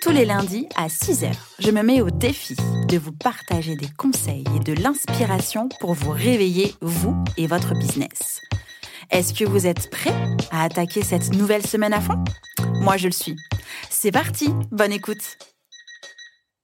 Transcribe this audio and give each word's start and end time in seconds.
Tous 0.00 0.12
les 0.12 0.24
lundis 0.24 0.66
à 0.76 0.86
6h, 0.86 1.30
je 1.58 1.70
me 1.70 1.82
mets 1.82 2.00
au 2.00 2.08
défi 2.08 2.56
de 2.88 2.96
vous 2.96 3.12
partager 3.12 3.76
des 3.76 3.88
conseils 3.98 4.44
et 4.56 4.64
de 4.64 4.72
l'inspiration 4.72 5.68
pour 5.78 5.92
vous 5.92 6.10
réveiller, 6.10 6.72
vous 6.80 7.22
et 7.36 7.46
votre 7.46 7.74
business. 7.74 8.40
Est-ce 9.10 9.34
que 9.34 9.44
vous 9.44 9.66
êtes 9.66 9.90
prêts 9.90 10.14
à 10.50 10.64
attaquer 10.64 11.02
cette 11.02 11.34
nouvelle 11.34 11.66
semaine 11.66 11.92
à 11.92 12.00
fond? 12.00 12.24
Moi, 12.80 12.96
je 12.96 13.08
le 13.08 13.12
suis. 13.12 13.36
C'est 13.90 14.10
parti, 14.10 14.48
bonne 14.70 14.92
écoute. 14.92 15.36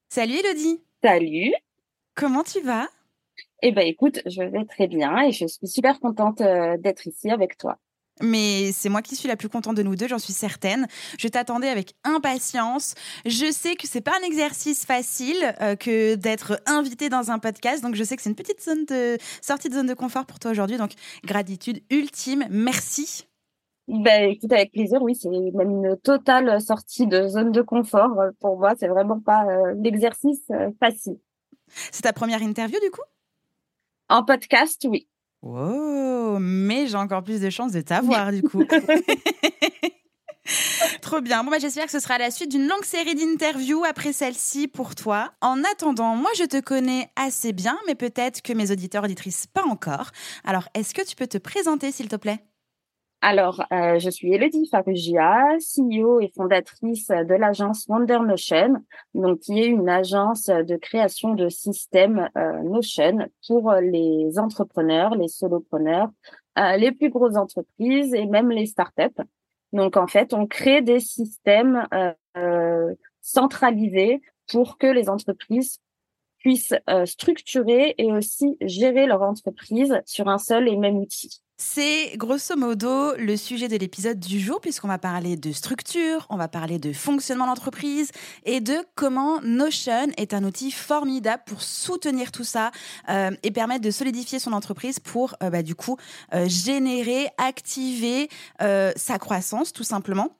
Salut 0.08 0.36
Elodie. 0.36 0.80
Salut. 1.04 1.52
Comment 2.14 2.42
tu 2.42 2.62
vas? 2.62 2.88
Eh 3.60 3.72
ben 3.72 3.86
écoute, 3.86 4.22
je 4.24 4.42
vais 4.42 4.64
très 4.64 4.86
bien 4.86 5.20
et 5.20 5.32
je 5.32 5.46
suis 5.46 5.68
super 5.68 6.00
contente 6.00 6.40
euh, 6.40 6.78
d'être 6.78 7.06
ici 7.06 7.30
avec 7.30 7.58
toi. 7.58 7.78
Mais 8.22 8.72
c'est 8.72 8.88
moi 8.88 9.02
qui 9.02 9.14
suis 9.16 9.28
la 9.28 9.36
plus 9.36 9.48
contente 9.48 9.76
de 9.76 9.82
nous 9.82 9.96
deux, 9.96 10.08
j'en 10.08 10.18
suis 10.18 10.32
certaine. 10.32 10.86
Je 11.18 11.28
t'attendais 11.28 11.68
avec 11.68 11.94
impatience. 12.04 12.94
Je 13.24 13.50
sais 13.50 13.76
que 13.76 13.86
c'est 13.86 14.00
pas 14.00 14.12
un 14.20 14.26
exercice 14.26 14.84
facile 14.86 15.36
euh, 15.60 15.76
que 15.76 16.14
d'être 16.14 16.60
invité 16.66 17.08
dans 17.08 17.30
un 17.30 17.38
podcast, 17.38 17.82
donc 17.82 17.94
je 17.94 18.04
sais 18.04 18.16
que 18.16 18.22
c'est 18.22 18.30
une 18.30 18.36
petite 18.36 18.62
zone 18.62 18.84
de 18.86 19.18
sortie 19.42 19.68
de 19.68 19.74
zone 19.74 19.86
de 19.86 19.94
confort 19.94 20.26
pour 20.26 20.38
toi 20.38 20.50
aujourd'hui. 20.50 20.78
Donc 20.78 20.92
gratitude 21.24 21.82
ultime, 21.90 22.44
merci. 22.50 23.26
Ben 23.88 24.30
écoute, 24.30 24.52
avec 24.52 24.72
plaisir. 24.72 25.00
Oui, 25.00 25.14
c'est 25.14 25.28
même 25.28 25.70
une 25.70 25.96
totale 25.98 26.60
sortie 26.60 27.06
de 27.06 27.28
zone 27.28 27.52
de 27.52 27.62
confort 27.62 28.16
pour 28.40 28.58
moi. 28.58 28.74
C'est 28.78 28.88
vraiment 28.88 29.20
pas 29.20 29.44
euh, 29.46 29.74
l'exercice 29.80 30.42
euh, 30.50 30.70
facile. 30.80 31.18
C'est 31.68 32.02
ta 32.02 32.12
première 32.12 32.42
interview 32.42 32.78
du 32.80 32.90
coup? 32.90 33.02
En 34.08 34.24
podcast, 34.24 34.84
oui. 34.88 35.08
Mais 36.40 36.86
j'ai 36.86 36.96
encore 36.96 37.22
plus 37.22 37.40
de 37.40 37.50
chances 37.50 37.72
de 37.72 37.80
t'avoir 37.80 38.32
du 38.32 38.42
coup. 38.42 38.62
Trop 41.02 41.20
bien. 41.20 41.44
Bon, 41.44 41.50
bah, 41.50 41.58
j'espère 41.60 41.86
que 41.86 41.92
ce 41.92 42.00
sera 42.00 42.18
la 42.18 42.30
suite 42.30 42.50
d'une 42.50 42.68
longue 42.68 42.84
série 42.84 43.14
d'interviews 43.14 43.84
après 43.84 44.12
celle-ci 44.12 44.68
pour 44.68 44.94
toi. 44.94 45.32
En 45.40 45.62
attendant, 45.64 46.16
moi, 46.16 46.30
je 46.38 46.44
te 46.44 46.60
connais 46.60 47.10
assez 47.16 47.52
bien, 47.52 47.78
mais 47.86 47.94
peut-être 47.94 48.42
que 48.42 48.52
mes 48.52 48.70
auditeurs 48.70 49.04
auditrices 49.04 49.46
pas 49.46 49.64
encore. 49.64 50.10
Alors, 50.44 50.68
est-ce 50.74 50.94
que 50.94 51.02
tu 51.02 51.16
peux 51.16 51.26
te 51.26 51.38
présenter, 51.38 51.92
s'il 51.92 52.08
te 52.08 52.16
plaît? 52.16 52.44
Alors, 53.22 53.64
euh, 53.72 53.98
je 53.98 54.10
suis 54.10 54.32
Elodie 54.32 54.68
Farugia, 54.70 55.56
CEO 55.58 56.20
et 56.20 56.30
fondatrice 56.36 57.08
de 57.08 57.34
l'agence 57.34 57.86
Wonder 57.88 58.18
Notion, 58.20 58.74
donc 59.14 59.40
qui 59.40 59.60
est 59.60 59.66
une 59.66 59.88
agence 59.88 60.46
de 60.46 60.76
création 60.76 61.34
de 61.34 61.48
systèmes 61.48 62.28
euh, 62.36 62.62
Notion 62.62 63.26
pour 63.48 63.72
les 63.72 64.38
entrepreneurs, 64.38 65.14
les 65.14 65.28
solopreneurs, 65.28 66.10
euh, 66.58 66.76
les 66.76 66.92
plus 66.92 67.10
grosses 67.10 67.36
entreprises 67.36 68.12
et 68.14 68.26
même 68.26 68.50
les 68.50 68.66
startups. 68.66 69.22
Donc, 69.72 69.96
en 69.96 70.06
fait, 70.06 70.32
on 70.34 70.46
crée 70.46 70.82
des 70.82 71.00
systèmes 71.00 71.86
centralisés 73.20 74.20
pour 74.48 74.78
que 74.78 74.86
les 74.86 75.08
entreprises 75.08 75.80
puissent 76.38 76.74
structurer 77.04 77.94
et 77.98 78.12
aussi 78.12 78.56
gérer 78.60 79.06
leur 79.06 79.22
entreprise 79.22 80.00
sur 80.04 80.28
un 80.28 80.38
seul 80.38 80.68
et 80.68 80.76
même 80.76 80.96
outil. 80.96 81.42
C'est 81.58 82.18
grosso 82.18 82.54
modo 82.54 83.16
le 83.16 83.34
sujet 83.34 83.68
de 83.68 83.76
l'épisode 83.76 84.20
du 84.20 84.38
jour, 84.38 84.60
puisqu'on 84.60 84.88
va 84.88 84.98
parler 84.98 85.36
de 85.36 85.52
structure, 85.52 86.26
on 86.28 86.36
va 86.36 86.48
parler 86.48 86.78
de 86.78 86.92
fonctionnement 86.92 87.46
d'entreprise 87.46 88.10
et 88.44 88.60
de 88.60 88.76
comment 88.94 89.40
Notion 89.40 90.08
est 90.18 90.34
un 90.34 90.44
outil 90.44 90.70
formidable 90.70 91.44
pour 91.46 91.62
soutenir 91.62 92.30
tout 92.30 92.44
ça 92.44 92.72
euh, 93.08 93.30
et 93.42 93.52
permettre 93.52 93.80
de 93.80 93.90
solidifier 93.90 94.38
son 94.38 94.52
entreprise 94.52 95.00
pour, 95.00 95.34
euh, 95.42 95.48
bah, 95.48 95.62
du 95.62 95.74
coup, 95.74 95.96
euh, 96.34 96.46
générer, 96.46 97.28
activer 97.38 98.28
sa 98.58 99.18
croissance, 99.18 99.72
tout 99.72 99.84
simplement. 99.84 100.36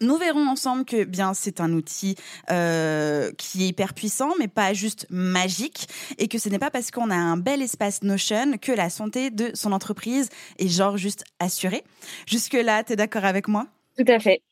Nous 0.00 0.16
verrons 0.16 0.46
ensemble 0.46 0.84
que 0.84 1.04
bien 1.04 1.34
c'est 1.34 1.60
un 1.60 1.72
outil 1.72 2.16
euh, 2.50 3.32
qui 3.38 3.64
est 3.64 3.68
hyper 3.68 3.94
puissant, 3.94 4.34
mais 4.38 4.48
pas 4.48 4.72
juste 4.72 5.06
magique, 5.10 5.88
et 6.18 6.28
que 6.28 6.38
ce 6.38 6.48
n'est 6.48 6.58
pas 6.58 6.70
parce 6.70 6.90
qu'on 6.90 7.10
a 7.10 7.16
un 7.16 7.36
bel 7.36 7.62
espace 7.62 8.02
Notion 8.02 8.56
que 8.60 8.72
la 8.72 8.90
santé 8.90 9.30
de 9.30 9.50
son 9.54 9.72
entreprise 9.72 10.28
est 10.58 10.68
genre 10.68 10.96
juste 10.96 11.24
assurée. 11.38 11.84
Jusque 12.26 12.54
là, 12.54 12.84
tu 12.84 12.92
es 12.92 12.96
d'accord 12.96 13.24
avec 13.24 13.48
moi? 13.48 13.66
Tout 13.98 14.10
à 14.10 14.18
fait. 14.18 14.42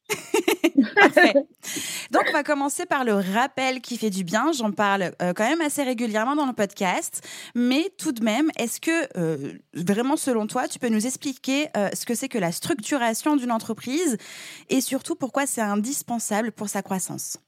Donc, 2.10 2.22
on 2.28 2.32
va 2.32 2.42
commencer 2.42 2.86
par 2.86 3.04
le 3.04 3.14
rappel 3.14 3.80
qui 3.80 3.96
fait 3.96 4.10
du 4.10 4.24
bien. 4.24 4.52
J'en 4.52 4.72
parle 4.72 5.12
euh, 5.22 5.32
quand 5.34 5.48
même 5.48 5.60
assez 5.60 5.82
régulièrement 5.82 6.36
dans 6.36 6.46
le 6.46 6.52
podcast. 6.52 7.26
Mais 7.54 7.90
tout 7.98 8.12
de 8.12 8.22
même, 8.22 8.50
est-ce 8.58 8.80
que 8.80 9.18
euh, 9.18 9.54
vraiment, 9.74 10.16
selon 10.16 10.46
toi, 10.46 10.68
tu 10.68 10.78
peux 10.78 10.88
nous 10.88 11.06
expliquer 11.06 11.68
euh, 11.76 11.88
ce 11.92 12.06
que 12.06 12.14
c'est 12.14 12.28
que 12.28 12.38
la 12.38 12.52
structuration 12.52 13.36
d'une 13.36 13.52
entreprise 13.52 14.16
et 14.68 14.80
surtout 14.80 15.14
pourquoi 15.14 15.46
c'est 15.46 15.60
indispensable 15.60 16.52
pour 16.52 16.68
sa 16.68 16.82
croissance? 16.82 17.38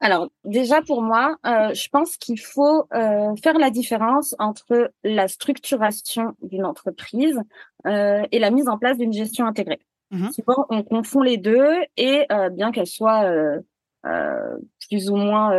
Alors 0.00 0.28
déjà 0.44 0.82
pour 0.82 1.00
moi, 1.00 1.36
je 1.44 1.88
pense 1.88 2.18
qu'il 2.18 2.38
faut 2.38 2.86
faire 2.90 3.58
la 3.58 3.70
différence 3.70 4.34
entre 4.38 4.92
la 5.02 5.28
structuration 5.28 6.34
d'une 6.42 6.66
entreprise 6.66 7.38
et 7.86 8.38
la 8.38 8.50
mise 8.50 8.68
en 8.68 8.76
place 8.76 8.98
d'une 8.98 9.14
gestion 9.14 9.46
intégrée. 9.46 9.80
Mmh 10.14 10.30
Souvent, 10.30 10.66
on 10.70 10.84
confond 10.84 11.22
les 11.22 11.38
deux 11.38 11.68
et 11.96 12.24
euh, 12.30 12.48
bien 12.48 12.70
qu'elles 12.70 12.86
soient 12.86 13.24
euh, 13.24 13.60
euh, 14.06 14.56
plus 14.88 15.10
ou 15.10 15.16
moins 15.16 15.52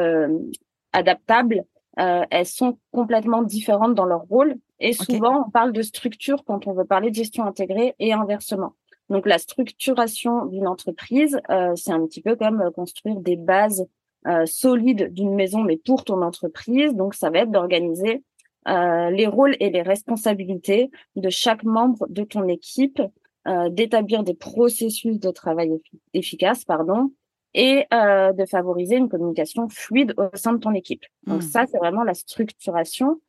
adaptables, 0.93 1.63
elles 1.97 2.45
sont 2.45 2.77
complètement 2.91 3.41
différentes 3.41 3.95
dans 3.95 4.05
leur 4.05 4.21
rôle. 4.21 4.55
Et 4.79 4.94
souvent, 4.94 5.45
on 5.47 5.49
parle 5.49 5.71
de 5.71 5.81
structure 5.81 6.44
quand 6.45 6.67
on 6.67 6.73
veut 6.73 6.85
parler 6.85 7.09
de 7.09 7.15
gestion 7.15 7.45
intégrée 7.45 7.95
et 7.99 8.13
inversement. 8.13 8.73
Donc, 9.09 9.25
la 9.25 9.38
structuration 9.38 10.45
d'une 10.45 10.67
entreprise, 10.67 11.39
c'est 11.75 11.91
un 11.91 12.05
petit 12.05 12.21
peu 12.21 12.35
comme 12.35 12.69
construire 12.75 13.19
des 13.21 13.38
bases 13.38 13.88
solides 14.45 15.13
d'une 15.13 15.33
maison, 15.33 15.63
mais 15.63 15.77
pour 15.77 16.03
ton 16.03 16.21
entreprise. 16.21 16.94
Donc, 16.94 17.13
ça 17.13 17.29
va 17.29 17.39
être 17.39 17.51
d'organiser 17.51 18.23
les 18.67 19.27
rôles 19.27 19.55
et 19.59 19.69
les 19.69 19.81
responsabilités 19.81 20.91
de 21.15 21.29
chaque 21.29 21.63
membre 21.63 22.05
de 22.09 22.23
ton 22.23 22.47
équipe 22.47 23.01
euh, 23.47 23.69
d'établir 23.69 24.23
des 24.23 24.33
processus 24.33 25.19
de 25.19 25.31
travail 25.31 25.72
efficaces, 26.13 26.66
pardon, 26.66 27.11
et 27.53 27.85
euh, 27.94 28.33
de 28.33 28.45
favoriser 28.45 28.97
une 28.97 29.09
communication 29.09 29.69
fluide 29.69 30.13
au 30.17 30.35
sein 30.35 30.53
de 30.53 30.59
ton 30.59 30.73
équipe. 30.73 31.03
Donc 31.25 31.39
mmh. 31.39 31.47
ça, 31.47 31.66
c'est 31.66 31.78
vraiment 31.78 32.03
la 32.03 32.13
structuration. 32.13 33.22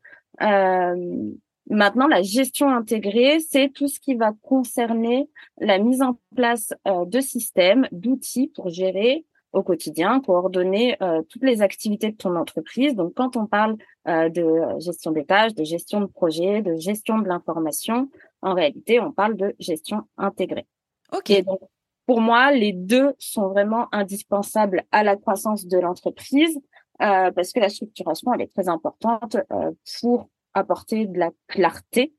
Euh, 0.42 1.30
maintenant, 1.70 2.08
la 2.08 2.22
gestion 2.22 2.68
intégrée, 2.68 3.38
c'est 3.40 3.68
tout 3.68 3.88
ce 3.88 4.00
qui 4.00 4.14
va 4.14 4.32
concerner 4.42 5.28
la 5.60 5.78
mise 5.78 6.02
en 6.02 6.18
place 6.34 6.72
euh, 6.88 7.04
de 7.04 7.20
systèmes, 7.20 7.86
d'outils 7.92 8.48
pour 8.54 8.68
gérer 8.68 9.24
au 9.52 9.62
quotidien, 9.62 10.20
coordonner 10.20 10.96
euh, 11.02 11.22
toutes 11.28 11.44
les 11.44 11.62
activités 11.62 12.10
de 12.10 12.16
ton 12.16 12.36
entreprise. 12.36 12.94
Donc, 12.94 13.14
quand 13.14 13.36
on 13.36 13.46
parle 13.46 13.76
euh, 14.06 14.28
de 14.28 14.44
gestion 14.80 15.12
des 15.12 15.24
tâches, 15.24 15.54
de 15.54 15.64
gestion 15.64 16.00
de 16.00 16.06
projet, 16.06 16.62
de 16.62 16.74
gestion 16.74 17.18
de 17.18 17.28
l'information, 17.28 18.10
en 18.46 18.54
réalité, 18.54 19.00
on 19.00 19.10
parle 19.10 19.36
de 19.36 19.56
gestion 19.58 20.02
intégrée. 20.16 20.66
Ok. 21.12 21.32
donc, 21.44 21.60
pour 22.06 22.20
moi, 22.20 22.52
les 22.52 22.72
deux 22.72 23.14
sont 23.18 23.48
vraiment 23.48 23.88
indispensables 23.90 24.84
à 24.92 25.02
la 25.02 25.16
croissance 25.16 25.66
de 25.66 25.78
l'entreprise 25.78 26.56
euh, 27.02 27.32
parce 27.32 27.52
que 27.52 27.58
la 27.58 27.68
structuration, 27.68 28.32
elle 28.32 28.42
est 28.42 28.52
très 28.54 28.68
importante 28.68 29.36
euh, 29.52 29.72
pour 30.00 30.28
apporter 30.54 31.06
de 31.06 31.18
la 31.18 31.30
clarté 31.48 32.14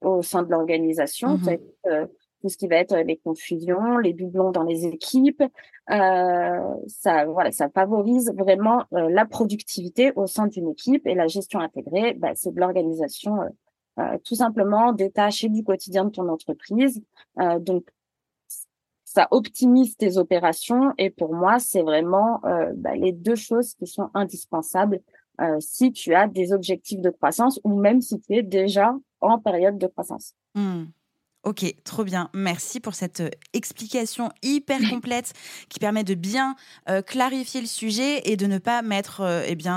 au 0.00 0.22
sein 0.22 0.42
de 0.42 0.50
l'organisation. 0.50 1.38
Mmh 1.38 1.56
euh, 1.86 2.06
tout 2.42 2.48
ce 2.48 2.56
qui 2.56 2.68
va 2.68 2.76
être 2.76 2.96
les 2.96 3.18
confusions, 3.18 3.98
les 3.98 4.14
doublons 4.14 4.50
dans 4.50 4.62
les 4.62 4.86
équipes. 4.86 5.42
Ça, 5.86 7.26
voilà, 7.26 7.52
ça 7.52 7.68
favorise 7.68 8.32
vraiment 8.34 8.86
la 8.92 9.26
productivité 9.26 10.10
au 10.16 10.26
sein 10.26 10.46
d'une 10.46 10.70
équipe 10.70 11.06
et 11.06 11.14
la 11.14 11.26
gestion 11.26 11.60
intégrée, 11.60 12.14
bah, 12.14 12.30
c'est 12.34 12.54
de 12.54 12.58
l'organisation 12.58 13.40
tout 14.24 14.34
simplement 14.34 14.92
et 14.92 15.48
du 15.48 15.62
quotidien 15.64 16.04
de 16.04 16.10
ton 16.10 16.28
entreprise. 16.28 17.02
Euh, 17.38 17.58
donc, 17.58 17.88
ça 19.04 19.26
optimise 19.32 19.96
tes 19.96 20.18
opérations 20.18 20.94
et 20.96 21.10
pour 21.10 21.34
moi, 21.34 21.58
c'est 21.58 21.82
vraiment 21.82 22.40
euh, 22.44 22.72
bah, 22.76 22.94
les 22.94 23.12
deux 23.12 23.34
choses 23.34 23.74
qui 23.74 23.86
sont 23.86 24.08
indispensables 24.14 25.00
si 25.58 25.90
tu 25.90 26.14
as 26.14 26.28
des 26.28 26.52
objectifs 26.52 27.00
de 27.00 27.08
croissance 27.08 27.60
ou 27.64 27.74
même 27.80 28.02
si 28.02 28.20
tu 28.20 28.34
es 28.34 28.42
déjà 28.42 28.94
en 29.22 29.38
période 29.38 29.78
de 29.78 29.86
croissance. 29.86 30.34
Mmh. 30.54 30.84
Ok, 31.42 31.64
trop 31.84 32.04
bien. 32.04 32.28
Merci 32.34 32.80
pour 32.80 32.94
cette 32.94 33.20
euh, 33.20 33.30
explication 33.54 34.30
hyper 34.42 34.78
complète 34.90 35.32
qui 35.70 35.78
permet 35.78 36.04
de 36.04 36.12
bien 36.12 36.54
euh, 36.90 37.00
clarifier 37.00 37.62
le 37.62 37.66
sujet 37.66 38.20
et 38.30 38.36
de 38.36 38.44
ne 38.44 38.58
pas 38.58 38.82
mettre 38.82 39.22
euh, 39.22 39.42
eh 39.46 39.54
bien, 39.54 39.70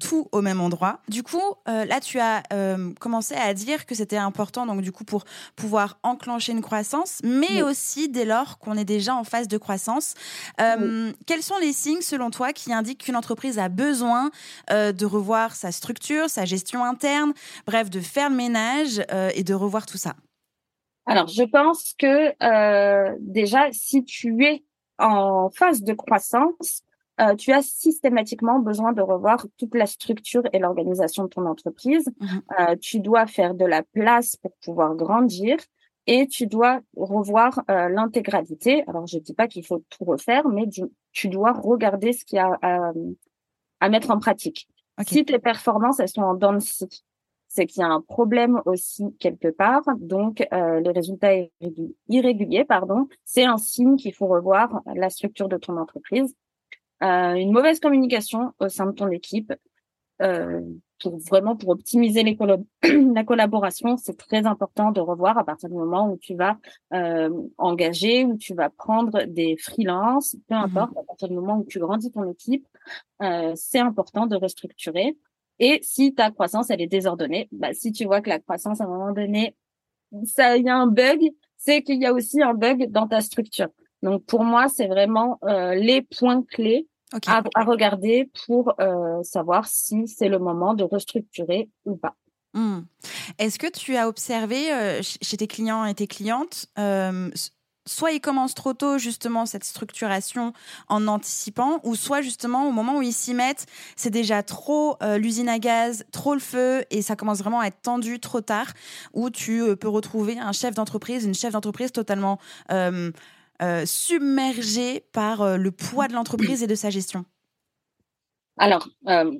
tout 0.00 0.28
au 0.32 0.40
même 0.40 0.62
endroit. 0.62 1.00
Du 1.08 1.22
coup, 1.22 1.42
là, 1.66 2.00
tu 2.00 2.18
as 2.18 2.42
commencé 2.98 3.34
à 3.34 3.52
dire 3.54 3.86
que 3.86 3.94
c'était 3.94 4.16
important 4.16 4.66
donc 4.66 4.80
du 4.82 4.92
coup 4.92 5.04
pour 5.04 5.24
pouvoir 5.56 5.98
enclencher 6.02 6.52
une 6.52 6.62
croissance, 6.62 7.18
mais 7.22 7.62
aussi 7.62 8.08
dès 8.08 8.24
lors 8.24 8.58
qu'on 8.58 8.76
est 8.76 8.84
déjà 8.84 9.14
en 9.14 9.24
phase 9.24 9.48
de 9.48 9.58
croissance. 9.58 10.14
Quels 10.58 11.42
sont 11.42 11.58
les 11.60 11.72
signes, 11.72 12.02
selon 12.02 12.30
toi, 12.30 12.52
qui 12.52 12.72
indiquent 12.72 13.04
qu'une 13.04 13.16
entreprise 13.16 13.58
a 13.58 13.68
besoin 13.68 14.30
de 14.70 15.04
revoir 15.04 15.54
sa 15.54 15.72
structure, 15.72 16.28
sa 16.28 16.44
gestion 16.44 16.84
interne, 16.84 17.32
bref, 17.66 17.90
de 17.90 18.00
faire 18.00 18.30
le 18.30 18.36
ménage 18.36 19.02
et 19.34 19.44
de 19.44 19.54
revoir 19.54 19.86
tout 19.86 19.98
ça? 19.98 20.14
Alors, 21.06 21.26
je 21.28 21.42
pense 21.42 21.94
que 21.98 22.34
euh, 22.42 23.16
déjà, 23.20 23.68
si 23.72 24.04
tu 24.04 24.44
es 24.44 24.64
en 24.98 25.50
phase 25.50 25.82
de 25.82 25.92
croissance, 25.92 26.82
euh, 27.20 27.34
tu 27.34 27.52
as 27.52 27.62
systématiquement 27.62 28.60
besoin 28.60 28.92
de 28.92 29.02
revoir 29.02 29.46
toute 29.58 29.74
la 29.74 29.86
structure 29.86 30.42
et 30.52 30.58
l'organisation 30.58 31.24
de 31.24 31.28
ton 31.28 31.46
entreprise. 31.46 32.08
Mmh 32.20 32.26
euh, 32.58 32.76
tu 32.80 33.00
dois 33.00 33.26
faire 33.26 33.54
de 33.54 33.64
la 33.64 33.82
place 33.82 34.36
pour 34.36 34.52
pouvoir 34.64 34.94
grandir 34.94 35.56
et 36.06 36.26
tu 36.26 36.46
dois 36.46 36.80
revoir 36.96 37.62
l'intégralité. 37.66 38.82
Alors, 38.88 39.06
je 39.06 39.18
ne 39.18 39.22
dis 39.22 39.34
pas 39.34 39.48
qu'il 39.48 39.64
faut 39.64 39.84
tout 39.90 40.04
refaire, 40.04 40.48
mais 40.48 40.66
tu, 41.12 41.28
dois 41.28 41.52
regarder 41.52 42.12
ce 42.12 42.24
qu'il 42.24 42.36
y 42.36 42.40
a 42.40 42.58
à, 43.80 43.88
mettre 43.88 44.10
en 44.10 44.18
pratique. 44.18 44.68
Si 45.06 45.24
tes 45.24 45.38
performances, 45.38 46.00
elles 46.00 46.08
sont 46.08 46.22
en 46.22 46.34
dents 46.34 46.52
c'est 47.52 47.66
qu'il 47.66 47.80
y 47.80 47.84
a 47.84 47.88
un 47.88 48.00
problème 48.00 48.62
aussi 48.64 49.04
quelque 49.18 49.48
part. 49.48 49.82
Donc, 49.98 50.46
euh, 50.52 50.78
les 50.78 50.92
résultats 50.92 51.32
irréguliers, 52.08 52.64
pardon, 52.64 53.08
c'est 53.24 53.44
un 53.44 53.58
signe 53.58 53.96
qu'il 53.96 54.14
faut 54.14 54.28
revoir 54.28 54.82
la 54.94 55.10
structure 55.10 55.48
de 55.48 55.56
ton 55.56 55.76
entreprise. 55.76 56.36
Euh, 57.02 57.34
une 57.34 57.50
mauvaise 57.50 57.80
communication 57.80 58.52
au 58.60 58.68
sein 58.68 58.86
de 58.86 58.92
ton 58.92 59.08
équipe, 59.08 59.52
euh, 60.22 60.60
pour 61.00 61.18
vraiment 61.18 61.56
pour 61.56 61.70
optimiser 61.70 62.22
les 62.22 62.36
la 63.14 63.24
collaboration, 63.24 63.96
c'est 63.96 64.16
très 64.16 64.46
important 64.46 64.92
de 64.92 65.00
revoir 65.00 65.36
à 65.38 65.44
partir 65.44 65.70
du 65.70 65.74
moment 65.74 66.08
où 66.12 66.18
tu 66.18 66.36
vas 66.36 66.58
euh, 66.92 67.30
engager, 67.58 68.24
où 68.24 68.36
tu 68.36 68.54
vas 68.54 68.70
prendre 68.70 69.24
des 69.24 69.56
freelances, 69.56 70.36
peu 70.46 70.54
mmh 70.54 70.58
importe, 70.58 70.96
à 70.96 71.02
partir 71.02 71.28
du 71.28 71.34
moment 71.34 71.58
où 71.58 71.64
tu 71.64 71.80
grandis 71.80 72.12
ton 72.12 72.30
équipe, 72.30 72.66
euh, 73.22 73.52
c'est 73.56 73.80
important 73.80 74.26
de 74.26 74.36
restructurer. 74.36 75.16
Et 75.60 75.78
si 75.82 76.14
ta 76.14 76.30
croissance, 76.30 76.70
elle 76.70 76.80
est 76.80 76.86
désordonnée, 76.86 77.48
bah, 77.52 77.72
si 77.74 77.92
tu 77.92 78.06
vois 78.06 78.22
que 78.22 78.30
la 78.30 78.40
croissance, 78.40 78.80
à 78.80 78.84
un 78.84 78.88
moment 78.88 79.12
donné, 79.12 79.54
ça, 80.24 80.56
il 80.56 80.64
y 80.64 80.70
a 80.70 80.76
un 80.76 80.86
bug, 80.86 81.20
c'est 81.58 81.82
qu'il 81.82 82.00
y 82.00 82.06
a 82.06 82.14
aussi 82.14 82.42
un 82.42 82.54
bug 82.54 82.90
dans 82.90 83.06
ta 83.06 83.20
structure. 83.20 83.68
Donc, 84.02 84.24
pour 84.24 84.42
moi, 84.42 84.68
c'est 84.68 84.88
vraiment 84.88 85.38
euh, 85.44 85.74
les 85.74 86.00
points 86.00 86.42
clés 86.42 86.88
à, 87.26 87.42
regarder 87.64 88.30
pour 88.46 88.72
euh, 88.80 89.22
savoir 89.22 89.66
si 89.66 90.08
c'est 90.08 90.28
le 90.28 90.38
moment 90.38 90.74
de 90.74 90.84
restructurer 90.84 91.68
ou 91.84 91.96
pas. 91.96 92.14
Mmh. 92.54 92.80
Est-ce 93.38 93.58
que 93.58 93.70
tu 93.70 93.96
as 93.96 94.08
observé 94.08 94.72
euh, 94.72 95.00
chez 95.02 95.36
tes 95.36 95.46
clients 95.46 95.84
et 95.84 95.94
tes 95.94 96.06
clientes 96.06 96.66
soit 97.86 98.12
ils 98.12 98.20
commencent 98.20 98.54
trop 98.54 98.72
tôt 98.72 98.98
justement 98.98 99.46
cette 99.46 99.64
structuration 99.64 100.52
en 100.88 101.06
anticipant, 101.06 101.80
ou 101.84 101.94
soit 101.94 102.20
justement 102.20 102.68
au 102.68 102.72
moment 102.72 102.98
où 102.98 103.02
ils 103.02 103.12
s'y 103.12 103.34
mettent, 103.34 103.66
c'est 103.96 104.10
déjà 104.10 104.42
trop 104.42 104.96
euh, 105.02 105.18
l'usine 105.18 105.48
à 105.48 105.58
gaz, 105.58 106.04
trop 106.12 106.34
le 106.34 106.40
feu, 106.40 106.84
et 106.90 107.02
ça 107.02 107.16
commence 107.16 107.38
vraiment 107.38 107.60
à 107.60 107.66
être 107.66 107.80
tendu 107.82 108.20
trop 108.20 108.40
tard, 108.40 108.66
où 109.12 109.30
tu 109.30 109.62
euh, 109.62 109.76
peux 109.76 109.88
retrouver 109.88 110.38
un 110.38 110.52
chef 110.52 110.74
d'entreprise, 110.74 111.24
une 111.24 111.34
chef 111.34 111.52
d'entreprise 111.52 111.92
totalement 111.92 112.38
euh, 112.70 113.10
submergée 113.84 115.04
par 115.12 115.58
le 115.58 115.70
poids 115.70 116.08
de 116.08 116.14
l'entreprise 116.14 116.62
et 116.62 116.66
de 116.66 116.74
sa 116.74 116.88
gestion. 116.88 117.26
Alors, 118.56 118.88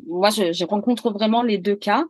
moi, 0.06 0.28
je, 0.28 0.64
rencontre 0.66 1.10
vraiment 1.10 1.42
les 1.42 1.56
deux 1.56 1.74
cas. 1.74 2.04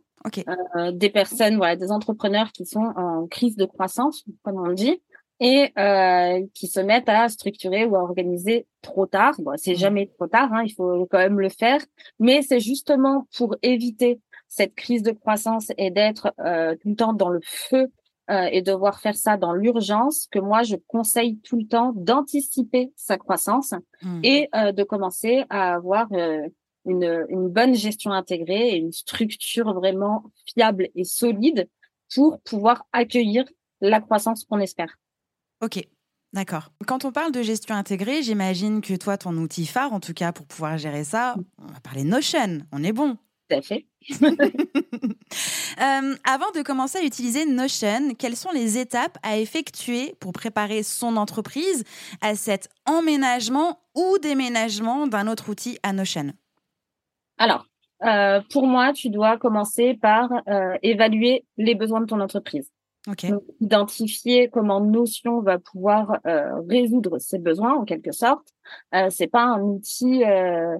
des 0.91 1.09
personnes, 1.09 1.55
voilà, 1.55 1.77
des 1.77 1.89
entrepreneurs 1.89 2.51
qui 2.51 2.65
sont 2.65 2.91
en 2.97 3.27
crise 3.27 3.55
de 3.55 3.63
croissance, 3.63 4.25
comme 4.43 4.57
on 4.57 4.73
dit, 4.73 5.01
et 5.41 5.73
euh, 5.77 6.45
qui 6.53 6.67
se 6.67 6.79
mettent 6.79 7.09
à 7.09 7.27
structurer 7.27 7.83
ou 7.85 7.95
à 7.97 8.03
organiser 8.03 8.67
trop 8.81 9.07
tard. 9.07 9.33
Bon, 9.39 9.53
c'est 9.57 9.73
mmh. 9.73 9.77
jamais 9.77 10.07
trop 10.07 10.27
tard, 10.27 10.53
hein, 10.53 10.63
il 10.63 10.73
faut 10.73 11.07
quand 11.09 11.17
même 11.17 11.39
le 11.39 11.49
faire, 11.49 11.81
mais 12.19 12.43
c'est 12.43 12.59
justement 12.59 13.27
pour 13.35 13.55
éviter 13.63 14.21
cette 14.47 14.75
crise 14.75 15.01
de 15.01 15.11
croissance 15.11 15.71
et 15.77 15.89
d'être 15.89 16.31
euh, 16.39 16.75
tout 16.75 16.89
le 16.89 16.95
temps 16.95 17.13
dans 17.13 17.29
le 17.29 17.41
feu 17.43 17.91
euh, 18.29 18.47
et 18.51 18.61
devoir 18.61 18.99
faire 18.99 19.15
ça 19.15 19.35
dans 19.35 19.51
l'urgence 19.51 20.27
que 20.31 20.37
moi 20.37 20.61
je 20.61 20.75
conseille 20.87 21.39
tout 21.39 21.57
le 21.57 21.65
temps 21.65 21.91
d'anticiper 21.95 22.93
sa 22.95 23.17
croissance 23.17 23.73
mmh. 24.03 24.19
et 24.23 24.49
euh, 24.55 24.71
de 24.71 24.83
commencer 24.83 25.43
à 25.49 25.73
avoir 25.73 26.07
euh, 26.13 26.47
une, 26.85 27.25
une 27.29 27.49
bonne 27.49 27.73
gestion 27.73 28.11
intégrée 28.11 28.69
et 28.69 28.75
une 28.75 28.91
structure 28.91 29.73
vraiment 29.73 30.23
fiable 30.45 30.89
et 30.95 31.03
solide 31.03 31.67
pour 32.13 32.39
pouvoir 32.41 32.85
accueillir 32.93 33.43
la 33.81 33.99
croissance 33.99 34.45
qu'on 34.45 34.59
espère. 34.59 34.95
Ok, 35.61 35.85
D'accord. 36.33 36.71
Quand 36.87 37.03
on 37.03 37.11
parle 37.11 37.33
de 37.33 37.41
gestion 37.41 37.75
intégrée, 37.75 38.23
j'imagine 38.23 38.79
que 38.79 38.95
toi, 38.95 39.17
ton 39.17 39.35
outil 39.35 39.65
phare, 39.65 39.91
en 39.91 39.99
tout 39.99 40.13
cas, 40.13 40.31
pour 40.31 40.45
pouvoir 40.45 40.77
gérer 40.77 41.03
ça, 41.03 41.35
on 41.57 41.67
va 41.67 41.79
parler 41.81 42.05
Notion. 42.05 42.59
On 42.71 42.83
est 42.83 42.93
bon. 42.93 43.17
Tout 43.49 43.57
à 43.57 43.61
fait. 43.61 43.85
Euh, 45.79 46.15
avant 46.25 46.51
de 46.53 46.61
commencer 46.61 46.99
à 46.99 47.03
utiliser 47.03 47.45
Notion, 47.45 48.13
quelles 48.19 48.35
sont 48.35 48.51
les 48.51 48.77
étapes 48.77 49.17
à 49.23 49.37
effectuer 49.37 50.15
pour 50.19 50.33
préparer 50.33 50.83
son 50.83 51.15
entreprise 51.15 51.85
à 52.19 52.35
cet 52.35 52.69
emménagement 52.85 53.79
ou 53.95 54.17
déménagement 54.19 55.07
d'un 55.07 55.27
autre 55.27 55.49
outil 55.49 55.79
à 55.81 55.93
Notion? 55.93 56.33
Alors, 57.37 57.65
euh, 58.03 58.41
pour 58.51 58.67
moi, 58.67 58.91
tu 58.91 59.09
dois 59.09 59.37
commencer 59.37 59.97
par 59.99 60.29
euh, 60.49 60.77
évaluer 60.83 61.45
les 61.57 61.73
besoins 61.73 62.01
de 62.01 62.05
ton 62.05 62.19
entreprise. 62.19 62.69
Okay. 63.07 63.31
identifier 63.59 64.47
comment 64.49 64.79
Notion 64.79 65.41
va 65.41 65.57
pouvoir 65.57 66.19
euh, 66.27 66.61
résoudre 66.69 67.17
ses 67.17 67.39
besoins 67.39 67.73
en 67.73 67.83
quelque 67.83 68.11
sorte. 68.11 68.53
Euh, 68.93 69.07
c'est 69.09 69.27
pas 69.27 69.41
un 69.41 69.59
outil, 69.59 70.23
euh, 70.23 70.77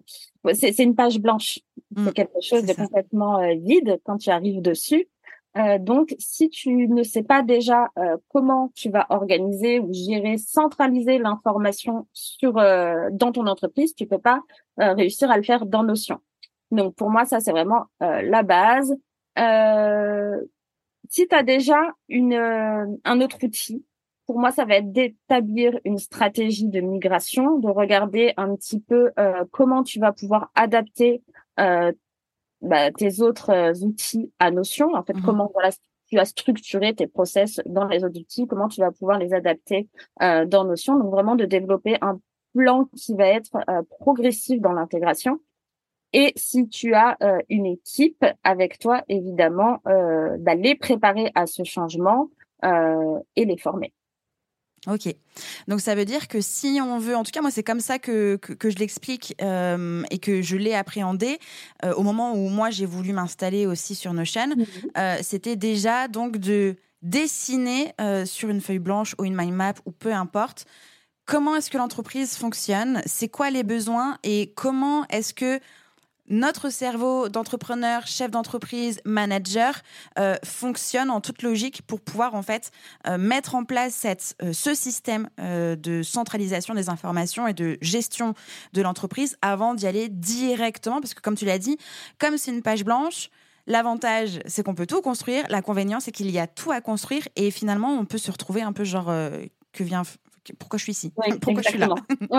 c'est 0.54 0.78
une 0.78 0.94
page 0.94 1.20
blanche. 1.20 1.60
c'est 1.96 2.04
mmh, 2.04 2.14
quelque 2.14 2.42
chose 2.42 2.64
de 2.64 2.74
complètement 2.74 3.40
euh, 3.40 3.56
vide 3.56 4.00
quand 4.06 4.20
tu 4.20 4.30
arrives 4.30 4.62
dessus. 4.62 5.10
Euh, 5.58 5.80
donc, 5.80 6.16
si 6.20 6.50
tu 6.50 6.88
ne 6.88 7.02
sais 7.02 7.24
pas 7.24 7.42
déjà 7.42 7.90
comment 8.30 8.72
tu 8.76 8.92
vas 8.92 9.08
organiser 9.10 9.80
ou 9.80 9.92
gérer, 9.92 10.38
centraliser 10.38 11.18
l'information 11.18 12.08
sur 12.14 12.54
dans 12.54 13.32
ton 13.34 13.48
entreprise, 13.48 13.96
tu 13.96 14.06
peux 14.06 14.20
pas 14.20 14.42
réussir 14.78 15.32
à 15.32 15.38
le 15.38 15.44
faire 15.44 15.66
dans 15.66 15.84
Notion. 15.84 16.20
Donc, 16.70 16.96
pour 16.96 17.10
moi, 17.10 17.26
ça 17.26 17.40
c'est 17.40 17.52
vraiment 17.52 17.88
la 18.00 18.44
base. 18.44 18.96
Euh, 19.40 20.40
si 21.12 21.28
tu 21.28 21.36
as 21.36 21.44
déjà 21.44 21.78
une, 22.08 22.34
euh, 22.34 22.86
un 23.04 23.22
autre 23.22 23.38
outil, 23.44 23.86
pour 24.28 24.40
moi, 24.40 24.52
ça 24.52 24.64
va 24.64 24.78
être 24.78 24.94
d'établir 24.94 25.78
une 25.84 25.98
stratégie 25.98 26.70
de 26.70 26.80
migration, 26.80 27.60
de 27.60 27.68
regarder 27.68 28.34
un 28.38 28.56
petit 28.56 28.80
peu 28.80 29.12
euh, 29.20 29.44
comment 29.52 29.84
tu 29.84 30.00
vas 30.00 30.14
pouvoir 30.14 30.52
adapter 30.56 31.22
euh, 31.60 31.92
bah, 32.62 32.92
tes 32.92 33.22
autres 33.22 33.84
outils 33.84 34.32
à 34.40 34.52
Notion. 34.52 34.96
En 34.96 35.04
fait, 35.04 35.14
mmh 35.14 35.24
comment 35.24 35.52
voilà, 35.54 35.72
tu 36.08 36.18
as 36.18 36.24
structuré 36.24 36.96
tes 36.96 37.08
process 37.08 37.60
dans 37.66 37.88
les 37.88 38.06
autres 38.06 38.18
outils, 38.18 38.48
comment 38.48 38.70
tu 38.70 38.80
vas 38.80 38.92
pouvoir 38.92 39.20
les 39.20 39.34
adapter 39.34 39.90
dans 40.20 40.64
Notion. 40.64 40.98
Donc, 40.98 41.12
vraiment 41.12 41.36
de 41.36 41.44
développer 41.46 41.98
un 42.00 42.22
plan 42.54 42.86
qui 42.96 43.16
va 43.16 43.28
être 43.28 43.52
progressif 44.00 44.62
dans 44.62 44.72
l'intégration 44.72 45.40
et 46.14 46.34
si 46.36 46.68
tu 46.68 46.94
as 46.94 47.18
euh, 47.24 47.40
une 47.50 47.66
équipe 47.66 48.26
avec 48.44 48.80
toi, 48.80 49.04
évidemment, 49.08 49.80
euh, 49.88 50.36
bah, 50.40 50.54
préparer 50.80 51.32
à 51.36 51.48
ce 51.48 51.64
changement 51.64 52.30
euh, 52.66 53.20
et 53.36 53.46
les 53.46 53.58
former. 53.58 53.94
Ok. 54.88 55.14
Donc 55.68 55.80
ça 55.80 55.94
veut 55.94 56.06
dire 56.06 56.28
que 56.28 56.42
si 56.42 56.80
on 56.82 56.98
veut, 56.98 57.16
en 57.16 57.24
tout 57.24 57.30
cas 57.30 57.42
moi 57.42 57.52
c'est 57.52 57.62
comme 57.62 57.80
ça 57.80 58.00
que, 58.00 58.38
que, 58.38 58.70
je 58.72 58.78
l'explique 58.78 59.36
euh, 59.40 60.02
et 60.10 60.18
que 60.18 60.42
je 60.42 60.58
l'ai 60.58 60.74
appréhendé 60.74 61.38
au 61.96 62.02
moment 62.02 62.34
où 62.34 62.50
moi 62.50 62.72
j'ai 62.72 62.88
voulu 62.88 63.14
m'installer 63.14 63.68
aussi 63.68 63.94
sur 63.94 64.12
Notion, 64.12 64.48
mmh 64.48 65.22
c'était 65.22 65.56
déjà 65.56 66.08
donc 66.08 66.38
de 66.38 66.78
dessiner 67.04 67.94
sur 68.26 68.50
une 68.50 68.60
feuille 68.60 68.80
blanche 68.80 69.14
ou 69.20 69.26
une 69.26 69.36
mind 69.36 69.54
map 69.54 69.74
ou 69.86 69.92
peu 69.92 70.14
importe 70.14 70.66
comment 71.26 71.56
est-ce 71.56 71.70
que 71.70 71.78
l'entreprise 71.78 72.36
fonctionne, 72.36 73.02
c'est 73.06 73.30
quoi 73.30 73.52
les 73.52 73.64
besoins 73.64 74.18
et 74.24 74.52
comment 74.56 75.06
est-ce 75.08 75.34
que 75.34 75.60
notre 76.32 76.70
cerveau 76.70 77.30
d'entrepreneur, 77.30 78.08
chef 78.08 78.32
d'entreprise, 78.32 79.02
manager 79.06 79.82
euh, 80.18 80.36
fonctionne 80.44 81.12
en 81.12 81.22
toute 81.22 81.44
logique 81.44 81.82
pour 81.84 82.00
pouvoir 82.00 82.36
en 82.36 82.42
fait 82.42 82.72
euh, 83.08 83.18
mettre 83.18 83.54
en 83.54 83.66
place 83.66 83.94
cette, 83.94 84.36
euh, 84.42 84.54
ce 84.54 84.74
système 84.74 85.30
de 85.38 86.02
centralisation 86.04 86.74
des 86.74 86.90
informations 86.90 87.48
et 87.48 87.54
de 87.54 87.78
gestion 87.82 88.34
de 88.74 88.82
l'entreprise 88.82 89.38
avant 89.42 89.74
d'y 89.74 89.86
aller 89.86 90.08
directement 90.08 91.02
parce 91.02 91.14
que 91.14 91.22
comme 91.22 91.36
tu 91.36 91.46
l'as 91.46 91.60
dit, 91.60 91.78
comme 92.18 92.38
c'est 92.38 92.52
une 92.52 92.64
page 92.64 92.84
blanche, 92.84 93.30
L'avantage, 93.68 94.40
c'est 94.48 94.64
qu'on 94.64 94.74
peut 94.74 94.88
tout 94.88 95.04
construire. 95.04 95.46
L'inconvénient, 95.50 96.00
c'est 96.00 96.12
qu'il 96.12 96.32
y 96.32 96.40
a 96.40 96.48
tout 96.48 96.72
à 96.72 96.82
construire 96.82 97.28
et 97.36 97.52
finalement, 97.52 97.94
on 97.94 98.06
peut 98.06 98.18
se 98.18 98.32
retrouver 98.32 98.64
un 98.64 98.74
peu 98.74 98.84
genre 98.84 99.14
que 99.72 99.84
vient. 99.84 100.02
Pourquoi 100.60 100.78
je 100.78 100.84
suis 100.84 100.92
ici? 100.92 101.12
Pourquoi 101.42 101.62
je 101.62 101.70
suis 101.70 101.78
là? 101.78 101.96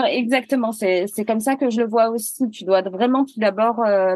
Exactement, 0.09 0.71
c'est 0.71 1.25
comme 1.25 1.39
ça 1.39 1.55
que 1.55 1.69
je 1.69 1.81
le 1.81 1.87
vois 1.87 2.09
aussi. 2.09 2.49
Tu 2.49 2.63
dois 2.65 2.81
vraiment 2.81 3.25
tout 3.25 3.39
d'abord 3.39 3.79
euh, 3.83 4.15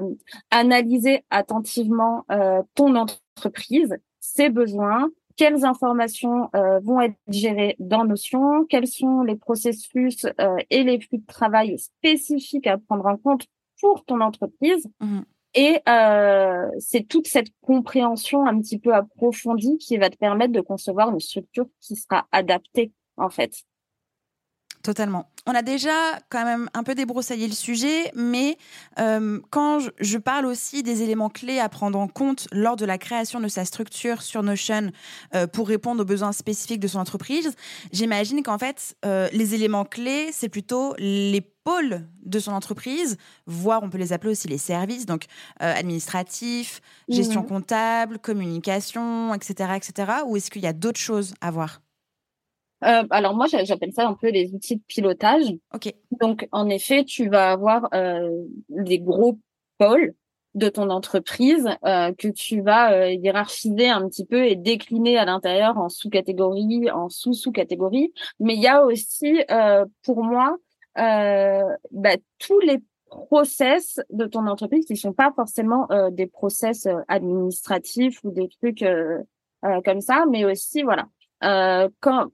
analyser 0.51 1.23
attentivement 1.29 2.25
euh, 2.31 2.61
ton 2.75 2.95
entreprise, 2.95 3.97
ses 4.19 4.49
besoins, 4.49 5.09
quelles 5.35 5.65
informations 5.65 6.49
vont 6.81 6.99
être 6.99 7.15
gérées 7.27 7.75
dans 7.77 8.05
Notion, 8.05 8.65
quels 8.65 8.87
sont 8.87 9.21
les 9.21 9.35
processus 9.35 10.25
et 10.71 10.83
les 10.83 10.99
flux 10.99 11.19
de 11.19 11.25
travail 11.27 11.77
spécifiques 11.77 12.65
à 12.65 12.79
prendre 12.79 13.05
en 13.05 13.17
compte 13.17 13.45
pour 13.79 14.03
ton 14.05 14.21
entreprise. 14.21 14.89
Mmh. 14.99 15.19
Et 15.53 15.79
euh, 15.89 16.67
c'est 16.77 17.07
toute 17.07 17.27
cette 17.27 17.47
compréhension 17.61 18.45
un 18.45 18.59
petit 18.61 18.77
peu 18.77 18.93
approfondie 18.93 19.77
qui 19.79 19.97
va 19.97 20.09
te 20.09 20.17
permettre 20.17 20.53
de 20.53 20.61
concevoir 20.61 21.09
une 21.09 21.19
structure 21.19 21.65
qui 21.81 21.95
sera 21.95 22.27
adaptée, 22.31 22.91
en 23.17 23.29
fait. 23.29 23.63
Totalement. 24.87 25.29
On 25.45 25.53
a 25.53 25.63
déjà 25.63 26.17
quand 26.29 26.45
même 26.45 26.69
un 26.73 26.81
peu 26.81 26.95
débroussaillé 26.95 27.45
le 27.45 27.53
sujet, 27.53 28.09
mais 28.15 28.57
euh, 28.99 29.41
quand 29.49 29.79
je, 29.99 30.17
parle 30.17 30.45
aussi 30.45 30.81
des 30.81 31.01
éléments 31.01 31.27
clés 31.27 31.59
à 31.59 31.67
prendre 31.67 31.99
en 31.99 32.07
compte 32.07 32.47
lors 32.53 32.77
de 32.77 32.85
la 32.85 32.97
création 32.97 33.41
de 33.41 33.49
sa 33.49 33.65
structure 33.65 34.21
sur 34.21 34.43
Notion 34.43 34.91
euh, 35.35 35.45
pour 35.45 35.67
répondre 35.67 36.03
aux 36.03 36.05
besoins 36.05 36.31
spécifiques 36.31 36.79
de 36.79 36.87
son 36.87 36.99
entreprise, 36.99 37.53
j'imagine 37.91 38.43
qu'en 38.43 38.57
fait, 38.57 38.95
euh, 39.03 39.27
les 39.33 39.55
éléments 39.55 39.83
clés, 39.83 40.29
c'est 40.31 40.47
plutôt 40.47 40.95
les 40.99 41.41
pôles 41.41 42.07
de 42.23 42.39
son 42.39 42.53
entreprise, 42.53 43.17
voire 43.45 43.83
on 43.83 43.89
peut 43.89 43.97
les 43.97 44.13
appeler 44.13 44.31
aussi 44.31 44.47
les 44.47 44.57
services, 44.57 45.05
donc 45.05 45.25
administratifs, 45.59 46.79
gestion 47.09 47.41
mmh. 47.41 47.47
comptable, 47.47 48.19
communication, 48.19 49.33
etc., 49.33 49.71
etc. 49.75 50.11
Ou 50.25 50.37
est-ce 50.37 50.49
qu'il 50.49 50.61
y 50.61 50.67
a 50.67 50.71
d'autres 50.71 50.97
choses 50.97 51.33
à 51.41 51.51
voir? 51.51 51.81
Euh, 52.83 53.03
alors 53.09 53.35
moi, 53.35 53.47
j'appelle 53.47 53.93
ça 53.93 54.07
un 54.07 54.13
peu 54.13 54.29
les 54.29 54.53
outils 54.53 54.77
de 54.77 54.83
pilotage. 54.87 55.45
Ok. 55.73 55.93
Donc 56.19 56.47
en 56.51 56.69
effet, 56.69 57.03
tu 57.03 57.29
vas 57.29 57.51
avoir 57.51 57.89
euh, 57.93 58.29
des 58.69 58.99
gros 58.99 59.39
pôles 59.77 60.13
de 60.57 60.69
ton 60.69 60.89
entreprise 60.89 61.67
euh, 61.85 62.11
que 62.17 62.27
tu 62.27 62.61
vas 62.61 62.91
euh, 62.91 63.11
hiérarchiser 63.11 63.89
un 63.89 64.07
petit 64.09 64.25
peu 64.25 64.45
et 64.45 64.55
décliner 64.55 65.17
à 65.17 65.25
l'intérieur 65.25 65.77
en 65.77 65.87
sous-catégories, 65.87 66.89
en 66.89 67.09
sous-sous-catégories. 67.09 68.11
Mais 68.39 68.55
il 68.55 68.61
y 68.61 68.67
a 68.67 68.83
aussi, 68.83 69.43
euh, 69.51 69.85
pour 70.03 70.23
moi, 70.23 70.57
bah, 70.95 72.15
tous 72.39 72.59
les 72.61 72.79
process 73.05 74.01
de 74.09 74.25
ton 74.25 74.47
entreprise 74.47 74.85
qui 74.85 74.97
sont 74.97 75.13
pas 75.13 75.31
forcément 75.35 75.87
des 76.11 76.25
process 76.25 76.87
administratifs 77.07 78.19
ou 78.23 78.31
des 78.31 78.49
trucs 78.49 78.83
comme 79.85 80.01
ça, 80.01 80.25
mais 80.27 80.43
aussi 80.43 80.81
voilà. 80.81 81.07
quand 81.99 82.31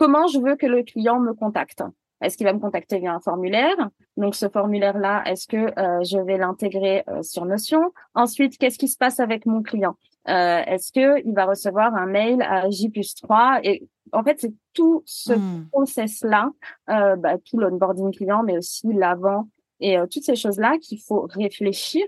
comment 0.00 0.26
je 0.28 0.38
veux 0.38 0.56
que 0.56 0.66
le 0.66 0.82
client 0.82 1.20
me 1.20 1.34
contacte? 1.34 1.82
Est-ce 2.22 2.38
qu'il 2.38 2.46
va 2.46 2.54
me 2.54 2.58
contacter 2.58 2.98
via 2.98 3.12
un 3.12 3.20
formulaire? 3.20 3.76
Donc 4.16 4.34
ce 4.34 4.48
formulaire-là, 4.48 5.22
est-ce 5.26 5.46
que 5.46 5.58
euh, 5.78 6.02
je 6.04 6.18
vais 6.18 6.38
l'intégrer 6.38 7.04
euh, 7.08 7.22
sur 7.22 7.44
Notion? 7.44 7.92
Ensuite, 8.14 8.56
qu'est-ce 8.56 8.78
qui 8.78 8.88
se 8.88 8.96
passe 8.96 9.20
avec 9.20 9.44
mon 9.44 9.62
client? 9.62 9.96
Euh, 10.28 10.62
Est-ce 10.66 10.90
que 10.90 11.22
il 11.26 11.34
va 11.34 11.44
recevoir 11.44 11.94
un 11.94 12.06
mail 12.06 12.40
à 12.40 12.70
J 12.70 12.90
3 12.90 13.60
Et 13.62 13.86
en 14.12 14.22
fait, 14.22 14.40
c'est 14.40 14.54
tout 14.72 15.02
ce 15.04 15.34
hmm. 15.34 15.68
process-là, 15.70 16.50
bah, 16.86 17.36
tout 17.44 17.58
l'onboarding 17.58 18.10
client, 18.10 18.42
mais 18.42 18.56
aussi 18.56 18.90
l'avant 18.94 19.48
et 19.80 19.96
toutes 20.10 20.24
ces 20.24 20.36
choses-là 20.36 20.78
qu'il 20.78 21.00
faut 21.00 21.26
réfléchir 21.30 22.04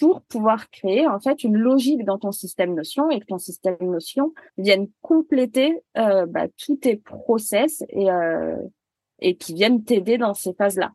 pour 0.00 0.22
pouvoir 0.22 0.70
créer 0.70 1.06
en 1.06 1.20
fait 1.20 1.44
une 1.44 1.58
logique 1.58 2.06
dans 2.06 2.18
ton 2.18 2.32
système 2.32 2.74
Notion 2.74 3.10
et 3.10 3.20
que 3.20 3.26
ton 3.26 3.38
système 3.38 3.76
Notion 3.82 4.32
vienne 4.56 4.88
compléter 5.02 5.82
euh, 5.98 6.24
bah, 6.24 6.46
tous 6.56 6.76
tes 6.76 6.96
process 6.96 7.84
et 7.90 8.10
euh, 8.10 8.56
et 9.20 9.36
qui 9.36 9.52
viennent 9.52 9.84
t'aider 9.84 10.16
dans 10.16 10.32
ces 10.32 10.54
phases-là. 10.54 10.92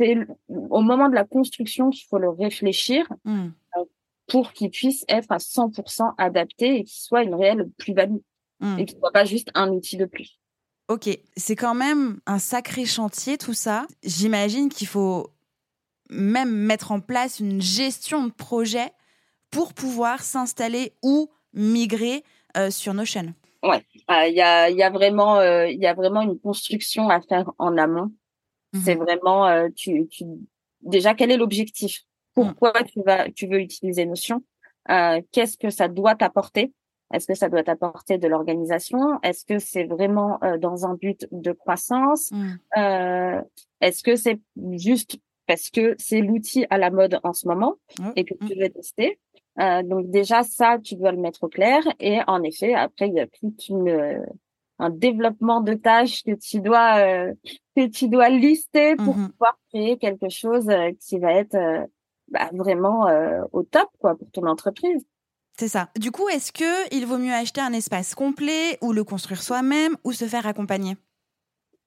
C'est 0.00 0.16
au 0.48 0.80
moment 0.80 1.08
de 1.08 1.14
la 1.14 1.24
construction 1.24 1.90
qu'il 1.90 2.04
faut 2.08 2.18
le 2.18 2.30
réfléchir 2.30 3.06
mmh. 3.24 3.50
euh, 3.76 3.84
pour 4.26 4.52
qu'il 4.52 4.70
puisse 4.70 5.04
être 5.08 5.30
à 5.30 5.36
100% 5.36 6.14
adapté 6.18 6.78
et 6.78 6.84
qu'il 6.84 7.00
soit 7.00 7.22
une 7.22 7.36
réelle 7.36 7.70
plus-value 7.78 8.18
mmh. 8.58 8.78
et 8.80 8.86
qu'il 8.86 8.98
soit 8.98 9.12
pas 9.12 9.24
juste 9.24 9.52
un 9.54 9.70
outil 9.70 9.96
de 9.96 10.06
plus. 10.06 10.40
Ok, 10.88 11.08
c'est 11.36 11.54
quand 11.54 11.74
même 11.74 12.18
un 12.26 12.40
sacré 12.40 12.84
chantier 12.86 13.38
tout 13.38 13.54
ça. 13.54 13.86
J'imagine 14.02 14.68
qu'il 14.68 14.88
faut 14.88 15.30
même 16.10 16.50
mettre 16.50 16.92
en 16.92 17.00
place 17.00 17.40
une 17.40 17.62
gestion 17.62 18.26
de 18.26 18.32
projet 18.32 18.90
pour 19.50 19.74
pouvoir 19.74 20.22
s'installer 20.22 20.92
ou 21.02 21.30
migrer 21.52 22.24
euh, 22.56 22.70
sur 22.70 22.94
Notion. 22.94 23.34
Ouais, 23.62 23.84
ah, 24.08 24.26
il 24.26 24.34
y, 24.34 24.40
a, 24.40 24.70
y, 24.70 24.82
a 24.82 24.90
vraiment, 24.90 25.36
euh, 25.36 25.68
y 25.68 25.86
a 25.86 25.94
vraiment 25.94 26.22
une 26.22 26.38
construction 26.38 27.08
à 27.08 27.20
faire 27.20 27.50
en 27.58 27.76
amont. 27.76 28.10
Mhm. 28.72 28.80
C'est 28.80 28.94
vraiment, 28.94 29.46
euh, 29.46 29.68
tu, 29.74 30.06
tu, 30.08 30.24
déjà, 30.80 31.14
quel 31.14 31.30
est 31.30 31.36
l'objectif? 31.36 32.02
Pourquoi 32.34 32.72
mhm. 32.80 32.86
tu 32.86 33.02
vas, 33.02 33.30
tu 33.30 33.46
veux 33.46 33.60
utiliser 33.60 34.06
Notion? 34.06 34.42
Qu'est-ce 35.30 35.56
que 35.56 35.70
ça 35.70 35.88
doit 35.88 36.16
t'apporter? 36.16 36.72
Est-ce 37.12 37.26
que 37.26 37.34
ça 37.34 37.48
doit 37.48 37.62
t'apporter 37.62 38.18
de 38.18 38.26
l'organisation? 38.26 39.20
Est-ce 39.22 39.44
que 39.44 39.58
c'est 39.58 39.84
vraiment 39.84 40.40
dans 40.58 40.86
un 40.86 40.94
but 40.94 41.28
de 41.30 41.52
croissance? 41.52 42.32
Mhm. 42.32 43.44
Est-ce 43.80 44.02
que 44.02 44.16
c'est 44.16 44.40
juste 44.72 45.18
parce 45.50 45.68
que 45.68 45.96
c'est 45.98 46.20
l'outil 46.20 46.64
à 46.70 46.78
la 46.78 46.90
mode 46.90 47.18
en 47.24 47.32
ce 47.32 47.48
moment 47.48 47.74
et 48.14 48.24
que 48.24 48.34
tu 48.34 48.54
veux 48.56 48.68
tester. 48.68 49.18
Euh, 49.58 49.82
donc 49.82 50.08
déjà 50.08 50.44
ça, 50.44 50.78
tu 50.78 50.94
dois 50.94 51.10
le 51.10 51.18
mettre 51.18 51.42
au 51.42 51.48
clair. 51.48 51.82
Et 51.98 52.20
en 52.28 52.44
effet, 52.44 52.74
après 52.74 53.08
il 53.08 53.14
y 53.14 53.20
a 53.20 53.26
tout 53.26 53.52
une 53.68 53.88
euh, 53.88 54.24
un 54.78 54.90
développement 54.90 55.60
de 55.60 55.74
tâches 55.74 56.22
que 56.22 56.36
tu 56.36 56.60
dois 56.60 56.98
euh, 56.98 57.34
que 57.76 57.88
tu 57.88 58.08
dois 58.08 58.28
lister 58.28 58.94
pour 58.94 59.16
mmh 59.16 59.30
pouvoir 59.30 59.58
créer 59.70 59.98
quelque 59.98 60.28
chose 60.28 60.68
qui 61.00 61.18
va 61.18 61.32
être 61.32 61.58
bah, 62.28 62.50
vraiment 62.52 63.08
au 63.50 63.64
top 63.64 63.88
quoi 63.98 64.14
pour 64.14 64.30
ton 64.30 64.46
entreprise. 64.46 65.04
C'est 65.58 65.66
ça. 65.66 65.88
Du 65.98 66.12
coup, 66.12 66.28
est-ce 66.28 66.52
que 66.52 66.94
il 66.94 67.06
vaut 67.06 67.18
mieux 67.18 67.34
acheter 67.34 67.60
un 67.60 67.72
espace 67.72 68.14
complet 68.14 68.78
ou 68.82 68.92
le 68.92 69.02
construire 69.02 69.42
soi-même 69.42 69.96
ou 70.04 70.12
se 70.12 70.26
faire 70.26 70.46
accompagner? 70.46 70.96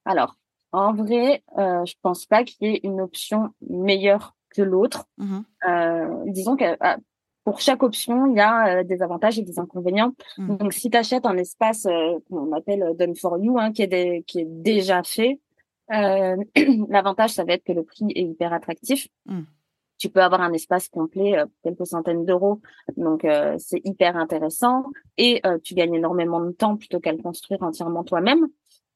Alors, 0.03 0.35
en 0.73 0.93
vrai, 0.93 1.43
euh, 1.57 1.85
je 1.85 1.93
pense 2.01 2.25
pas 2.25 2.43
qu'il 2.43 2.67
y 2.67 2.75
ait 2.75 2.79
une 2.83 2.99
option 2.99 3.49
meilleure 3.69 4.35
que 4.55 4.61
l'autre. 4.61 5.05
Mmh 5.17 5.39
euh, 5.67 6.23
disons 6.25 6.57
que 6.57 6.75
ah, 6.81 6.97
pour 7.43 7.59
chaque 7.59 7.83
option, 7.83 8.27
il 8.27 8.37
y 8.37 8.39
a 8.39 8.79
euh, 8.79 8.83
des 8.83 9.01
avantages 9.01 9.37
et 9.37 9.43
des 9.43 9.59
inconvénients. 9.59 10.13
Mmh. 10.37 10.57
Donc, 10.57 10.73
si 10.73 10.89
tu 10.89 10.97
achètes 10.97 11.25
un 11.25 11.37
espace 11.37 11.85
euh, 11.85 12.19
qu'on 12.29 12.51
appelle 12.53 12.93
Done 12.97 13.15
for 13.15 13.37
You, 13.37 13.59
hein, 13.59 13.71
qui, 13.71 13.83
est 13.83 14.23
qui 14.25 14.39
est 14.39 14.47
déjà 14.47 15.03
fait, 15.03 15.39
euh, 15.93 16.37
l'avantage, 16.89 17.31
ça 17.31 17.43
va 17.43 17.53
être 17.53 17.63
que 17.63 17.73
le 17.73 17.83
prix 17.83 18.05
est 18.15 18.21
hyper 18.21 18.53
attractif. 18.53 19.07
Mmh. 19.25 19.41
Tu 19.99 20.09
peux 20.09 20.21
avoir 20.21 20.41
un 20.41 20.51
espace 20.51 20.89
complet, 20.89 21.35
quelques 21.63 21.85
centaines 21.85 22.25
d'euros, 22.25 22.59
donc 22.97 23.25
c'est 23.57 23.79
hyper 23.85 24.17
intéressant. 24.17 24.83
Et 25.17 25.41
tu 25.63 25.75
gagnes 25.75 25.93
énormément 25.93 26.41
de 26.41 26.51
temps 26.51 26.75
plutôt 26.75 26.99
qu'à 26.99 27.13
le 27.13 27.19
construire 27.19 27.63
entièrement 27.63 28.03
toi-même 28.03 28.47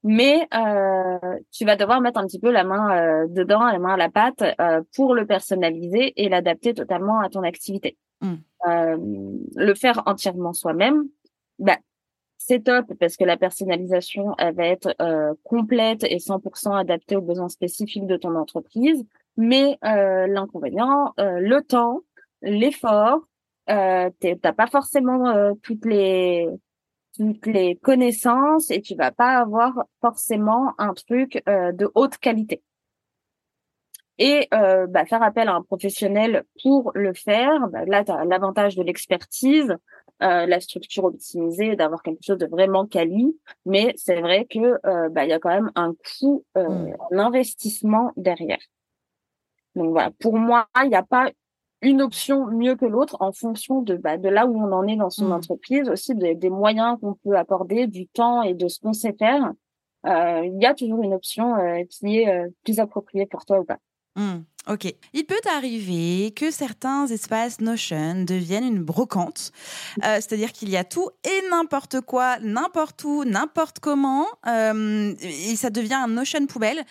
mais 0.07 0.47
euh, 0.53 1.17
tu 1.51 1.65
vas 1.65 1.75
devoir 1.75 1.99
mettre 1.99 2.17
un 2.17 2.25
petit 2.25 2.39
peu 2.39 2.49
la 2.49 2.63
main 2.63 2.95
euh, 2.95 3.27
dedans, 3.27 3.65
la 3.65 3.77
main 3.77 3.95
à 3.95 3.97
la 3.97 4.09
pâte 4.09 4.41
euh, 4.61 4.81
pour 4.95 5.13
le 5.13 5.25
personnaliser 5.25 6.13
et 6.15 6.29
l'adapter 6.29 6.73
totalement 6.73 7.19
à 7.19 7.27
ton 7.29 7.43
activité. 7.43 7.97
Mm. 8.21 8.35
Euh, 8.69 8.97
le 9.55 9.73
faire 9.73 10.03
entièrement 10.05 10.53
soi-même, 10.53 11.09
bah, 11.59 11.75
c'est 12.37 12.63
top 12.63 12.85
parce 13.01 13.17
que 13.17 13.25
la 13.25 13.35
personnalisation 13.35 14.33
elle 14.37 14.55
va 14.55 14.67
être 14.67 14.95
euh, 15.01 15.33
complète 15.43 16.05
et 16.05 16.19
100% 16.19 16.79
adaptée 16.79 17.17
aux 17.17 17.21
besoins 17.21 17.49
spécifiques 17.49 18.07
de 18.07 18.15
ton 18.15 18.33
entreprise. 18.35 19.03
Mais 19.35 19.77
l'inconvénient, 19.83 21.13
le 21.19 21.59
temps, 21.59 21.99
l'effort, 22.41 23.19
t'as 23.67 24.09
pas 24.55 24.65
forcément 24.65 25.53
toutes 25.61 25.85
les 25.85 26.49
toutes 27.17 27.45
les 27.45 27.75
connaissances 27.75 28.71
et 28.71 28.81
tu 28.81 28.95
vas 28.95 29.11
pas 29.11 29.37
avoir 29.37 29.85
forcément 30.01 30.73
un 30.77 30.93
truc 30.93 31.41
euh, 31.47 31.71
de 31.71 31.89
haute 31.95 32.17
qualité. 32.17 32.61
Et 34.19 34.47
euh, 34.53 34.87
bah, 34.87 35.05
faire 35.05 35.21
appel 35.21 35.47
à 35.47 35.53
un 35.53 35.61
professionnel 35.61 36.43
pour 36.63 36.91
le 36.95 37.13
faire, 37.13 37.67
bah, 37.69 37.85
là, 37.85 38.03
tu 38.03 38.11
as 38.11 38.25
l'avantage 38.25 38.75
de 38.75 38.83
l'expertise, 38.83 39.75
euh, 40.23 40.45
la 40.47 40.59
structure 40.59 41.03
optimisée, 41.03 41.75
d'avoir 41.75 42.01
quelque 42.01 42.23
chose 42.23 42.39
de 42.39 42.47
vraiment 42.47 42.87
quali, 42.87 43.37
mais 43.65 43.93
c'est 43.95 44.19
vrai 44.21 44.45
que 44.45 45.09
bah, 45.09 45.25
il 45.25 45.29
y 45.29 45.33
a 45.33 45.39
quand 45.39 45.49
même 45.49 45.71
un 45.75 45.93
coût, 45.93 46.43
mmh. 46.55 46.59
un 47.11 47.19
investissement 47.19 48.11
derrière. 48.17 48.57
Donc 49.75 49.91
voilà, 49.91 50.09
pour 50.19 50.37
moi, 50.37 50.67
il 50.83 50.89
n'y 50.89 50.95
a 50.95 51.03
pas 51.03 51.29
une 51.81 52.01
option 52.01 52.47
mieux 52.47 52.75
que 52.75 52.85
l'autre 52.85 53.17
en 53.19 53.31
fonction 53.31 53.81
de, 53.81 53.95
bah, 53.95 54.17
de 54.17 54.29
là 54.29 54.47
où 54.47 54.59
on 54.59 54.71
en 54.71 54.87
est 54.87 54.95
dans 54.95 55.09
son 55.09 55.27
mmh. 55.27 55.31
entreprise, 55.33 55.89
aussi 55.89 56.15
des 56.15 56.49
moyens 56.49 56.97
qu'on 56.99 57.13
peut 57.13 57.37
accorder, 57.37 57.87
du 57.87 58.07
temps 58.07 58.41
et 58.41 58.53
de 58.53 58.67
ce 58.67 58.79
qu'on 58.79 58.93
sait 58.93 59.15
faire. 59.17 59.53
Euh, 60.05 60.45
il 60.45 60.61
y 60.61 60.65
a 60.65 60.73
toujours 60.73 61.03
une 61.03 61.13
option 61.13 61.55
euh, 61.55 61.83
qui 61.89 62.19
est 62.19 62.29
euh, 62.29 62.49
plus 62.63 62.79
appropriée 62.79 63.25
pour 63.25 63.45
toi 63.45 63.59
ou 63.59 63.65
pas. 63.65 63.77
Mmh. 64.17 64.39
Ok. 64.69 64.93
Il 65.13 65.25
peut 65.25 65.39
arriver 65.55 66.31
que 66.31 66.51
certains 66.51 67.07
espaces 67.07 67.61
Notion 67.61 68.25
deviennent 68.25 68.65
une 68.65 68.83
brocante, 68.83 69.53
euh, 70.03 70.15
c'est-à-dire 70.15 70.51
qu'il 70.51 70.69
y 70.69 70.75
a 70.75 70.83
tout 70.83 71.09
et 71.23 71.49
n'importe 71.49 72.01
quoi, 72.01 72.37
n'importe 72.39 73.01
où, 73.05 73.23
n'importe 73.23 73.79
comment, 73.79 74.25
euh, 74.45 75.13
et 75.21 75.55
ça 75.55 75.69
devient 75.69 75.93
un 75.93 76.09
Notion 76.09 76.45
poubelle. 76.47 76.83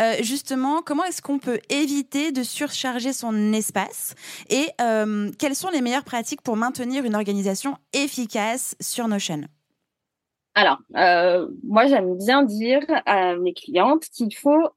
Euh, 0.00 0.14
justement, 0.20 0.80
comment 0.82 1.04
est-ce 1.04 1.22
qu'on 1.22 1.40
peut 1.40 1.58
éviter 1.70 2.30
de 2.30 2.44
surcharger 2.44 3.12
son 3.12 3.52
espace 3.52 4.14
et 4.48 4.68
quelles 5.38 5.54
sont 5.54 5.70
les 5.70 5.80
meilleures 5.80 6.04
pratiques 6.04 6.42
pour 6.42 6.56
maintenir 6.56 7.04
une 7.04 7.16
organisation 7.16 7.76
efficace 7.92 8.76
sur 8.80 9.08
Notion? 9.08 9.42
Alors, 10.54 10.78
moi, 11.64 11.86
j'aime 11.86 12.16
bien 12.16 12.44
dire 12.44 12.82
à 13.06 13.34
mes 13.36 13.54
clientes 13.54 14.04
qu'il 14.12 14.34
faut 14.36 14.68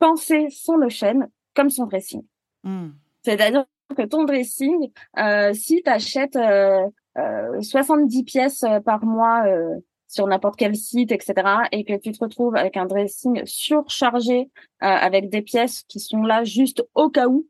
penser 0.00 0.48
son 0.50 0.78
Notion 0.78 1.30
comme 1.54 1.70
son 1.70 1.86
dressing. 1.86 2.22
Hmm. 2.64 2.88
C'est-à-dire 3.22 3.64
que 3.96 4.02
ton 4.02 4.24
dressing, 4.24 4.90
euh, 5.18 5.52
si 5.52 5.82
tu 5.82 5.90
achètes 5.90 6.36
euh, 6.36 6.88
70 7.60 8.20
euh, 8.20 8.24
pièces 8.24 8.62
euh, 8.64 8.80
par 8.80 9.04
mois 9.04 9.44
sur 10.08 10.26
n'importe 10.26 10.56
quel 10.56 10.74
site, 10.74 11.12
etc., 11.12 11.34
et 11.70 11.84
que 11.84 11.96
tu 11.96 12.10
te 12.10 12.24
retrouves 12.24 12.56
avec 12.56 12.76
un 12.76 12.86
dressing 12.86 13.42
surchargé 13.44 14.50
avec 14.80 15.30
des 15.30 15.42
pièces 15.42 15.84
qui 15.84 16.00
sont 16.00 16.22
là 16.22 16.42
juste 16.42 16.84
au 16.94 17.10
cas 17.10 17.28
où, 17.28 17.46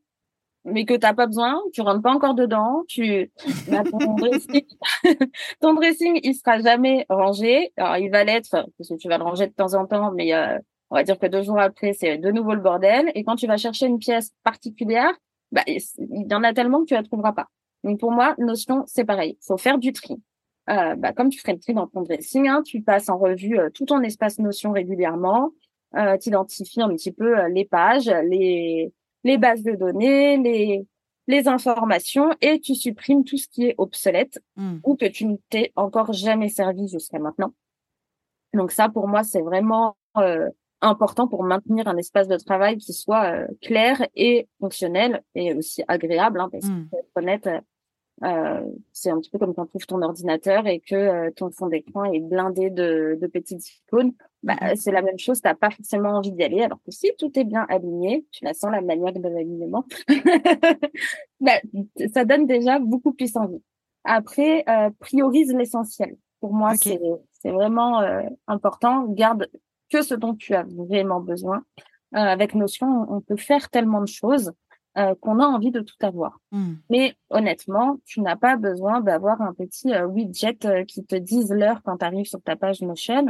mais 0.64 0.84
que 0.84 0.94
t'as 0.94 1.14
pas 1.14 1.26
besoin, 1.26 1.58
tu 1.72 1.80
rentres 1.80 2.02
pas 2.02 2.12
encore 2.12 2.34
dedans, 2.34 2.84
tu 2.86 3.30
bah, 3.68 3.82
ton, 3.90 4.14
dressing, 4.16 4.66
ton 5.60 5.74
dressing 5.74 6.20
il 6.22 6.34
sera 6.34 6.60
jamais 6.60 7.06
rangé. 7.08 7.72
Alors 7.76 7.96
il 7.96 8.10
va 8.10 8.24
l'être 8.24 8.50
parce 8.50 8.88
que 8.88 8.96
tu 8.96 9.08
vas 9.08 9.16
le 9.16 9.24
ranger 9.24 9.46
de 9.46 9.52
temps 9.52 9.74
en 9.74 9.86
temps, 9.86 10.12
mais 10.12 10.34
euh, 10.34 10.58
on 10.90 10.96
va 10.96 11.04
dire 11.04 11.18
que 11.18 11.26
deux 11.26 11.42
jours 11.42 11.58
après, 11.58 11.92
c'est 11.92 12.18
de 12.18 12.30
nouveau 12.30 12.54
le 12.54 12.60
bordel. 12.60 13.10
Et 13.14 13.24
quand 13.24 13.36
tu 13.36 13.46
vas 13.46 13.56
chercher 13.56 13.86
une 13.86 13.98
pièce 13.98 14.32
particulière, 14.44 15.12
bah, 15.52 15.62
il 15.66 16.26
y 16.28 16.34
en 16.34 16.42
a 16.42 16.52
tellement 16.52 16.80
que 16.80 16.86
tu 16.86 16.94
la 16.94 17.02
trouveras 17.02 17.32
pas. 17.32 17.46
Donc 17.84 18.00
pour 18.00 18.12
moi, 18.12 18.34
Notion, 18.38 18.84
c'est 18.86 19.04
pareil. 19.04 19.38
Il 19.40 19.44
faut 19.44 19.56
faire 19.56 19.78
du 19.78 19.92
tri. 19.92 20.16
Euh, 20.68 20.94
bah, 20.96 21.12
comme 21.12 21.30
tu 21.30 21.38
ferais 21.38 21.54
le 21.54 21.60
tri 21.60 21.74
dans 21.74 21.86
ton 21.86 22.02
dressing, 22.02 22.48
hein, 22.48 22.62
tu 22.62 22.82
passes 22.82 23.08
en 23.08 23.18
revue 23.18 23.58
euh, 23.58 23.70
tout 23.70 23.86
ton 23.86 24.02
espace 24.02 24.38
Notion 24.38 24.72
régulièrement. 24.72 25.50
Euh, 25.96 26.16
tu 26.18 26.28
identifies 26.28 26.82
un 26.82 26.88
petit 26.88 27.10
peu 27.12 27.38
euh, 27.38 27.48
les 27.48 27.64
pages, 27.64 28.08
les, 28.28 28.92
les 29.24 29.38
bases 29.38 29.62
de 29.62 29.72
données, 29.72 30.36
les, 30.36 30.86
les 31.26 31.48
informations 31.48 32.30
et 32.40 32.60
tu 32.60 32.74
supprimes 32.74 33.24
tout 33.24 33.36
ce 33.38 33.48
qui 33.48 33.66
est 33.66 33.74
obsolète 33.78 34.40
hmm. 34.56 34.78
ou 34.84 34.96
que 34.96 35.06
tu 35.06 35.26
ne 35.26 35.36
t'es 35.48 35.72
encore 35.76 36.12
jamais 36.12 36.48
servi 36.48 36.88
jusqu'à 36.88 37.18
maintenant. 37.18 37.54
Donc 38.54 38.72
ça, 38.72 38.88
pour 38.88 39.08
moi, 39.08 39.22
c'est 39.22 39.42
vraiment 39.42 39.96
euh, 40.16 40.48
important 40.82 41.28
pour 41.28 41.44
maintenir 41.44 41.88
un 41.88 41.96
espace 41.96 42.28
de 42.28 42.36
travail 42.36 42.78
qui 42.78 42.92
soit 42.92 43.32
euh, 43.32 43.46
clair 43.60 44.06
et 44.14 44.48
fonctionnel 44.60 45.22
et 45.34 45.54
aussi 45.54 45.82
agréable. 45.88 46.40
Hein, 46.40 46.48
parce 46.50 46.64
que, 46.64 46.88
pour 46.88 46.98
être 46.98 47.16
honnête, 47.16 47.48
euh, 48.22 48.60
c'est 48.92 49.10
un 49.10 49.18
petit 49.18 49.30
peu 49.30 49.38
comme 49.38 49.54
quand 49.54 49.66
tu 49.66 49.76
ouvres 49.76 49.86
ton 49.86 50.02
ordinateur 50.02 50.66
et 50.66 50.80
que 50.80 50.94
euh, 50.94 51.30
ton 51.34 51.50
fond 51.50 51.68
d'écran 51.68 52.04
est 52.04 52.20
blindé 52.20 52.70
de, 52.70 53.18
de 53.20 53.26
petites 53.26 53.66
icônes. 53.78 54.12
Bah, 54.42 54.54
mmh. 54.54 54.76
c'est 54.76 54.92
la 54.92 55.02
même 55.02 55.18
chose, 55.18 55.40
t'as 55.40 55.54
pas 55.54 55.70
forcément 55.70 56.10
envie 56.10 56.32
d'y 56.32 56.42
aller. 56.42 56.62
Alors 56.62 56.78
que 56.84 56.90
si 56.90 57.10
tout 57.18 57.30
est 57.38 57.44
bien 57.44 57.66
aligné, 57.68 58.26
tu 58.30 58.44
la 58.44 58.54
sens 58.54 58.70
la 58.70 58.80
manière 58.80 59.12
de 59.12 59.28
l'alignement, 59.28 59.84
bah, 61.40 61.60
ça 62.12 62.24
donne 62.24 62.46
déjà 62.46 62.78
beaucoup 62.78 63.12
plus 63.12 63.36
envie. 63.36 63.62
Après, 64.04 64.64
priorise 64.98 65.52
l'essentiel. 65.52 66.16
Pour 66.40 66.54
moi, 66.54 66.74
c'est 66.74 66.98
c'est 67.42 67.50
vraiment 67.50 68.00
important. 68.46 69.04
Garde 69.08 69.46
que 69.90 70.02
ce 70.02 70.14
dont 70.14 70.34
tu 70.34 70.54
as 70.54 70.64
vraiment 70.64 71.20
besoin. 71.20 71.64
Euh, 72.14 72.18
avec 72.18 72.54
Notion, 72.54 73.06
on 73.08 73.20
peut 73.20 73.36
faire 73.36 73.70
tellement 73.70 74.00
de 74.00 74.08
choses 74.08 74.52
euh, 74.98 75.14
qu'on 75.20 75.38
a 75.38 75.44
envie 75.44 75.70
de 75.70 75.80
tout 75.80 75.94
avoir. 76.00 76.40
Hmm. 76.50 76.74
Mais 76.88 77.14
honnêtement, 77.30 77.98
tu 78.04 78.20
n'as 78.20 78.36
pas 78.36 78.56
besoin 78.56 79.00
d'avoir 79.00 79.40
un 79.40 79.54
petit 79.54 79.92
euh, 79.92 80.06
widget 80.06 80.58
qui 80.86 81.04
te 81.04 81.14
dise 81.14 81.52
l'heure 81.52 81.82
quand 81.84 81.98
tu 81.98 82.04
arrives 82.04 82.26
sur 82.26 82.42
ta 82.42 82.56
page 82.56 82.80
Notion. 82.80 83.26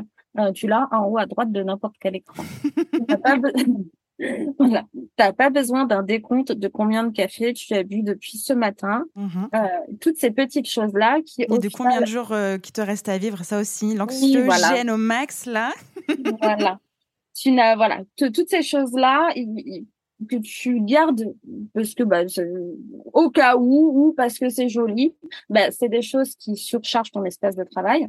tu 0.54 0.66
l'as 0.66 0.88
en 0.92 1.04
haut 1.04 1.18
à 1.18 1.26
droite 1.26 1.52
de 1.52 1.62
n'importe 1.62 1.96
quel 2.00 2.16
écran. 2.16 2.42
tu 2.92 3.02
n'as 3.06 3.18
pas, 3.18 3.36
voilà. 4.58 4.84
pas 5.16 5.50
besoin 5.50 5.84
d'un 5.84 6.02
décompte 6.02 6.52
de 6.52 6.68
combien 6.68 7.04
de 7.04 7.12
café 7.12 7.52
tu 7.52 7.74
as 7.74 7.82
bu 7.82 8.02
depuis 8.02 8.38
ce 8.38 8.52
matin. 8.52 9.04
Mm-hmm. 9.16 9.98
toutes 10.00 10.16
ces 10.16 10.30
petites 10.30 10.68
choses-là 10.68 11.20
qui... 11.24 11.42
Et 11.42 11.46
de 11.46 11.68
combien 11.68 12.00
de 12.00 12.06
jours 12.06 12.34
qui 12.62 12.72
te 12.72 12.80
reste 12.80 13.08
à 13.08 13.18
vivre, 13.18 13.42
ça 13.44 13.60
aussi. 13.60 13.94
L'anxiogène 13.94 14.90
au 14.90 14.96
max, 14.96 15.46
là 15.46 15.72
voilà. 16.40 16.78
Tu 17.34 17.52
n'as, 17.52 17.76
voilà, 17.76 18.02
toutes 18.16 18.48
ces 18.48 18.62
choses-là 18.62 19.30
que 20.28 20.36
tu 20.36 20.80
gardes 20.80 21.34
parce 21.72 21.94
que, 21.94 22.02
bah, 22.02 22.22
au 23.12 23.30
cas 23.30 23.56
où, 23.56 24.08
ou 24.08 24.12
parce 24.12 24.38
que 24.38 24.48
c'est 24.48 24.68
joli, 24.68 25.14
bah, 25.48 25.70
c'est 25.70 25.88
des 25.88 26.02
choses 26.02 26.34
qui 26.36 26.56
surchargent 26.56 27.12
ton 27.12 27.24
espace 27.24 27.56
de 27.56 27.64
travail 27.64 28.08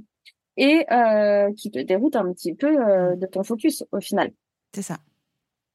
et 0.57 0.85
euh, 0.91 1.51
qui 1.53 1.71
te 1.71 1.79
déroutent 1.79 2.15
un 2.15 2.31
petit 2.33 2.53
peu 2.53 2.67
euh, 2.67 3.15
de 3.15 3.25
ton 3.25 3.43
focus 3.43 3.83
au 3.91 3.99
final. 3.99 4.31
C'est 4.73 4.81
ça. 4.81 4.97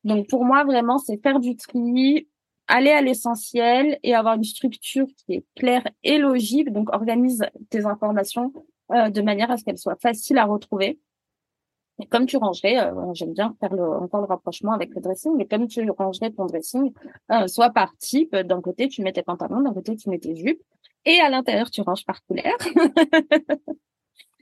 Donc 0.07 0.29
pour 0.29 0.45
moi, 0.45 0.65
vraiment, 0.65 0.99
c'est 0.99 1.21
faire 1.21 1.41
du 1.41 1.57
tri, 1.57 2.29
aller 2.69 2.91
à 2.91 3.03
l'essentiel 3.03 3.99
et 4.03 4.15
avoir 4.15 4.37
une 4.37 4.45
structure 4.45 5.07
qui 5.17 5.35
est 5.35 5.45
claire 5.57 5.87
et 6.03 6.19
logique. 6.19 6.73
Donc 6.73 6.95
organise 6.95 7.45
tes 7.71 7.85
informations 7.87 8.53
euh, 8.93 9.11
de 9.11 9.21
manière 9.21 9.51
à 9.51 9.57
ce 9.57 9.65
qu'elles 9.65 9.79
soient 9.79 9.97
faciles 9.97 10.39
à 10.39 10.45
retrouver 10.45 10.99
comme 12.11 12.27
tu 12.27 12.37
rangerais, 12.37 12.79
euh, 12.79 13.15
j'aime 13.15 13.33
bien 13.33 13.57
faire 13.59 13.75
le, 13.75 13.83
encore 13.83 14.21
le 14.21 14.27
rapprochement 14.27 14.73
avec 14.73 14.95
le 14.95 15.01
dressing, 15.01 15.33
mais 15.37 15.47
comme 15.47 15.67
tu 15.67 15.89
rangerais 15.91 16.31
ton 16.31 16.45
dressing, 16.45 16.93
euh, 17.33 17.47
soit 17.47 17.71
par 17.71 17.97
type, 17.97 18.37
d'un 18.37 18.61
côté 18.61 18.89
tu 18.89 19.03
mets 19.03 19.13
tes 19.13 19.23
pantalons, 19.23 19.63
d'un 19.63 19.73
côté 19.73 19.97
tu 19.97 20.11
mets 20.11 20.19
tes 20.19 20.37
jupes, 20.37 20.61
et 21.07 21.21
à 21.21 21.31
l'intérieur 21.31 21.71
tu 21.71 21.81
ranges 21.81 22.05
par 22.05 22.23
couleur. 22.27 22.57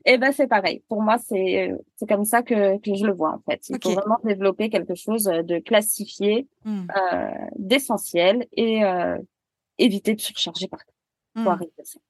et 0.04 0.18
ben 0.18 0.32
c'est 0.32 0.46
pareil. 0.46 0.82
Pour 0.88 1.02
moi, 1.02 1.18
c'est 1.18 1.72
c'est 1.96 2.06
comme 2.06 2.24
ça 2.24 2.42
que, 2.42 2.78
que 2.78 2.94
je 2.94 3.06
le 3.06 3.12
vois 3.12 3.32
en 3.32 3.40
fait. 3.50 3.68
Il 3.68 3.78
faut 3.82 3.92
vraiment 3.92 4.18
développer 4.22 4.68
quelque 4.68 4.94
chose 4.94 5.24
de 5.24 5.58
classifié, 5.60 6.46
hmm. 6.64 6.86
euh, 6.96 7.30
d'essentiel 7.56 8.46
et 8.52 8.84
euh, 8.84 9.16
éviter 9.78 10.14
de 10.14 10.20
surcharger 10.20 10.68
partout. 10.68 10.92
Pour 11.34 11.52
hmm. 11.52 11.58
Ça 11.82 12.00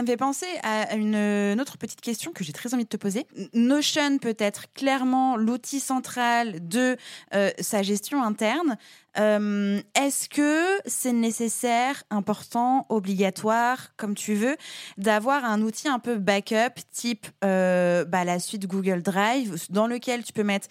me 0.00 0.06
fait 0.06 0.16
penser 0.16 0.46
à 0.62 0.94
une, 0.94 1.60
autre 1.60 1.76
petite 1.76 2.00
question 2.00 2.32
que 2.32 2.44
j'ai 2.44 2.52
très 2.52 2.72
envie 2.72 2.84
de 2.84 2.88
te 2.88 2.96
poser. 2.96 3.26
Notion 3.52 4.18
peut 4.18 4.36
être 4.38 4.72
clairement 4.72 5.36
l'outil 5.36 5.80
central 5.80 6.66
de 6.66 6.96
euh, 7.34 7.50
sa 7.60 7.82
gestion 7.82 8.22
interne. 8.22 8.78
Euh, 9.18 9.82
est-ce 9.94 10.30
que 10.30 10.80
c'est 10.86 11.12
nécessaire, 11.12 12.04
important, 12.08 12.86
obligatoire, 12.88 13.94
comme 13.98 14.14
tu 14.14 14.32
veux, 14.34 14.56
d'avoir 14.96 15.44
un 15.44 15.60
outil 15.60 15.88
un 15.88 15.98
peu 15.98 16.16
backup 16.16 16.80
type 16.90 17.26
euh, 17.44 18.06
bah, 18.06 18.24
la 18.24 18.38
suite 18.38 18.66
Google 18.66 19.02
Drive 19.02 19.54
dans 19.68 19.86
lequel 19.86 20.24
tu 20.24 20.32
peux 20.32 20.44
mettre 20.44 20.68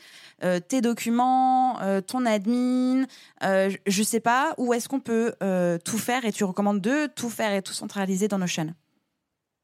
tes 0.68 0.82
documents, 0.82 1.78
ton 2.08 2.26
admin, 2.26 3.06
je 3.42 4.04
sais 4.04 4.20
pas, 4.20 4.56
ou 4.58 4.74
est-ce 4.74 4.90
qu'on 4.90 5.00
peut 5.00 5.34
tout 5.86 6.00
faire 6.00 6.26
et 6.26 6.32
tu 6.32 6.44
recommandes 6.44 6.82
de 6.82 7.06
tout 7.06 7.30
faire 7.30 7.54
et 7.54 7.62
tout 7.62 7.74
centraliser 7.74 8.28
dans 8.28 8.40
Notion? 8.40 8.74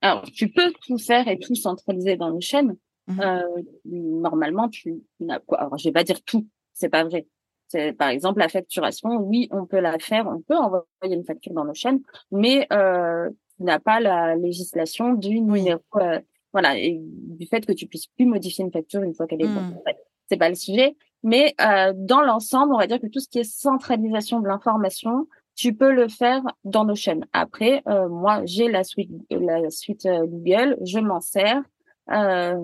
Alors, 0.01 0.23
tu 0.23 0.49
peux 0.49 0.71
tout 0.85 0.97
faire 0.97 1.27
et 1.27 1.39
tout 1.39 1.55
centraliser 1.55 2.17
dans 2.17 2.33
une 2.33 2.41
chaîne. 2.41 2.77
Mhm. 3.07 3.19
Euh, 3.19 3.61
normalement, 3.85 4.69
tu 4.69 5.01
n'as 5.19 5.39
quoi? 5.39 5.59
Alors, 5.59 5.77
je 5.77 5.85
vais 5.85 5.93
pas 5.93 6.03
dire 6.03 6.21
tout, 6.23 6.47
c'est 6.73 6.89
pas 6.89 7.03
vrai. 7.03 7.27
C'est 7.69 7.93
par 7.93 8.09
exemple 8.09 8.39
la 8.39 8.47
facturation. 8.47 9.09
Oui, 9.17 9.49
on 9.51 9.65
peut 9.65 9.79
la 9.79 9.97
faire, 9.99 10.27
on 10.27 10.41
peut 10.41 10.55
envoyer 10.55 10.85
une 11.03 11.25
facture 11.25 11.53
dans 11.53 11.65
nos 11.65 11.73
chaînes, 11.73 12.01
mais 12.31 12.67
euh, 12.71 13.29
tu 13.57 13.63
n'as 13.63 13.79
pas 13.79 13.99
la 13.99 14.35
législation 14.35 15.13
du 15.13 15.41
numéro. 15.41 15.81
Euh, 15.95 16.19
voilà, 16.53 16.77
et 16.77 16.97
du 17.01 17.45
fait 17.47 17.65
que 17.65 17.73
tu 17.73 17.87
puisses 17.87 18.07
plus 18.07 18.25
modifier 18.25 18.63
une 18.63 18.71
facture 18.71 19.03
une 19.03 19.13
fois 19.13 19.27
qu'elle 19.27 19.41
est. 19.41 19.47
Mmh. 19.47 19.77
c'est 20.29 20.37
pas 20.37 20.49
le 20.49 20.55
sujet, 20.55 20.95
mais 21.23 21.53
euh, 21.61 21.93
dans 21.95 22.21
l'ensemble, 22.21 22.73
on 22.73 22.77
va 22.77 22.87
dire 22.87 23.01
que 23.01 23.07
tout 23.07 23.19
ce 23.19 23.27
qui 23.27 23.39
est 23.39 23.43
centralisation 23.43 24.39
de 24.39 24.47
l'information, 24.47 25.27
tu 25.57 25.73
peux 25.73 25.91
le 25.91 26.07
faire 26.07 26.43
dans 26.63 26.85
nos 26.85 26.95
chaînes. 26.95 27.25
Après, 27.33 27.81
euh, 27.87 28.07
moi, 28.07 28.41
j'ai 28.45 28.69
la 28.69 28.83
suite, 28.83 29.09
la 29.31 29.69
suite 29.71 30.05
euh, 30.05 30.25
Google, 30.25 30.77
je 30.85 30.99
m'en 30.99 31.19
sers. 31.19 31.61
Euh, 32.11 32.55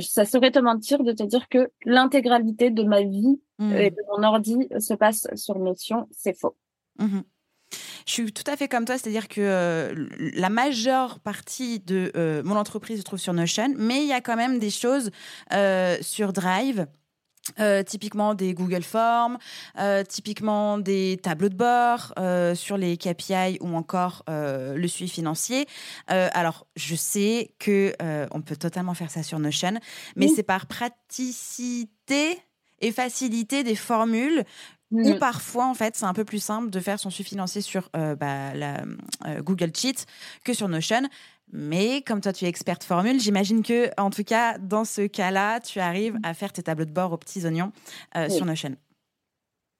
ça 0.00 0.24
serait 0.24 0.52
te 0.52 0.60
mentir 0.60 1.02
de 1.02 1.12
te 1.12 1.24
dire 1.24 1.48
que 1.48 1.70
l'intégralité 1.84 2.70
de 2.70 2.84
ma 2.84 3.02
vie 3.02 3.40
mmh. 3.58 3.72
et 3.72 3.90
de 3.90 3.96
mon 4.10 4.22
ordi 4.22 4.68
se 4.78 4.94
passe 4.94 5.26
sur 5.34 5.58
Notion. 5.58 6.06
C'est 6.10 6.38
faux. 6.38 6.56
Mmh 6.98 7.20
je 8.04 8.12
suis 8.12 8.32
tout 8.32 8.50
à 8.50 8.56
fait 8.56 8.66
comme 8.66 8.84
toi, 8.84 8.98
c'est-à-dire 8.98 9.28
que 9.28 9.94
la 10.34 10.50
majeure 10.50 11.20
partie 11.20 11.78
de 11.78 12.10
mon 12.44 12.56
entreprise 12.56 12.98
se 12.98 13.04
trouve 13.04 13.20
sur 13.20 13.32
Notion, 13.32 13.72
mais 13.78 14.02
il 14.02 14.08
y 14.08 14.12
a 14.12 14.20
quand 14.20 14.34
même 14.34 14.58
des 14.58 14.70
choses 14.70 15.12
sur 16.00 16.32
Drive 16.32 16.86
euh, 17.58 17.82
typiquement 17.82 18.34
des 18.34 18.54
Google 18.54 18.82
Forms, 18.82 19.36
euh, 19.78 20.04
typiquement 20.04 20.78
des 20.78 21.18
tableaux 21.20 21.48
de 21.48 21.56
bord 21.56 22.14
euh, 22.18 22.54
sur 22.54 22.76
les 22.76 22.96
KPI 22.96 23.58
ou 23.60 23.74
encore 23.74 24.22
le 24.28 24.86
suivi 24.86 25.10
financier. 25.10 25.66
alors, 26.06 26.66
je 26.76 26.94
sais 26.94 27.54
que 27.58 27.94
on 28.32 28.40
peut 28.42 28.56
totalement 28.56 28.94
faire 28.94 29.10
ça 29.10 29.22
sur 29.22 29.38
Notion, 29.38 29.78
mais 30.16 30.28
c'est 30.28 30.42
par 30.42 30.66
praticité 30.66 32.38
et 32.80 32.92
facilité 32.92 33.62
des 33.64 33.76
formules 33.76 34.44
Ou 34.92 35.14
mmh. 35.14 35.18
parfois, 35.18 35.66
en 35.66 35.74
fait, 35.74 35.96
c'est 35.96 36.04
un 36.04 36.12
peu 36.12 36.24
plus 36.24 36.42
simple 36.42 36.68
de 36.68 36.78
faire 36.78 37.00
son 37.00 37.08
suivi 37.08 37.30
financier 37.30 37.62
sur 37.62 37.88
euh, 37.96 38.14
bah, 38.14 38.52
la, 38.54 38.82
Google 39.40 39.72
Sheet 39.74 40.04
que 40.44 40.52
sur 40.52 40.68
Notion. 40.68 41.08
Mais 41.50 42.02
comme 42.02 42.20
toi, 42.20 42.32
tu 42.32 42.44
es 42.44 42.48
experte 42.48 42.84
formule, 42.84 43.20
j'imagine 43.20 43.62
que, 43.62 43.90
en 44.00 44.10
tout 44.10 44.24
cas, 44.24 44.58
dans 44.58 44.84
ce 44.84 45.06
cas-là, 45.06 45.60
tu 45.60 45.80
arrives 45.80 46.16
à 46.22 46.34
faire 46.34 46.52
tes 46.52 46.62
tableaux 46.62 46.86
de 46.86 46.92
bord 46.92 47.12
aux 47.12 47.18
petits 47.18 47.44
oignons 47.44 47.72
sur 48.28 48.46
Notion. 48.46 48.76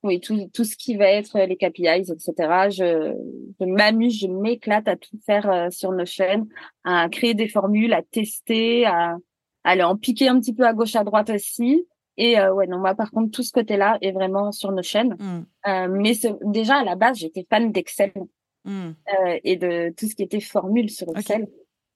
Oui, 0.02 0.20
tout, 0.20 0.50
tout 0.52 0.64
ce 0.64 0.76
qui 0.76 0.96
va 0.96 1.06
être 1.06 1.38
les 1.38 1.56
KPIs, 1.56 2.10
etc. 2.10 2.70
Je, 2.70 3.14
je 3.60 3.64
m'amuse, 3.64 4.18
je 4.18 4.26
m'éclate 4.26 4.88
à 4.88 4.96
tout 4.96 5.16
faire 5.24 5.48
euh, 5.48 5.70
sur 5.70 5.92
Notion, 5.92 6.48
à 6.84 7.08
créer 7.08 7.34
des 7.34 7.46
formules, 7.46 7.92
à 7.92 8.02
tester, 8.02 8.84
à, 8.84 9.16
aller 9.62 9.84
en 9.84 9.96
piquer 9.96 10.28
un 10.28 10.40
petit 10.40 10.54
peu 10.54 10.66
à 10.66 10.72
gauche, 10.72 10.96
à 10.96 11.04
droite 11.04 11.30
aussi. 11.30 11.86
Et 12.16 12.38
euh, 12.38 12.52
ouais, 12.52 12.66
non, 12.66 12.78
moi 12.78 12.96
par 12.96 13.12
contre, 13.12 13.30
tout 13.30 13.44
ce 13.44 13.52
côté-là 13.52 13.98
est 14.00 14.10
vraiment 14.10 14.50
sur 14.50 14.72
Notion. 14.72 15.10
Mmh. 15.10 15.44
Euh, 15.68 15.88
mais 15.88 16.14
déjà 16.42 16.78
à 16.78 16.84
la 16.84 16.96
base, 16.96 17.18
j'étais 17.18 17.46
fan 17.48 17.70
d'Excel 17.70 18.12
mmh. 18.64 18.70
euh, 18.70 19.38
et 19.44 19.56
de 19.56 19.92
tout 19.96 20.06
ce 20.06 20.14
qui 20.14 20.22
était 20.22 20.40
formule 20.40 20.90
sur 20.90 21.08
Excel. 21.16 21.48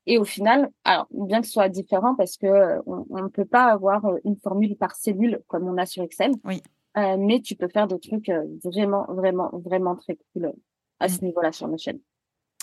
Et 0.07 0.19
au 0.19 0.25
final, 0.25 0.71
alors 0.85 1.09
bien 1.11 1.41
que 1.41 1.47
ce 1.47 1.53
soit 1.53 1.69
différent, 1.69 2.15
parce 2.15 2.37
que 2.37 2.47
euh, 2.47 2.81
on 2.87 3.23
ne 3.23 3.29
peut 3.29 3.45
pas 3.45 3.65
avoir 3.65 4.05
une 4.25 4.37
formule 4.37 4.77
par 4.77 4.95
cellule 4.95 5.41
comme 5.49 5.67
on 5.67 5.77
a 5.79 5.87
sur 5.87 6.03
Excel. 6.03 6.33
Oui. 6.45 6.63
Euh, 6.97 7.17
mais 7.19 7.41
tu 7.41 7.57
peux 7.57 7.69
faire 7.69 7.87
des 7.87 8.01
trucs 8.01 8.29
euh, 8.31 8.45
vraiment, 8.65 9.05
vraiment, 9.09 9.51
vraiment 9.53 9.97
très 9.97 10.17
cool 10.33 10.47
euh, 10.47 10.53
à 10.99 11.09
ce 11.09 11.21
mmh. 11.21 11.27
niveau-là 11.27 11.53
sur 11.53 11.69
nos 11.69 11.77
chaînes. 11.77 12.01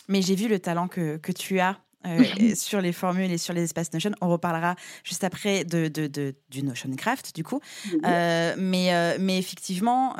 Mais 0.09 0.21
j'ai 0.21 0.35
vu 0.35 0.47
le 0.47 0.59
talent 0.59 0.87
que, 0.87 1.17
que 1.17 1.31
tu 1.31 1.59
as 1.59 1.77
euh, 2.05 2.55
sur 2.55 2.81
les 2.81 2.91
formules 2.91 3.31
et 3.31 3.37
sur 3.37 3.53
les 3.53 3.63
espaces 3.63 3.93
Notion. 3.93 4.11
On 4.21 4.29
reparlera 4.29 4.75
juste 5.03 5.23
après 5.23 5.63
de, 5.63 5.87
de, 5.87 6.35
du 6.49 6.63
Notion 6.63 6.89
Craft, 6.95 7.35
du 7.35 7.43
coup. 7.43 7.59
Euh, 8.05 8.55
mais, 8.57 8.93
euh, 8.93 9.17
mais 9.19 9.37
effectivement, 9.37 10.15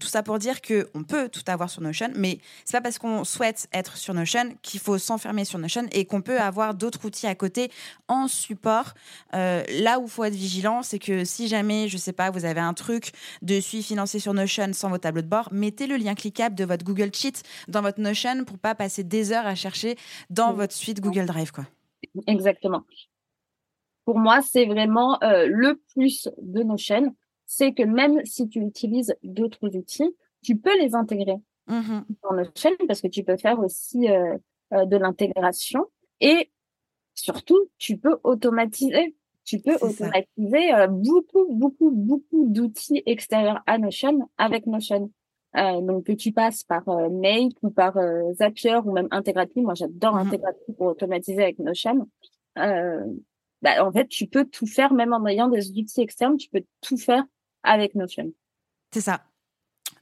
tout 0.00 0.08
ça 0.08 0.22
pour 0.22 0.38
dire 0.38 0.60
qu'on 0.60 1.02
peut 1.02 1.28
tout 1.28 1.42
avoir 1.46 1.70
sur 1.70 1.82
Notion, 1.82 2.10
mais 2.14 2.38
c'est 2.64 2.76
pas 2.76 2.80
parce 2.80 2.98
qu'on 2.98 3.24
souhaite 3.24 3.68
être 3.72 3.96
sur 3.96 4.14
Notion 4.14 4.54
qu'il 4.62 4.80
faut 4.80 4.98
s'enfermer 4.98 5.44
sur 5.44 5.58
Notion 5.58 5.86
et 5.92 6.04
qu'on 6.04 6.20
peut 6.20 6.40
avoir 6.40 6.74
d'autres 6.74 7.04
outils 7.04 7.26
à 7.26 7.34
côté 7.34 7.70
en 8.08 8.28
support. 8.28 8.94
là 9.32 9.98
où 9.98 10.04
il 10.04 10.10
faut 10.10 10.24
être 10.24 10.34
vigilant, 10.34 10.82
c'est 10.82 10.98
que 10.98 11.24
si 11.24 11.48
jamais, 11.48 11.88
je 11.88 11.96
sais 11.96 12.12
pas, 12.12 12.30
vous 12.30 12.44
avez 12.44 12.60
un 12.60 12.74
truc 12.74 13.12
de 13.42 13.60
suivi 13.60 13.82
financier 13.82 14.20
sur 14.20 14.34
Notion 14.34 14.70
sans 14.72 14.88
vos 14.88 14.98
tableaux 14.98 15.22
de 15.22 15.28
bord, 15.28 15.48
mettez 15.52 15.86
le 15.86 15.96
lien 15.96 16.14
cliquable 16.14 16.54
de 16.54 16.64
votre 16.64 16.84
Google 16.84 17.10
Sheet 17.12 17.42
dans 17.68 17.82
votre 17.82 18.00
Notion 18.00 18.44
pour 18.44 18.58
pas 18.58 18.74
passer 18.74 19.02
des 19.02 19.32
heures 19.32 19.46
à 19.46 19.54
chercher 19.54 19.96
dans 20.30 20.52
votre 20.52 20.74
suite 20.74 21.00
Google 21.00 21.07
Google 21.08 21.26
Drive, 21.26 21.52
quoi. 21.52 21.64
Exactement. 22.26 22.84
Pour 24.04 24.18
moi, 24.18 24.40
c'est 24.40 24.64
vraiment 24.64 25.22
euh, 25.22 25.46
le 25.46 25.80
plus 25.92 26.28
de 26.40 26.62
nos 26.62 26.78
chaînes, 26.78 27.14
c'est 27.46 27.72
que 27.72 27.82
même 27.82 28.24
si 28.24 28.48
tu 28.48 28.60
utilises 28.60 29.14
d'autres 29.22 29.76
outils, 29.76 30.16
tu 30.42 30.56
peux 30.56 30.76
les 30.80 30.94
intégrer 30.94 31.36
mmh 31.66 32.00
dans 32.22 32.32
nos 32.32 32.44
chaînes 32.54 32.76
parce 32.86 33.02
que 33.02 33.08
tu 33.08 33.22
peux 33.22 33.36
faire 33.36 33.58
aussi 33.58 34.08
euh, 34.08 34.38
euh, 34.72 34.86
de 34.86 34.96
l'intégration 34.96 35.84
et 36.20 36.50
surtout, 37.14 37.68
tu 37.76 37.98
peux 37.98 38.18
automatiser. 38.24 39.14
Tu 39.44 39.60
peux 39.60 39.76
automatiser 39.80 40.72
beaucoup, 40.88 41.46
beaucoup, 41.50 41.90
beaucoup 41.90 42.48
d'outils 42.48 43.02
extérieurs 43.06 43.62
à 43.66 43.78
Notion 43.78 44.30
avec 44.36 44.66
Notion. 44.66 45.10
Euh, 45.56 45.80
donc 45.80 46.04
que 46.04 46.12
tu 46.12 46.32
passes 46.32 46.62
par 46.62 46.86
euh, 46.88 47.08
Make 47.08 47.56
ou 47.62 47.70
par 47.70 47.96
euh, 47.96 48.32
Zapier 48.34 48.76
ou 48.84 48.92
même 48.92 49.08
Integrity. 49.10 49.62
Moi, 49.62 49.74
j'adore 49.74 50.14
mmh 50.14 50.26
Integrity 50.26 50.72
pour 50.76 50.88
automatiser 50.88 51.42
avec 51.42 51.58
Notion. 51.58 52.08
Euh, 52.58 53.04
bah, 53.62 53.84
en 53.84 53.90
fait, 53.90 54.08
tu 54.08 54.26
peux 54.26 54.44
tout 54.44 54.66
faire, 54.66 54.92
même 54.92 55.12
en 55.12 55.24
ayant 55.26 55.48
des 55.48 55.70
outils 55.70 56.00
externes, 56.00 56.36
tu 56.36 56.48
peux 56.50 56.62
tout 56.80 56.98
faire 56.98 57.24
avec 57.62 57.94
Notion. 57.94 58.30
C'est 58.92 59.00
ça. 59.00 59.22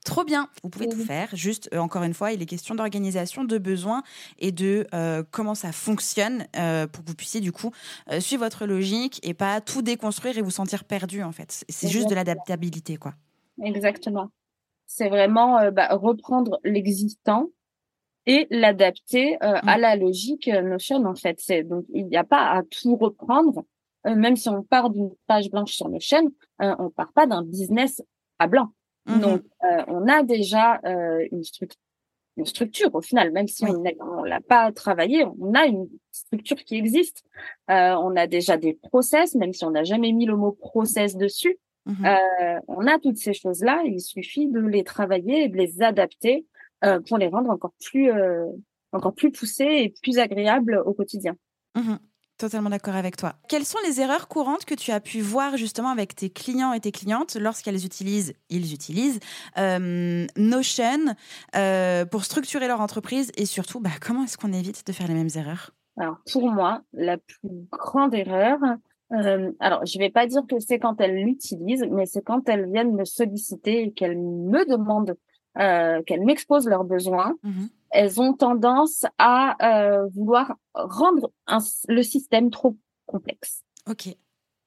Trop 0.05 0.25
bien, 0.25 0.49
vous 0.63 0.69
pouvez 0.69 0.89
tout 0.89 1.05
faire. 1.05 1.35
Juste, 1.35 1.69
encore 1.75 2.05
une 2.05 2.15
fois, 2.15 2.31
il 2.31 2.41
est 2.41 2.47
question 2.47 2.77
d'organisation, 2.77 3.43
de 3.43 3.59
besoins 3.59 4.05
et 4.39 4.53
de 4.53 4.87
comment 5.33 5.57
ça 5.57 5.73
fonctionne 5.73 6.47
pour 6.93 7.03
que 7.03 7.09
vous 7.09 7.17
puissiez 7.17 7.41
du 7.41 7.51
coup 7.51 7.73
suivre 8.21 8.45
votre 8.45 8.67
logique 8.67 9.19
et 9.25 9.35
pas 9.35 9.61
tout 9.61 9.83
déconstruire 9.83 10.39
et 10.39 10.43
vous 10.43 10.53
sentir 10.53 10.85
perdu 10.85 11.25
en 11.25 11.33
fait. 11.33 11.65
C'est 11.69 11.89
juste 11.89 12.09
de 12.09 12.15
l'adaptabilité, 12.15 12.99
quoi. 12.99 13.15
Exactement 13.61 14.31
c'est 14.87 15.09
vraiment 15.09 15.59
euh, 15.59 15.70
bah, 15.70 15.88
reprendre 15.92 16.61
l'existant 16.64 17.51
et 18.27 18.46
l'adapter 18.51 19.35
euh, 19.37 19.59
à 19.62 19.77
mmh. 19.77 19.81
la 19.81 19.96
logique 19.96 20.49
euh, 20.49 20.62
Notion 20.62 21.05
en 21.05 21.14
fait. 21.14 21.38
C'est 21.40 21.64
donc 21.64 21.85
il 21.92 22.07
n'y 22.07 22.16
a 22.16 22.25
pas 22.25 22.51
à 22.51 22.62
tout 22.62 22.96
reprendre, 22.96 23.64
même 24.05 24.37
si 24.37 24.49
on 24.49 24.62
part 24.62 24.90
d'une 24.90 25.11
page 25.27 25.51
blanche 25.51 25.72
sur 25.72 25.88
Notion, 25.88 26.31
on 26.61 26.90
part 26.90 27.12
pas 27.12 27.27
d'un 27.27 27.42
business 27.42 28.03
à 28.38 28.46
blanc. 28.46 28.68
Mmh 29.07 29.20
donc 29.20 29.42
on 29.88 30.09
a 30.09 30.25
déjà 30.25 30.81
une, 31.31 31.44
structure 31.44 31.81
une 32.37 32.44
structure 32.44 32.94
au 32.94 33.01
final, 33.01 33.33
même 33.33 33.49
si 33.49 33.64
on 33.64 33.83
ne 33.83 34.29
l'a 34.29 34.40
pas 34.40 34.70
travaillé, 34.72 35.25
on 35.38 35.55
a 35.55 35.66
une 35.66 35.88
structure 36.11 36.57
qui 36.57 36.77
existe. 36.77 37.25
on 37.68 38.16
a 38.16 38.27
déjà 38.27 38.57
des 38.57 38.75
process, 38.75 39.35
même 39.35 39.53
si 39.53 39.64
on 39.64 39.70
n'a 39.70 39.85
jamais 39.85 40.12
mis 40.12 40.27
le 40.27 40.37
mot 40.37 40.53
process 40.53 41.16
dessus. 41.16 41.59
Mmh 41.87 42.05
euh, 42.05 42.61
on 42.66 42.87
a 42.87 42.99
toutes 42.99 43.16
ces 43.16 43.33
choses-là, 43.33 43.83
il 43.85 44.01
suffit 44.01 44.49
de 44.49 44.61
les 44.61 44.83
travailler 44.83 45.44
et 45.44 45.49
de 45.49 45.57
les 45.57 45.83
adapter 45.83 46.44
euh, 46.85 47.01
pour 47.01 47.16
les 47.16 47.29
rendre 47.29 47.49
encore 47.51 47.75
plus, 47.85 48.11
euh, 48.11 48.44
encore 48.92 49.14
plus 49.14 49.31
poussées 49.31 49.64
et 49.64 49.94
plus 50.03 50.18
agréables 50.18 50.83
au 50.85 50.92
quotidien. 50.92 51.37
Mmh 51.77 51.94
Totalement 52.38 52.68
d'accord 52.68 52.96
avec 52.96 53.16
toi. 53.16 53.37
Quelles 53.49 53.64
sont 53.64 53.79
les 53.87 54.03
erreurs 54.03 54.29
courantes 54.29 54.66
que 54.66 54.75
tu 54.75 54.92
as 54.92 55.01
pu 55.01 55.22
voir 55.22 55.57
justement 55.57 55.88
avec 55.88 56.14
tes 56.14 56.29
clients 56.29 56.75
et 56.75 56.81
tes 56.81 56.92
clientes 56.92 57.35
lorsqu'elles 57.40 57.87
utilisent, 57.87 58.35
ils 58.51 58.75
utilisent 58.75 59.20
Notion 59.57 61.14
pour 62.11 62.25
structurer 62.25 62.68
leur 62.68 62.83
entreprise 62.83 63.33
et 63.38 63.46
surtout, 63.46 63.81
bah, 63.81 63.88
comment 64.03 64.25
est-ce 64.25 64.37
qu'on 64.37 64.53
évite 64.53 64.87
de 64.87 64.92
faire 64.92 65.09
les 65.09 65.14
mêmes 65.14 65.31
erreurs? 65.35 65.70
Alors 65.96 66.18
pour 66.31 66.51
moi, 66.51 66.83
la 66.92 67.16
plus 67.16 67.49
grande 67.70 68.12
erreur, 68.12 68.59
euh, 69.12 69.53
alors, 69.61 69.85
je 69.87 69.99
vais 69.99 70.11
pas 70.11 70.27
dire 70.27 70.42
que 70.49 70.59
c'est 70.59 70.79
quand 70.79 71.01
elles 71.01 71.16
l'utilisent, 71.16 71.87
mais 71.90 72.07
c'est 72.07 72.23
quand 72.23 72.49
elles 72.49 72.71
viennent 72.71 72.95
me 72.95 73.05
solliciter 73.05 73.85
et 73.85 73.92
qu'elles 73.92 74.19
me 74.19 74.69
demandent, 74.69 75.16
euh, 75.59 76.03
qu'elles 76.03 76.25
m'exposent 76.25 76.69
leurs 76.69 76.85
besoins. 76.85 77.37
Mmh 77.42 77.66
elles 77.90 78.21
ont 78.21 78.35
tendance 78.35 79.07
à 79.19 79.57
euh, 79.62 80.07
vouloir 80.14 80.57
rendre 80.75 81.31
le 81.88 82.03
système 82.03 82.51
trop 82.51 82.77
complexe. 83.07 83.62
Ok. 83.88 84.14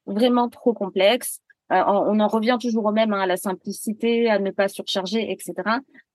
Vraiment 0.05 0.49
trop 0.49 0.73
complexe. 0.73 1.39
Euh, 1.71 1.83
on, 1.85 2.19
en 2.19 2.27
revient 2.27 2.57
toujours 2.59 2.85
au 2.85 2.91
même, 2.91 3.13
hein, 3.13 3.21
à 3.21 3.27
la 3.27 3.37
simplicité, 3.37 4.29
à 4.29 4.39
ne 4.39 4.49
pas 4.49 4.67
surcharger, 4.67 5.31
etc. 5.31 5.53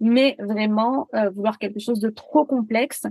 Mais 0.00 0.34
vraiment 0.40 1.06
euh, 1.14 1.30
vouloir 1.30 1.58
quelque 1.58 1.78
chose 1.78 2.00
de 2.00 2.10
trop 2.10 2.44
complexe 2.44 3.06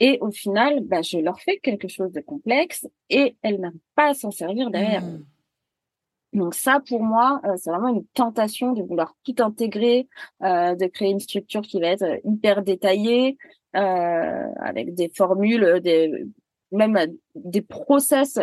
et 0.00 0.18
au 0.22 0.30
final, 0.30 0.80
bah, 0.80 1.02
je 1.02 1.18
leur 1.18 1.40
fais 1.40 1.58
quelque 1.58 1.86
chose 1.86 2.10
de 2.12 2.20
complexe 2.20 2.88
et 3.10 3.36
elles 3.42 3.60
n'arrivent 3.60 3.78
pas 3.94 4.08
à 4.08 4.14
s'en 4.14 4.30
servir 4.30 4.70
derrière. 4.70 5.04
Mmh. 5.04 5.24
Donc 6.32 6.54
ça, 6.54 6.80
pour 6.88 7.02
moi, 7.02 7.40
euh, 7.44 7.54
c'est 7.56 7.70
vraiment 7.70 7.88
une 7.88 8.06
tentation 8.14 8.72
de 8.72 8.82
vouloir 8.82 9.14
tout 9.24 9.34
intégrer, 9.40 10.08
euh, 10.42 10.74
de 10.74 10.86
créer 10.86 11.10
une 11.10 11.20
structure 11.20 11.60
qui 11.60 11.80
va 11.80 11.88
être 11.88 12.20
hyper 12.24 12.62
détaillée, 12.62 13.36
euh, 13.76 14.46
avec 14.60 14.94
des 14.94 15.10
formules, 15.14 15.80
des 15.80 16.24
même 16.72 16.96
des 17.34 17.62
process 17.62 18.38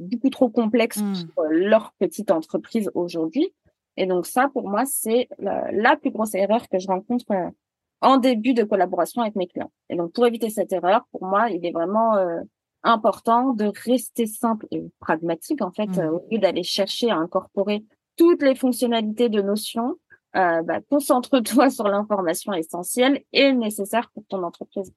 beaucoup 0.00 0.30
trop 0.30 0.48
complexes 0.48 1.02
mmh. 1.02 1.28
pour 1.34 1.44
leur 1.44 1.92
petite 1.98 2.30
entreprise 2.30 2.90
aujourd'hui. 2.94 3.52
Et 3.98 4.06
donc 4.06 4.24
ça, 4.24 4.48
pour 4.50 4.66
moi, 4.66 4.84
c'est 4.86 5.28
la, 5.38 5.70
la, 5.72 5.96
plus 5.96 6.10
grosse 6.10 6.34
erreur 6.34 6.70
que 6.70 6.78
je 6.78 6.86
rencontre 6.86 7.26
en 8.00 8.18
début 8.18 8.54
de 8.54 8.62
collaboration 8.62 9.22
avec 9.22 9.36
mes 9.36 9.46
clients. 9.46 9.72
Et 9.88 9.96
donc, 9.96 10.12
pour 10.12 10.26
éviter 10.26 10.50
cette 10.50 10.72
erreur, 10.72 11.06
pour 11.12 11.24
moi, 11.24 11.50
il 11.50 11.64
est 11.64 11.72
vraiment 11.72 12.16
euh, 12.16 12.40
important 12.82 13.52
de 13.52 13.72
rester 13.84 14.26
simple 14.26 14.66
et 14.70 14.84
pragmatique, 15.00 15.62
en 15.62 15.72
fait, 15.72 15.86
mmh. 15.86 16.00
euh, 16.00 16.10
au 16.12 16.26
lieu 16.30 16.38
d'aller 16.38 16.62
chercher 16.62 17.10
à 17.10 17.16
incorporer 17.16 17.84
toutes 18.16 18.42
les 18.42 18.54
fonctionnalités 18.54 19.28
de 19.28 19.42
Notion. 19.42 19.96
Euh, 20.36 20.62
bah, 20.62 20.80
concentre-toi 20.90 21.70
sur 21.70 21.88
l'information 21.88 22.52
essentielle 22.52 23.22
et 23.32 23.52
nécessaire 23.52 24.10
pour 24.12 24.24
ton 24.28 24.42
entreprise. 24.42 24.92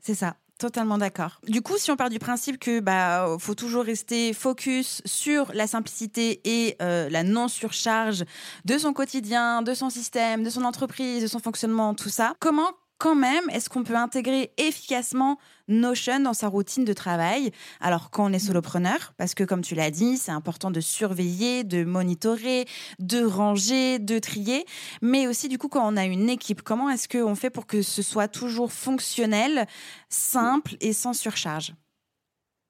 C'est 0.00 0.14
ça. 0.14 0.36
Totalement 0.58 0.98
d'accord. 0.98 1.40
Du 1.48 1.60
coup, 1.60 1.76
si 1.76 1.90
on 1.90 1.96
part 1.96 2.10
du 2.10 2.20
principe 2.20 2.58
que 2.58 2.78
bah 2.78 3.36
faut 3.40 3.54
toujours 3.54 3.84
rester 3.84 4.32
focus 4.32 5.02
sur 5.04 5.50
la 5.54 5.66
simplicité 5.66 6.40
et 6.44 6.76
euh, 6.80 7.08
la 7.10 7.24
non 7.24 7.48
surcharge 7.48 8.24
de 8.64 8.78
son 8.78 8.92
quotidien, 8.92 9.62
de 9.62 9.74
son 9.74 9.90
système, 9.90 10.44
de 10.44 10.50
son 10.50 10.64
entreprise, 10.64 11.22
de 11.22 11.26
son 11.26 11.40
fonctionnement, 11.40 11.94
tout 11.94 12.10
ça, 12.10 12.34
comment 12.38 12.70
quand 13.02 13.16
même, 13.16 13.50
est-ce 13.50 13.68
qu'on 13.68 13.82
peut 13.82 13.96
intégrer 13.96 14.52
efficacement 14.58 15.36
Notion 15.66 16.20
dans 16.20 16.34
sa 16.34 16.46
routine 16.46 16.84
de 16.84 16.92
travail? 16.92 17.50
Alors, 17.80 18.12
quand 18.12 18.30
on 18.30 18.32
est 18.32 18.38
solopreneur, 18.38 19.12
parce 19.16 19.34
que 19.34 19.42
comme 19.42 19.62
tu 19.62 19.74
l'as 19.74 19.90
dit, 19.90 20.16
c'est 20.18 20.30
important 20.30 20.70
de 20.70 20.78
surveiller, 20.78 21.64
de 21.64 21.82
monitorer, 21.82 22.64
de 23.00 23.24
ranger, 23.24 23.98
de 23.98 24.20
trier, 24.20 24.64
mais 25.00 25.26
aussi 25.26 25.48
du 25.48 25.58
coup, 25.58 25.66
quand 25.66 25.84
on 25.84 25.96
a 25.96 26.04
une 26.04 26.30
équipe, 26.30 26.62
comment 26.62 26.90
est-ce 26.90 27.08
qu'on 27.08 27.34
fait 27.34 27.50
pour 27.50 27.66
que 27.66 27.82
ce 27.82 28.02
soit 28.02 28.28
toujours 28.28 28.70
fonctionnel, 28.70 29.66
simple 30.08 30.76
et 30.80 30.92
sans 30.92 31.12
surcharge? 31.12 31.74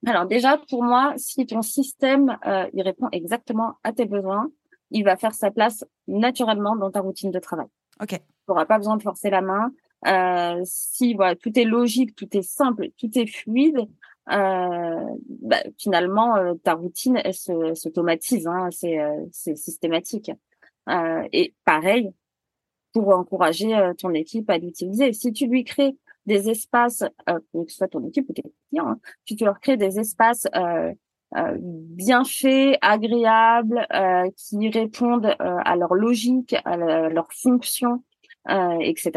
Alors 0.06 0.24
déjà, 0.24 0.56
pour 0.70 0.82
moi, 0.82 1.12
si 1.18 1.44
ton 1.44 1.60
système 1.60 2.38
euh, 2.46 2.66
il 2.72 2.80
répond 2.80 3.08
exactement 3.12 3.74
à 3.84 3.92
tes 3.92 4.06
besoins, 4.06 4.48
il 4.92 5.04
va 5.04 5.16
faire 5.16 5.34
sa 5.34 5.50
place 5.50 5.84
naturellement 6.08 6.74
dans 6.74 6.90
ta 6.90 7.00
routine 7.00 7.30
de 7.30 7.38
travail. 7.38 7.66
Ok. 8.00 8.08
Tu 8.08 8.18
n'auras 8.48 8.64
pas 8.64 8.78
besoin 8.78 8.96
de 8.96 9.02
forcer 9.02 9.28
la 9.28 9.42
main. 9.42 9.70
Euh, 10.06 10.60
si 10.64 11.14
voilà, 11.14 11.36
tout 11.36 11.56
est 11.58 11.64
logique, 11.64 12.14
tout 12.16 12.36
est 12.36 12.42
simple, 12.42 12.88
tout 12.98 13.10
est 13.18 13.26
fluide, 13.26 13.88
euh, 14.32 15.06
bah, 15.40 15.62
finalement, 15.78 16.36
euh, 16.36 16.54
ta 16.54 16.74
routine, 16.74 17.20
elle 17.24 17.34
s'automatise, 17.34 18.46
hein, 18.46 18.68
c'est 18.70 18.98
c'est 19.32 19.56
systématique. 19.56 20.30
et 21.32 21.54
pareil, 21.64 22.10
pour 22.92 23.08
encourager 23.10 23.92
ton 23.98 24.12
équipe 24.14 24.50
à 24.50 24.58
l'utiliser. 24.58 25.12
Si 25.12 25.32
tu 25.32 25.46
lui 25.46 25.64
crées 25.64 25.96
des 26.26 26.50
espaces, 26.50 27.04
que 27.26 27.64
ce 27.68 27.76
soit 27.76 27.88
ton 27.88 28.06
équipe 28.06 28.28
ou 28.28 28.32
tes 28.32 28.42
clients, 28.70 28.88
hein, 28.88 29.00
tu 29.24 29.36
leur 29.44 29.60
crées 29.60 29.76
des 29.76 29.98
espaces 29.98 30.46
euh, 31.36 31.56
bien 31.58 32.24
faits, 32.24 32.76
agréables, 32.82 33.86
euh, 33.94 34.30
qui 34.36 34.68
répondent 34.68 35.34
euh, 35.40 35.58
à 35.64 35.76
leur 35.76 35.94
logique, 35.94 36.54
à 36.64 36.76
leur 36.76 37.32
fonction, 37.32 38.02
etc. 38.80 39.12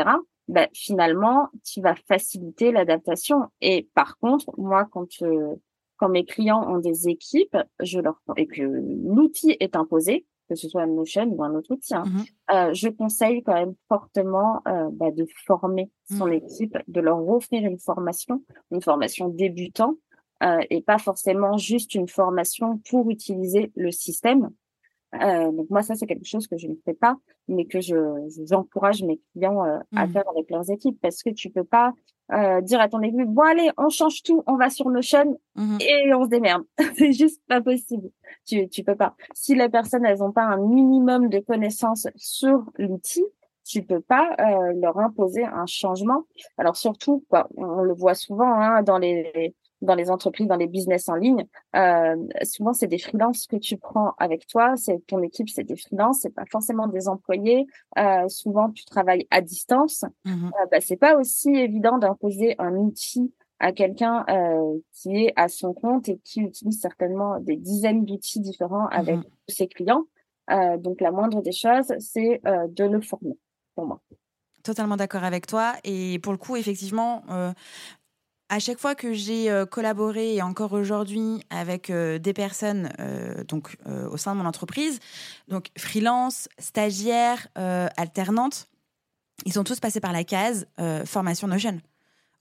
Ben, 0.47 0.67
finalement, 0.73 1.49
tu 1.63 1.81
vas 1.81 1.95
faciliter 2.07 2.71
l'adaptation. 2.71 3.47
Et 3.61 3.89
par 3.95 4.17
contre, 4.19 4.51
moi, 4.57 4.85
quand 4.91 5.07
quand 5.97 6.09
mes 6.09 6.25
clients 6.25 6.67
ont 6.69 6.79
des 6.79 7.07
équipes, 7.07 7.57
je 7.79 7.99
leur 7.99 8.21
et 8.35 8.47
que 8.47 8.61
l'outil 8.61 9.55
est 9.59 9.75
imposé, 9.75 10.25
que 10.49 10.55
ce 10.55 10.69
soit 10.69 10.85
Notion 10.85 11.25
ou 11.25 11.43
un 11.43 11.53
autre 11.55 11.71
outil, 11.73 11.95
hein, 11.95 12.03
mmh 12.05 12.23
euh, 12.53 12.73
je 12.73 12.89
conseille 12.89 13.41
quand 13.41 13.55
même 13.55 13.73
fortement 13.89 14.61
euh, 14.67 14.89
bah, 14.91 15.09
de 15.09 15.25
former 15.47 15.89
son 16.15 16.27
mmh. 16.27 16.33
équipe, 16.33 16.77
de 16.87 17.01
leur 17.01 17.27
offrir 17.27 17.65
une 17.65 17.79
formation, 17.79 18.43
une 18.69 18.81
formation 18.81 19.29
débutant, 19.29 19.95
euh, 20.43 20.59
et 20.69 20.81
pas 20.81 20.99
forcément 20.99 21.57
juste 21.57 21.95
une 21.95 22.07
formation 22.07 22.79
pour 22.89 23.09
utiliser 23.09 23.71
le 23.75 23.89
système. 23.89 24.51
Euh, 25.21 25.51
donc 25.51 25.69
moi, 25.69 25.81
ça, 25.81 25.95
c'est 25.95 26.05
quelque 26.05 26.27
chose 26.27 26.47
que 26.47 26.57
je 26.57 26.67
ne 26.67 26.75
fais 26.85 26.93
pas, 26.93 27.17
mais 27.47 27.65
que 27.65 27.81
je 27.81 27.95
j'encourage 28.49 29.03
mes 29.03 29.19
clients 29.31 29.63
euh, 29.65 29.79
à 29.95 30.07
mmh. 30.07 30.11
faire 30.11 30.29
avec 30.29 30.49
leurs 30.49 30.69
équipes 30.69 30.97
parce 31.01 31.23
que 31.23 31.29
tu 31.29 31.49
peux 31.49 31.63
pas 31.63 31.93
euh, 32.31 32.59
dire 32.61 32.81
à 32.81 32.89
ton 32.89 33.01
équipe 33.01 33.27
bon 33.27 33.43
allez, 33.43 33.69
on 33.77 33.89
change 33.89 34.23
tout, 34.23 34.43
on 34.47 34.55
va 34.55 34.69
sur 34.69 34.89
Notion 34.89 35.39
mmh 35.55 35.77
et 35.81 36.13
on 36.13 36.23
se 36.23 36.29
démerde. 36.29 36.63
c'est 36.97 37.13
juste 37.13 37.41
pas 37.47 37.61
possible. 37.61 38.09
Tu 38.45 38.67
tu 38.67 38.83
peux 38.83 38.95
pas. 38.95 39.15
Si 39.33 39.55
les 39.55 39.69
personnes 39.69 40.05
elles 40.05 40.23
ont 40.23 40.31
pas 40.31 40.43
un 40.43 40.57
minimum 40.57 41.29
de 41.29 41.39
connaissances 41.39 42.07
sur 42.15 42.63
l'outil, 42.77 43.23
tu 43.63 43.83
peux 43.83 44.01
pas 44.01 44.35
euh, 44.39 44.73
leur 44.79 44.97
imposer 44.99 45.43
un 45.43 45.65
changement. 45.65 46.23
Alors 46.57 46.77
surtout, 46.77 47.25
quoi, 47.29 47.47
on 47.57 47.81
le 47.81 47.93
voit 47.93 48.15
souvent 48.15 48.53
hein, 48.59 48.83
dans 48.83 48.97
les 48.97 49.55
dans 49.81 49.95
les 49.95 50.09
entreprises, 50.09 50.47
dans 50.47 50.55
les 50.55 50.67
business 50.67 51.09
en 51.09 51.15
ligne, 51.15 51.45
euh, 51.75 52.15
souvent 52.43 52.73
c'est 52.73 52.87
des 52.87 52.97
freelances 52.97 53.47
que 53.47 53.57
tu 53.57 53.77
prends 53.77 54.13
avec 54.17 54.47
toi. 54.47 54.75
C'est 54.75 55.05
ton 55.07 55.21
équipe, 55.21 55.49
c'est 55.49 55.63
des 55.63 55.75
freelances, 55.75 56.19
c'est 56.21 56.33
pas 56.33 56.45
forcément 56.51 56.87
des 56.87 57.07
employés. 57.07 57.65
Euh, 57.97 58.27
souvent 58.27 58.71
tu 58.71 58.85
travailles 58.85 59.27
à 59.31 59.41
distance. 59.41 60.05
Mmh 60.25 60.45
euh, 60.45 60.65
bah, 60.71 60.77
c'est 60.81 60.97
pas 60.97 61.17
aussi 61.17 61.49
évident 61.49 61.97
d'imposer 61.97 62.55
un 62.59 62.75
outil 62.75 63.33
à 63.59 63.71
quelqu'un 63.71 64.25
qui 64.91 65.15
est 65.15 65.33
à 65.37 65.47
son 65.47 65.73
compte 65.73 66.09
et 66.09 66.19
qui 66.25 66.41
utilise 66.41 66.77
certainement 66.81 67.39
des 67.39 67.55
dizaines 67.55 68.03
d'outils 68.03 68.41
différents 68.41 68.87
mmh 68.87 68.89
avec 68.91 69.19
ses 69.47 69.67
clients. 69.67 70.03
Donc 70.49 70.99
la 70.99 71.11
moindre 71.11 71.41
des 71.41 71.53
choses, 71.53 71.93
c'est 71.99 72.41
de 72.43 72.83
le 72.83 72.99
former 72.99 73.37
pour 73.73 73.85
moi. 73.85 74.01
Totalement 74.61 74.97
d'accord 74.97 75.23
avec 75.23 75.47
toi. 75.47 75.75
Et 75.85 76.19
pour 76.19 76.33
le 76.33 76.37
coup, 76.37 76.57
effectivement, 76.57 77.23
à 78.49 78.59
chaque 78.59 78.79
fois 78.79 78.95
que 78.95 79.13
j'ai 79.13 79.49
euh, 79.49 79.65
collaboré 79.65 80.35
et 80.35 80.41
encore 80.41 80.73
aujourd'hui 80.73 81.43
avec 81.49 81.89
euh, 81.89 82.19
des 82.19 82.33
personnes 82.33 82.91
euh, 82.99 83.43
donc 83.43 83.77
au 84.11 84.17
sein 84.17 84.33
de 84.33 84.39
mon 84.39 84.45
entreprise, 84.45 84.99
donc 85.47 85.69
freelance, 85.77 86.47
stagiaire, 86.59 87.47
alternante, 87.55 88.67
ils 89.45 89.53
sont 89.53 89.63
tous 89.63 89.79
passés 89.79 89.99
par 89.99 90.13
la 90.13 90.23
case 90.23 90.67
formation 91.05 91.47
Notion, 91.47 91.81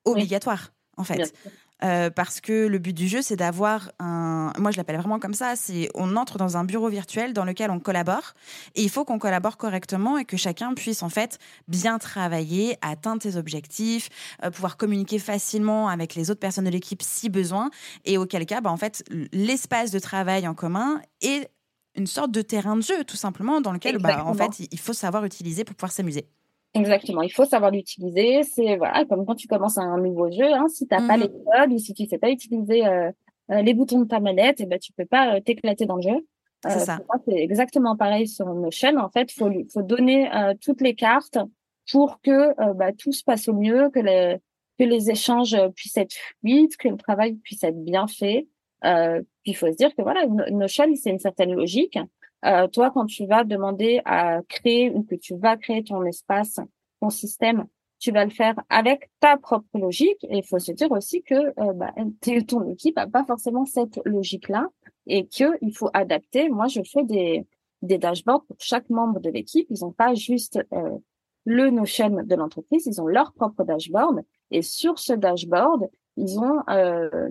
obligatoire 0.04 0.72
en 0.96 1.04
fait. 1.04 1.34
Euh, 1.84 2.10
parce 2.10 2.40
que 2.40 2.66
le 2.66 2.78
but 2.78 2.92
du 2.92 3.08
jeu, 3.08 3.20
c'est 3.20 3.36
d'avoir 3.36 3.90
un. 3.98 4.52
Moi, 4.58 4.70
je 4.70 4.76
l'appelle 4.76 4.96
vraiment 4.96 5.18
comme 5.18 5.34
ça. 5.34 5.54
C'est 5.56 5.88
on 5.94 6.16
entre 6.16 6.38
dans 6.38 6.56
un 6.56 6.64
bureau 6.64 6.88
virtuel 6.88 7.32
dans 7.32 7.44
lequel 7.44 7.70
on 7.70 7.78
collabore, 7.78 8.34
et 8.74 8.82
il 8.82 8.90
faut 8.90 9.04
qu'on 9.04 9.18
collabore 9.18 9.56
correctement 9.56 10.16
et 10.16 10.24
que 10.24 10.36
chacun 10.36 10.74
puisse 10.74 11.02
en 11.02 11.08
fait 11.08 11.38
bien 11.68 11.98
travailler, 11.98 12.78
atteindre 12.80 13.22
ses 13.22 13.36
objectifs, 13.36 14.08
euh, 14.44 14.50
pouvoir 14.50 14.76
communiquer 14.76 15.18
facilement 15.18 15.88
avec 15.88 16.14
les 16.14 16.30
autres 16.30 16.40
personnes 16.40 16.64
de 16.64 16.70
l'équipe 16.70 17.02
si 17.02 17.28
besoin, 17.28 17.70
et 18.04 18.16
auquel 18.16 18.46
cas, 18.46 18.60
bah, 18.60 18.70
en 18.70 18.76
fait, 18.76 19.04
l'espace 19.32 19.90
de 19.90 19.98
travail 19.98 20.48
en 20.48 20.54
commun 20.54 21.00
est 21.20 21.50
une 21.96 22.06
sorte 22.06 22.30
de 22.30 22.42
terrain 22.42 22.76
de 22.76 22.82
jeu, 22.82 23.04
tout 23.04 23.16
simplement, 23.16 23.60
dans 23.60 23.72
lequel, 23.72 23.98
bah, 23.98 24.24
en 24.24 24.34
fait, 24.34 24.66
il 24.70 24.78
faut 24.78 24.92
savoir 24.92 25.24
utiliser 25.24 25.64
pour 25.64 25.76
pouvoir 25.76 25.92
s'amuser. 25.92 26.26
Exactement, 26.74 27.22
il 27.22 27.32
faut 27.32 27.44
savoir 27.44 27.70
l'utiliser. 27.70 28.42
C'est 28.42 28.76
voilà, 28.76 29.04
comme 29.04 29.24
quand 29.24 29.36
tu 29.36 29.46
commences 29.46 29.78
un 29.78 29.96
nouveau 29.98 30.30
jeu, 30.30 30.52
hein, 30.52 30.66
si 30.68 30.86
tu 30.88 30.94
n'as 30.94 31.06
pas 31.06 31.16
mmh 31.16 31.20
les 31.20 31.28
codes 31.28 31.72
ou 31.72 31.78
si 31.78 31.94
tu 31.94 32.06
sais 32.06 32.18
pas 32.18 32.30
utiliser 32.30 32.84
euh, 32.84 33.10
euh, 33.52 33.62
les 33.62 33.74
boutons 33.74 34.00
de 34.00 34.08
ta 34.08 34.18
manette, 34.18 34.60
et 34.60 34.64
eh 34.64 34.66
ben 34.66 34.78
tu 34.78 34.92
peux 34.92 35.06
pas 35.06 35.36
euh, 35.36 35.40
t'éclater 35.40 35.86
dans 35.86 35.96
le 35.96 36.02
jeu. 36.02 36.26
c'est 36.64 36.80
ça. 36.80 36.98
C'est 37.28 37.36
exactement 37.36 37.96
pareil 37.96 38.26
sur 38.26 38.52
Notion. 38.52 38.96
En 38.96 39.08
fait, 39.08 39.30
faut 39.30 39.50
faut 39.72 39.82
donner 39.82 40.28
toutes 40.60 40.80
les 40.80 40.94
cartes 40.94 41.38
pour 41.92 42.20
que 42.20 42.72
bah, 42.72 42.92
tout 42.92 43.12
se 43.12 43.22
passe 43.22 43.48
au 43.48 43.54
mieux, 43.54 43.90
que 43.90 44.00
les 44.00 44.38
que 44.76 44.82
les 44.82 45.08
échanges 45.08 45.56
puissent 45.76 45.96
être 45.96 46.16
fluides, 46.40 46.76
que 46.76 46.88
le 46.88 46.96
travail 46.96 47.34
puisse 47.34 47.62
être 47.62 47.80
bien 47.84 48.08
fait. 48.08 48.48
puis 48.82 49.52
il 49.52 49.54
faut 49.54 49.70
se 49.70 49.76
dire 49.76 49.94
que 49.94 50.02
voilà, 50.02 50.26
Notion 50.50 50.92
c'est 50.96 51.10
une 51.10 51.20
certaine 51.20 51.52
logique. 51.52 51.98
Euh, 52.44 52.68
toi, 52.68 52.90
quand 52.90 53.06
tu 53.06 53.26
vas 53.26 53.44
demander 53.44 54.00
à 54.04 54.40
créer 54.48 54.90
ou 54.90 55.02
que 55.02 55.14
tu 55.14 55.36
vas 55.36 55.56
créer 55.56 55.82
ton 55.82 56.04
espace, 56.04 56.60
ton 57.00 57.10
système, 57.10 57.66
tu 57.98 58.12
vas 58.12 58.24
le 58.24 58.30
faire 58.30 58.54
avec 58.68 59.10
ta 59.20 59.36
propre 59.36 59.78
logique. 59.78 60.24
Et 60.28 60.38
il 60.38 60.44
faut 60.44 60.58
se 60.58 60.72
dire 60.72 60.90
aussi 60.92 61.22
que 61.22 61.34
euh, 61.34 61.72
bah, 61.72 61.94
ton 62.48 62.68
équipe 62.68 62.98
a 62.98 63.06
pas 63.06 63.24
forcément 63.24 63.64
cette 63.64 64.00
logique-là 64.04 64.68
et 65.06 65.26
que 65.26 65.56
il 65.62 65.74
faut 65.74 65.90
adapter. 65.94 66.48
Moi, 66.48 66.66
je 66.66 66.82
fais 66.82 67.04
des, 67.04 67.46
des 67.82 67.98
dashboards 67.98 68.44
pour 68.44 68.56
chaque 68.58 68.90
membre 68.90 69.20
de 69.20 69.30
l'équipe. 69.30 69.66
Ils 69.70 69.80
n'ont 69.82 69.92
pas 69.92 70.14
juste 70.14 70.58
euh, 70.72 70.98
le 71.44 71.70
Notion 71.70 72.22
de 72.22 72.34
l'entreprise, 72.34 72.86
ils 72.86 73.00
ont 73.00 73.06
leur 73.06 73.32
propre 73.32 73.64
dashboard. 73.64 74.22
Et 74.50 74.62
sur 74.62 74.98
ce 74.98 75.12
dashboard, 75.12 75.88
ils 76.16 76.38
ont 76.38 76.62
euh, 76.70 77.28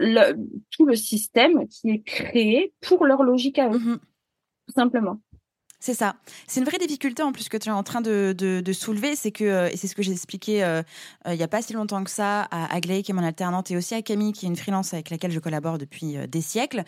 le, 0.00 0.34
tout 0.70 0.86
le 0.86 0.96
système 0.96 1.68
qui 1.68 1.90
est 1.90 2.02
créé 2.02 2.72
pour 2.80 3.04
leur 3.04 3.22
logique 3.22 3.58
à 3.58 3.68
eux, 3.68 3.78
mhm. 3.78 3.98
tout 4.66 4.74
simplement. 4.74 5.20
C'est 5.82 5.94
ça. 5.94 6.16
C'est 6.46 6.60
une 6.60 6.66
vraie 6.66 6.78
difficulté 6.78 7.22
en 7.22 7.32
plus 7.32 7.48
que 7.48 7.56
tu 7.56 7.70
es 7.70 7.72
en 7.72 7.82
train 7.82 8.02
de, 8.02 8.34
de, 8.36 8.72
soulever, 8.72 9.16
c'est 9.16 9.30
que, 9.30 9.44
euh, 9.44 9.70
et 9.70 9.78
c'est 9.78 9.88
ce 9.88 9.94
que 9.94 10.02
j'ai 10.02 10.12
expliqué 10.12 10.62
euh, 10.62 10.82
euh, 11.26 11.32
il 11.32 11.38
n'y 11.38 11.42
a 11.42 11.48
pas 11.48 11.62
si 11.62 11.72
longtemps 11.72 12.04
que 12.04 12.10
ça 12.10 12.42
à 12.50 12.74
Aglaé, 12.74 13.02
qui 13.02 13.12
est 13.12 13.14
mon 13.14 13.24
alternante, 13.24 13.70
et 13.70 13.76
aussi 13.78 13.94
à 13.94 14.02
Camille, 14.02 14.32
qui 14.32 14.44
est 14.44 14.48
une 14.48 14.56
freelance 14.56 14.92
avec 14.92 15.08
laquelle 15.08 15.32
je 15.32 15.38
collabore 15.38 15.78
depuis 15.78 16.16
des 16.28 16.42
siècles, 16.42 16.84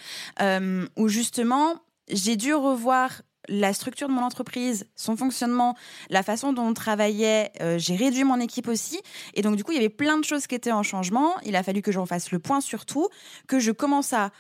où 0.96 1.08
justement, 1.08 1.80
j'ai 2.10 2.36
dû 2.36 2.52
revoir 2.52 3.22
la 3.48 3.72
structure 3.72 4.08
de 4.08 4.12
mon 4.12 4.22
entreprise, 4.22 4.86
son 4.96 5.16
fonctionnement, 5.16 5.76
la 6.10 6.22
façon 6.22 6.52
dont 6.52 6.62
on 6.62 6.74
travaillait, 6.74 7.52
euh, 7.60 7.78
j'ai 7.78 7.96
réduit 7.96 8.24
mon 8.24 8.40
équipe 8.40 8.68
aussi. 8.68 9.00
Et 9.34 9.42
donc, 9.42 9.56
du 9.56 9.64
coup, 9.64 9.72
il 9.72 9.76
y 9.76 9.78
avait 9.78 9.88
plein 9.88 10.18
de 10.18 10.24
choses 10.24 10.46
qui 10.46 10.54
étaient 10.54 10.72
en 10.72 10.82
changement. 10.82 11.34
Il 11.44 11.56
a 11.56 11.62
fallu 11.62 11.82
que 11.82 11.92
je 11.92 11.98
refasse 11.98 12.30
le 12.30 12.38
point 12.38 12.60
sur 12.60 12.86
tout, 12.86 13.08
que 13.48 13.58
je 13.58 13.72
commence 13.72 14.12
à 14.12 14.30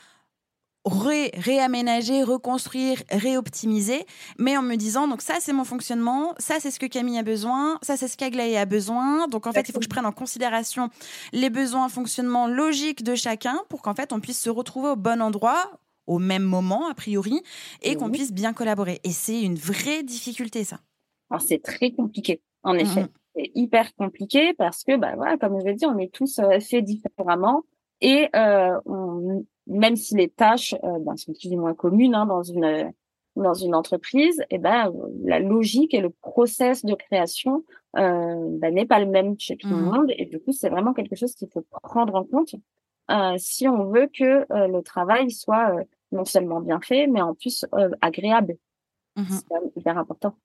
réaménager, 0.84 2.24
reconstruire, 2.24 3.02
réoptimiser, 3.10 4.04
mais 4.38 4.56
en 4.56 4.62
me 4.62 4.74
disant, 4.74 5.06
donc 5.06 5.22
ça, 5.22 5.34
c'est 5.40 5.52
mon 5.52 5.64
fonctionnement, 5.64 6.34
ça, 6.38 6.56
c'est 6.58 6.72
ce 6.72 6.80
que 6.80 6.86
Camille 6.86 7.18
a 7.18 7.22
besoin, 7.22 7.78
ça, 7.82 7.96
c'est 7.96 8.08
ce 8.08 8.16
qu'Aglaé 8.16 8.56
a 8.56 8.64
besoin. 8.64 9.28
Donc, 9.28 9.46
en 9.46 9.52
fait, 9.52 9.68
il 9.68 9.72
faut 9.72 9.78
que 9.78 9.84
je 9.84 9.90
prenne 9.90 10.06
en 10.06 10.12
considération 10.12 10.90
les 11.32 11.50
besoins, 11.50 11.88
fonctionnement 11.88 12.48
logique 12.48 13.04
de 13.04 13.14
chacun 13.14 13.60
pour 13.68 13.82
qu'en 13.82 13.94
fait, 13.94 14.12
on 14.12 14.20
puisse 14.20 14.40
se 14.40 14.50
retrouver 14.50 14.90
au 14.90 14.96
bon 14.96 15.22
endroit 15.22 15.70
au 16.12 16.18
même 16.18 16.42
moment, 16.42 16.88
a 16.88 16.94
priori, 16.94 17.40
et 17.82 17.96
qu'on 17.96 18.10
puisse 18.10 18.32
bien 18.32 18.52
collaborer. 18.52 19.00
Et 19.04 19.10
c'est 19.10 19.40
une 19.40 19.54
vraie 19.54 20.02
difficulté, 20.02 20.64
ça. 20.64 20.80
c'est 21.40 21.62
très 21.62 21.90
compliqué, 21.92 22.40
en 22.62 22.74
effet. 22.74 23.06
C'est 23.34 23.50
hyper 23.54 23.94
compliqué 23.94 24.52
parce 24.54 24.84
que, 24.84 24.96
bah, 24.96 25.14
voilà, 25.16 25.38
comme 25.38 25.58
je 25.58 25.64
l'ai 25.64 25.74
dit, 25.74 25.86
on 25.86 25.98
est 25.98 26.12
tous 26.12 26.38
euh, 26.38 26.60
faits 26.60 26.84
différemment. 26.84 27.62
Et 28.02 28.28
euh, 28.36 28.78
même 29.66 29.96
si 29.96 30.14
les 30.16 30.28
tâches 30.28 30.74
euh, 30.84 30.98
ben, 31.00 31.16
sont 31.16 31.32
plus 31.32 31.50
ou 31.52 31.60
moins 31.60 31.74
communes 31.74 32.14
hein, 32.14 32.26
dans 32.26 32.42
une 32.42 32.92
dans 33.34 33.54
une 33.54 33.74
entreprise, 33.74 34.40
et 34.50 34.56
eh 34.56 34.58
ben 34.58 34.92
la 35.24 35.40
logique 35.40 35.94
et 35.94 36.02
le 36.02 36.10
process 36.10 36.84
de 36.84 36.94
création 36.94 37.64
ben, 37.94 38.74
n'est 38.74 38.84
pas 38.84 38.98
le 38.98 39.06
même 39.06 39.36
chez 39.38 39.56
tout 39.56 39.70
le 39.70 39.76
mmh. 39.76 39.84
monde. 39.84 40.12
Et 40.18 40.26
du 40.26 40.38
coup, 40.38 40.52
c'est 40.52 40.68
vraiment 40.68 40.92
quelque 40.92 41.16
chose 41.16 41.34
qu'il 41.34 41.48
faut 41.48 41.64
prendre 41.82 42.14
en 42.14 42.24
compte 42.24 42.54
euh, 43.10 43.34
si 43.36 43.68
on 43.68 43.90
veut 43.90 44.08
que 44.12 44.46
euh, 44.52 44.68
le 44.68 44.82
travail 44.82 45.30
soit 45.30 45.76
euh, 45.76 45.84
non 46.12 46.24
seulement 46.24 46.60
bien 46.60 46.80
fait, 46.80 47.06
mais 47.06 47.20
en 47.20 47.34
plus 47.34 47.66
agréable. 48.00 48.56
Mmh 49.16 49.24
c'est 49.28 49.78
hyper 49.80 49.98
important. 49.98 50.36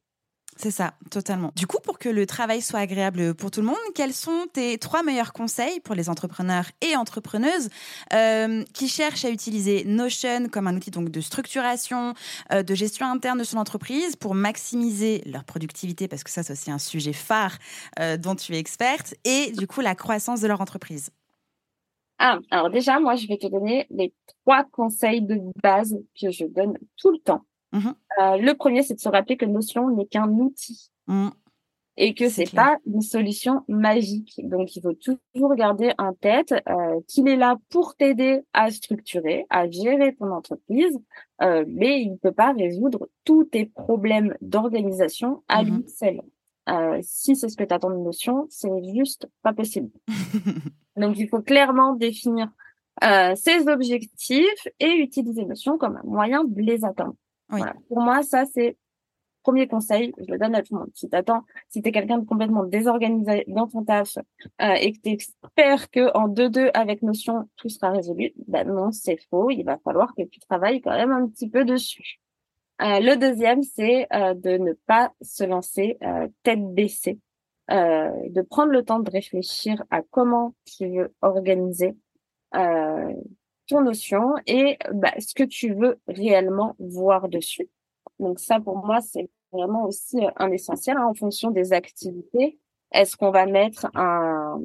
C'est 0.58 0.72
ça, 0.72 0.96
totalement. 1.12 1.52
Du 1.56 1.68
coup, 1.68 1.78
pour 1.84 2.00
que 2.00 2.10
le 2.10 2.26
travail 2.26 2.62
soit 2.62 2.80
agréable 2.80 3.36
pour 3.36 3.52
tout 3.52 3.62
le 3.62 3.68
monde, 3.68 3.78
quels 3.94 4.14
sont 4.14 4.48
tes 4.52 4.80
trois 4.80 5.04
meilleurs 5.04 5.32
conseils 5.32 5.80
pour 5.82 5.94
les 5.94 6.10
entrepreneurs 6.10 6.66
et 6.82 6.96
entrepreneuses 6.96 7.70
euh, 8.14 8.64
qui 8.74 8.88
cherchent 8.88 9.24
à 9.24 9.30
utiliser 9.30 9.86
Notion 9.86 10.50
comme 10.50 10.68
un 10.68 10.76
outil 10.76 10.90
donc 10.90 11.10
de 11.10 11.22
structuration, 11.22 12.16
euh, 12.52 12.64
de 12.64 12.74
gestion 12.74 13.06
interne 13.06 13.38
de 13.38 13.44
son 13.44 13.58
entreprise 13.58 14.16
pour 14.16 14.34
maximiser 14.34 15.22
leur 15.28 15.44
productivité, 15.44 16.08
parce 16.08 16.24
que 16.24 16.32
ça, 16.32 16.42
c'est 16.42 16.54
aussi 16.54 16.72
un 16.72 16.80
sujet 16.80 17.14
phare 17.14 17.60
euh, 18.00 18.18
dont 18.18 18.36
tu 18.36 18.56
es 18.56 18.58
experte, 18.58 19.14
et 19.26 19.52
du 19.52 19.68
coup 19.68 19.82
la 19.82 19.94
croissance 19.94 20.42
de 20.42 20.48
leur 20.48 20.60
entreprise? 20.60 21.12
Ah, 22.20 22.40
alors 22.50 22.70
déjà, 22.70 23.00
moi, 23.00 23.16
je 23.16 23.28
vais 23.28 23.38
te 23.38 23.48
donner 23.48 23.86
les 23.90 24.14
trois 24.44 24.64
conseils 24.64 25.22
de 25.22 25.40
base 25.62 25.96
que 26.20 26.32
je 26.32 26.46
donne 26.46 26.78
tout 26.98 27.12
le 27.12 27.20
temps 27.20 27.44
Mmh 27.72 27.90
euh, 28.20 28.38
le 28.38 28.56
premier, 28.56 28.82
c'est 28.82 28.96
de 28.96 29.00
se 29.00 29.10
rappeler 29.10 29.38
que 29.38 29.46
Notion 29.46 29.92
n'est 29.92 30.08
qu'un 30.08 30.30
outil. 30.30 30.90
Mmh. 31.06 31.30
Et 31.98 32.14
que 32.14 32.30
c'est 32.30 32.52
pas 32.52 32.78
une 32.86 33.02
solution 33.02 33.64
magique. 33.68 34.40
Donc, 34.44 34.76
il 34.76 34.82
faut 34.82 34.94
toujours 34.94 35.56
garder 35.56 35.94
en 35.98 36.14
tête 36.14 36.54
euh, 36.68 37.00
qu'il 37.08 37.28
est 37.28 37.36
là 37.36 37.58
pour 37.70 37.96
t'aider 37.96 38.42
à 38.54 38.72
structurer, 38.72 39.46
à 39.50 39.70
gérer 39.70 40.16
ton 40.16 40.32
entreprise, 40.32 40.98
euh, 41.42 41.66
mais 41.68 42.02
il 42.02 42.12
ne 42.12 42.18
peut 42.18 42.32
pas 42.32 42.54
résoudre 42.54 43.08
tous 43.24 43.46
tes 43.46 43.66
problèmes 43.66 44.36
d'organisation 44.42 45.44
à 45.48 45.64
mmh 45.64 45.68
lui 45.68 45.90
seul. 45.90 46.22
Si 47.02 47.36
c'est 47.36 47.50
ce 47.50 47.58
que 47.58 47.64
tu 47.64 47.74
attends 47.74 47.90
de 47.90 47.98
Notion, 47.98 48.48
c'est 48.50 48.70
juste 48.94 49.28
pas 49.42 49.54
possible. 49.54 49.90
Donc, 50.98 51.18
il 51.18 51.30
faut 51.30 51.42
clairement 51.42 51.94
définir 51.94 52.50
ses 53.36 53.68
objectifs 53.68 54.68
et 54.80 54.90
utiliser 54.90 55.46
Notion 55.46 55.78
comme 55.78 55.98
un 55.98 56.08
moyen 56.08 56.44
de 56.44 56.62
les 56.62 56.84
atteindre. 56.84 57.16
Pour 57.88 58.02
moi, 58.02 58.24
ça, 58.24 58.46
c'est 58.46 58.78
premier 59.48 59.68
conseil, 59.68 60.14
je 60.18 60.30
le 60.30 60.38
donne 60.38 60.56
à 60.56 60.62
tout 60.62 60.74
le 60.74 60.82
monde. 60.82 60.92
Si 60.94 61.08
t'attends, 61.08 61.44
si 61.70 61.82
t'es 61.82 61.94
quelqu'un 61.94 62.18
de 62.18 62.26
complètement 62.26 62.66
désorganisé 62.66 63.46
dans 63.48 63.66
ton 63.66 63.86
taf 63.86 64.18
euh, 64.18 64.74
et 64.74 64.92
que 64.92 65.00
t'espères 65.00 65.90
que 65.90 66.14
en 66.18 66.28
deux 66.28 66.50
deux 66.50 66.70
avec 66.74 67.02
Notion 67.02 67.48
tout 67.56 67.70
sera 67.70 67.92
résolu, 67.92 68.34
ben 68.48 68.68
non, 68.68 68.92
c'est 68.92 69.18
faux. 69.30 69.50
Il 69.50 69.64
va 69.64 69.78
falloir 69.78 70.14
que 70.16 70.24
tu 70.24 70.42
travailles 70.42 70.82
quand 70.82 70.92
même 70.92 71.14
un 71.14 71.28
petit 71.30 71.50
peu 71.50 71.64
dessus. 71.64 72.20
Euh, 72.82 73.00
le 73.00 73.16
deuxième, 73.16 73.64
c'est 73.64 74.08
euh, 74.14 74.34
de 74.34 74.58
ne 74.58 74.74
pas 74.74 75.12
se 75.22 75.44
lancer 75.44 75.98
euh, 76.04 76.28
tête 76.44 76.64
baissée, 76.74 77.20
euh, 77.72 78.12
de 78.30 78.42
prendre 78.42 78.72
le 78.72 78.84
temps 78.84 79.00
de 79.00 79.10
réfléchir 79.10 79.84
à 79.90 80.02
comment 80.02 80.54
tu 80.66 80.88
veux 80.90 81.14
organiser 81.22 81.96
ton 83.68 83.82
notion 83.82 84.34
et 84.48 84.78
bah, 84.94 85.12
ce 85.20 85.34
que 85.34 85.44
tu 85.44 85.74
veux 85.74 86.00
réellement 86.08 86.76
voir 86.80 87.28
dessus. 87.28 87.70
Donc 88.20 88.40
ça, 88.40 88.60
pour 88.60 88.78
moi, 88.78 89.02
c'est 89.02 89.30
vraiment 89.52 89.86
aussi 89.86 90.18
euh, 90.26 90.30
un 90.38 90.52
essentiel 90.52 90.98
hein, 90.98 91.06
en 91.06 91.14
fonction 91.14 91.52
des 91.52 91.74
activités. 91.74 92.60
Est-ce 92.92 93.18
qu'on 93.18 93.32
va 93.32 93.46
mettre 93.46 93.88
un 93.96 94.60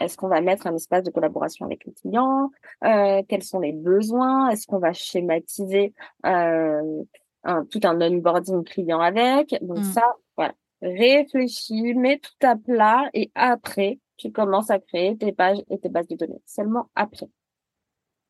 est-ce 0.00 0.16
qu'on 0.16 0.28
va 0.28 0.40
mettre 0.40 0.66
un 0.66 0.74
espace 0.74 1.02
de 1.04 1.10
collaboration 1.10 1.66
avec 1.66 1.84
le 1.84 1.92
client? 1.92 2.50
Euh, 2.84 3.22
Quels 3.28 3.42
sont 3.42 3.60
les 3.60 3.72
besoins? 3.72 4.48
Est-ce 4.48 4.66
qu'on 4.66 4.78
va 4.78 4.92
schématiser 4.92 5.94
euh, 6.26 7.02
un, 7.44 7.64
tout 7.66 7.80
un 7.84 8.00
onboarding 8.00 8.64
client 8.64 9.00
avec? 9.00 9.56
Donc 9.62 9.78
mmh. 9.78 9.92
ça, 9.92 10.16
voilà. 10.36 10.54
Réfléchis, 10.82 11.94
mets 11.94 12.18
tout 12.18 12.46
à 12.46 12.56
plat 12.56 13.10
et 13.12 13.30
après, 13.34 13.98
tu 14.16 14.32
commences 14.32 14.70
à 14.70 14.78
créer 14.78 15.16
tes 15.16 15.32
pages 15.32 15.62
et 15.68 15.78
tes 15.78 15.90
bases 15.90 16.08
de 16.08 16.16
données. 16.16 16.42
Seulement 16.46 16.88
après. 16.94 17.28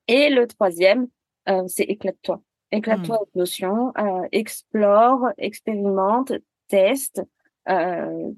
Et 0.09 0.29
le 0.31 0.47
troisième, 0.47 1.07
euh, 1.49 1.63
c'est 1.69 1.85
éclate-toi. 1.85 2.41
Éclate-toi 2.73 3.15
mmh. 3.15 3.19
avec 3.23 3.35
Notion, 3.35 3.93
explore, 4.33 5.29
expérimente, 5.39 6.33
teste, 6.69 7.23
euh, 7.69 8.31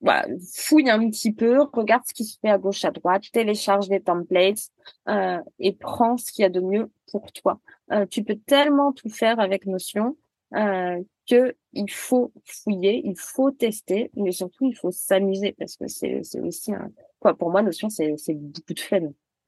voilà, 0.00 0.26
fouille 0.54 0.88
un 0.88 1.10
petit 1.10 1.32
peu, 1.32 1.62
regarde 1.72 2.02
ce 2.06 2.14
qui 2.14 2.24
se 2.24 2.38
fait 2.38 2.48
à 2.48 2.58
gauche, 2.58 2.84
à 2.84 2.90
droite, 2.90 3.24
télécharge 3.32 3.88
des 3.88 4.00
templates 4.00 4.70
euh, 5.08 5.38
et 5.58 5.72
prends 5.72 6.16
ce 6.16 6.32
qu'il 6.32 6.42
y 6.42 6.46
a 6.46 6.48
de 6.48 6.60
mieux 6.60 6.90
pour 7.10 7.30
toi. 7.32 7.60
Euh, 7.92 8.06
tu 8.06 8.24
peux 8.24 8.36
tellement 8.36 8.92
tout 8.92 9.10
faire 9.10 9.40
avec 9.40 9.66
Notion 9.66 10.16
euh, 10.54 11.02
que 11.28 11.54
il 11.74 11.90
faut 11.90 12.32
fouiller, 12.44 13.02
il 13.04 13.18
faut 13.18 13.50
tester, 13.50 14.10
mais 14.16 14.32
surtout 14.32 14.66
il 14.66 14.74
faut 14.74 14.90
s'amuser 14.90 15.54
parce 15.58 15.76
que 15.76 15.86
c'est 15.86 16.20
c'est 16.22 16.40
aussi 16.40 16.72
un, 16.72 16.90
quoi 17.18 17.34
pour 17.34 17.50
moi 17.50 17.62
Notion 17.62 17.90
c'est 17.90 18.14
c'est 18.16 18.34
beaucoup 18.34 18.74
de 18.74 18.80
fun. 18.80 19.00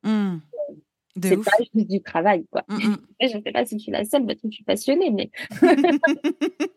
Mmh. 0.03 0.39
C'est 1.23 1.37
pas 1.37 1.51
juste 1.59 1.91
du 1.91 2.01
travail, 2.01 2.47
quoi. 2.51 2.65
Je 2.69 2.75
mmh, 2.75 2.91
mmh. 2.91 3.07
Je 3.21 3.29
sais 3.29 3.53
pas 3.53 3.67
si 3.67 3.79
je 3.79 3.83
suis 3.83 3.93
la 3.93 4.05
seule, 4.05 4.25
parce 4.25 4.41
que 4.41 4.49
je 4.49 4.55
suis 4.55 4.65
passionnée, 4.65 5.11
mais 5.11 5.31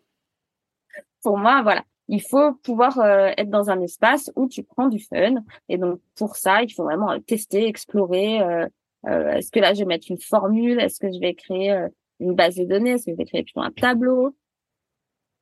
pour 1.22 1.38
moi, 1.38 1.62
voilà, 1.62 1.84
il 2.08 2.22
faut 2.22 2.54
pouvoir 2.62 2.98
euh, 3.00 3.30
être 3.36 3.50
dans 3.50 3.70
un 3.70 3.80
espace 3.80 4.30
où 4.36 4.48
tu 4.48 4.62
prends 4.62 4.88
du 4.88 5.00
fun. 5.00 5.36
Et 5.68 5.78
donc 5.78 6.00
pour 6.16 6.36
ça, 6.36 6.62
il 6.62 6.72
faut 6.72 6.84
vraiment 6.84 7.10
euh, 7.10 7.18
tester, 7.18 7.66
explorer. 7.66 8.40
Euh, 8.40 8.68
est-ce 9.04 9.50
que 9.50 9.60
là, 9.60 9.74
je 9.74 9.80
vais 9.80 9.86
mettre 9.86 10.10
une 10.10 10.20
formule? 10.20 10.80
Est-ce 10.80 11.00
que 11.00 11.10
je 11.12 11.18
vais 11.20 11.34
créer 11.34 11.86
une 12.18 12.34
base 12.34 12.56
de 12.56 12.64
données? 12.64 12.90
Est-ce 12.92 13.06
que 13.06 13.12
je 13.12 13.16
vais 13.16 13.24
créer 13.24 13.44
plutôt 13.44 13.60
un 13.60 13.70
tableau? 13.70 14.36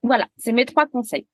Voilà, 0.02 0.26
c'est 0.36 0.52
mes 0.52 0.66
trois 0.66 0.86
conseils. 0.86 1.26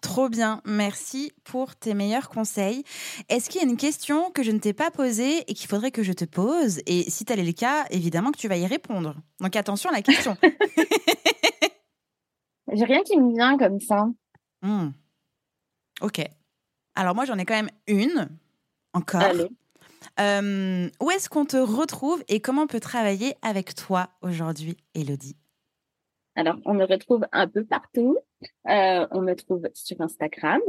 Trop 0.00 0.28
bien, 0.28 0.60
merci 0.64 1.32
pour 1.42 1.74
tes 1.74 1.94
meilleurs 1.94 2.28
conseils. 2.28 2.84
Est-ce 3.28 3.50
qu'il 3.50 3.60
y 3.60 3.64
a 3.64 3.68
une 3.68 3.76
question 3.76 4.30
que 4.30 4.44
je 4.44 4.52
ne 4.52 4.60
t'ai 4.60 4.72
pas 4.72 4.92
posée 4.92 5.38
et 5.50 5.54
qu'il 5.54 5.68
faudrait 5.68 5.90
que 5.90 6.04
je 6.04 6.12
te 6.12 6.24
pose? 6.24 6.80
Et 6.86 7.10
si 7.10 7.24
tel 7.24 7.40
est 7.40 7.44
le 7.44 7.52
cas, 7.52 7.84
évidemment 7.90 8.30
que 8.30 8.38
tu 8.38 8.46
vas 8.46 8.56
y 8.56 8.66
répondre. 8.66 9.16
Donc 9.40 9.56
attention 9.56 9.90
à 9.90 9.92
la 9.92 10.02
question. 10.02 10.36
J'ai 12.72 12.84
rien 12.84 13.02
qui 13.02 13.18
me 13.18 13.32
vient 13.32 13.58
comme 13.58 13.80
ça. 13.80 14.06
Hmm. 14.62 14.90
Ok. 16.00 16.20
Alors 16.94 17.14
moi 17.14 17.24
j'en 17.24 17.38
ai 17.38 17.44
quand 17.44 17.54
même 17.54 17.70
une 17.86 18.28
encore. 18.92 19.22
Euh, 20.20 20.88
où 21.00 21.10
est-ce 21.10 21.28
qu'on 21.28 21.44
te 21.44 21.56
retrouve 21.56 22.22
et 22.28 22.40
comment 22.40 22.62
on 22.62 22.66
peut 22.66 22.80
travailler 22.80 23.34
avec 23.42 23.74
toi 23.74 24.08
aujourd'hui, 24.22 24.76
Elodie 24.94 25.36
alors, 26.38 26.54
on 26.66 26.72
me 26.72 26.84
retrouve 26.84 27.26
un 27.32 27.48
peu 27.48 27.64
partout. 27.64 28.16
Euh, 28.68 29.08
on 29.10 29.22
me 29.22 29.34
trouve 29.34 29.68
sur 29.74 30.00
Instagram. 30.00 30.60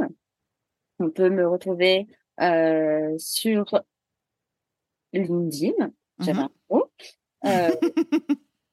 On 0.98 1.10
peut 1.10 1.30
me 1.30 1.48
retrouver 1.48 2.08
euh, 2.40 3.14
sur 3.18 3.80
LinkedIn. 5.12 5.92
J'avais 6.18 6.42
mhm. 6.42 6.48
euh, 7.46 7.70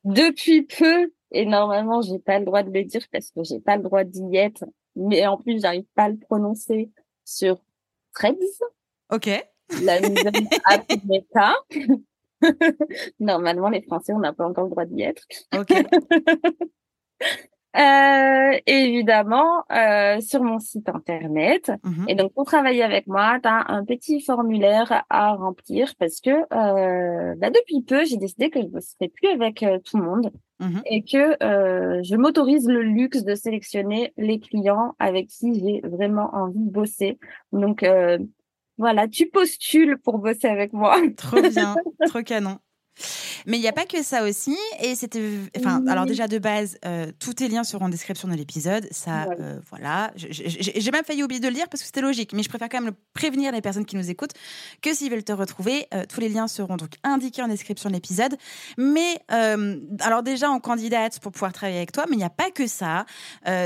depuis 0.05 0.63
peu, 0.63 1.13
et 1.29 1.45
normalement, 1.45 2.01
j'ai 2.01 2.17
pas 2.17 2.39
le 2.39 2.45
droit 2.45 2.63
de 2.63 2.71
le 2.71 2.83
dire 2.83 3.05
parce 3.11 3.29
que 3.29 3.43
j'ai 3.43 3.59
pas 3.59 3.77
le 3.77 3.83
droit 3.83 4.03
d'y 4.03 4.35
être, 4.35 4.65
mais 4.97 5.25
en 5.27 5.37
plus, 5.37 5.61
j'arrive 5.61 5.85
pas 5.95 6.03
à 6.03 6.09
le 6.09 6.17
prononcer 6.17 6.91
sur 7.23 7.61
Threads. 8.13 8.35
Ok. 9.11 9.29
La 9.83 9.99
nouvelle 10.01 10.47
app 10.65 10.85
Meta. 11.05 11.55
Normalement, 13.19 13.69
les 13.69 13.81
Français, 13.81 14.13
on 14.13 14.19
n'a 14.19 14.33
pas 14.33 14.45
encore 14.45 14.65
le 14.65 14.71
droit 14.71 14.85
d'y 14.85 15.03
être. 15.03 15.25
Ok. 15.55 15.71
Euh, 17.77 18.57
évidemment 18.65 19.63
euh, 19.71 20.19
sur 20.19 20.43
mon 20.43 20.59
site 20.59 20.89
internet. 20.89 21.71
Mhm. 21.83 22.05
Et 22.07 22.15
donc 22.15 22.33
pour 22.33 22.45
travailler 22.45 22.81
avec 22.81 23.05
moi, 23.05 23.39
tu 23.41 23.47
as 23.47 23.71
un 23.71 23.85
petit 23.85 24.19
formulaire 24.21 25.03
à 25.09 25.33
remplir 25.33 25.93
parce 25.99 26.19
que 26.19 26.31
euh, 26.31 27.35
bah, 27.37 27.51
depuis 27.51 27.83
peu, 27.83 28.03
j'ai 28.05 28.17
décidé 28.17 28.49
que 28.49 28.61
je 28.61 28.67
ne 28.67 28.79
serai 28.79 29.09
plus 29.09 29.29
avec 29.29 29.61
euh, 29.61 29.77
tout 29.85 29.97
le 29.97 30.03
monde 30.03 30.31
mhm. 30.59 30.81
et 30.85 31.03
que 31.03 31.37
je 32.03 32.15
m'autorise 32.15 32.67
le 32.67 32.81
luxe 32.81 33.23
de 33.23 33.35
sélectionner 33.35 34.11
les 34.17 34.39
clients 34.39 34.95
avec 34.97 35.27
qui 35.27 35.59
j'ai 35.59 35.81
vraiment 35.87 36.33
envie 36.33 36.59
de 36.59 36.71
bosser. 36.71 37.19
Donc 37.51 37.83
euh, 37.83 38.17
voilà, 38.77 39.07
tu 39.07 39.27
postules 39.27 39.97
pour 39.97 40.19
bosser 40.19 40.47
avec 40.47 40.73
moi. 40.73 40.97
Trop 41.17 41.41
bien, 41.41 41.75
trop 42.07 42.21
canon. 42.21 42.57
Mais 43.45 43.57
il 43.57 43.61
n'y 43.61 43.67
a 43.67 43.73
pas 43.73 43.85
que 43.85 44.03
ça 44.03 44.23
aussi. 44.23 44.57
Et 44.81 44.95
c'était. 44.95 45.21
Enfin, 45.57 45.85
alors 45.87 46.05
déjà 46.05 46.27
de 46.27 46.37
base, 46.37 46.77
euh, 46.85 47.11
tous 47.19 47.35
tes 47.35 47.47
liens 47.47 47.63
seront 47.63 47.85
en 47.85 47.89
description 47.89 48.27
de 48.27 48.33
l'épisode. 48.33 48.87
Ça, 48.91 49.25
euh, 49.39 49.59
voilà. 49.69 50.11
J'ai 50.15 50.91
même 50.91 51.03
failli 51.03 51.23
oublier 51.23 51.39
de 51.39 51.47
le 51.47 51.53
dire 51.53 51.67
parce 51.69 51.81
que 51.81 51.87
c'était 51.87 52.01
logique. 52.01 52.33
Mais 52.33 52.43
je 52.43 52.49
préfère 52.49 52.69
quand 52.69 52.81
même 52.81 52.93
prévenir 53.13 53.51
les 53.51 53.61
personnes 53.61 53.85
qui 53.85 53.95
nous 53.95 54.09
écoutent 54.09 54.33
que 54.81 54.93
s'ils 54.93 55.09
veulent 55.09 55.23
te 55.23 55.31
retrouver, 55.31 55.87
euh, 55.93 56.05
tous 56.07 56.19
les 56.19 56.29
liens 56.29 56.47
seront 56.47 56.77
donc 56.77 56.95
indiqués 57.03 57.41
en 57.41 57.47
description 57.47 57.89
de 57.89 57.95
l'épisode. 57.95 58.35
Mais 58.77 59.21
alors 59.29 60.23
déjà, 60.23 60.49
en 60.49 60.59
candidate 60.59 61.19
pour 61.19 61.31
pouvoir 61.31 61.53
travailler 61.53 61.77
avec 61.77 61.91
toi, 61.91 62.05
mais 62.09 62.15
il 62.15 62.19
n'y 62.19 62.23
a 62.23 62.29
pas 62.29 62.51
que 62.51 62.67
ça. 62.67 63.05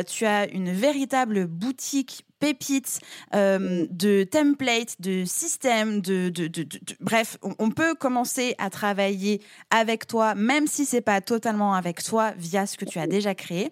tu 0.08 0.26
as 0.26 0.50
une 0.52 0.72
véritable 0.72 1.48
boutique 1.48 2.26
pépites, 2.42 3.00
euh, 3.34 3.88
de 3.90 4.24
templates, 4.24 5.00
de 5.00 5.24
systèmes, 5.26 6.02
de, 6.02 6.30
de, 6.30 6.48
de, 6.48 6.66
bref, 7.00 7.38
on, 7.42 7.70
peut 7.70 7.94
commencer 7.96 8.56
à 8.58 8.70
travailler 8.70 9.42
avec 9.70 10.08
toi, 10.08 10.36
même 10.36 10.68
si 10.68 10.86
c'est 10.86 11.02
pas 11.02 11.22
totalement 11.22 11.74
avec 11.76 12.04
toi, 12.04 12.34
via 12.38 12.66
ce 12.66 12.76
que 12.76 12.86
tu 12.86 13.00
as 13.00 13.08
déjà 13.08 13.36
créé. 13.36 13.72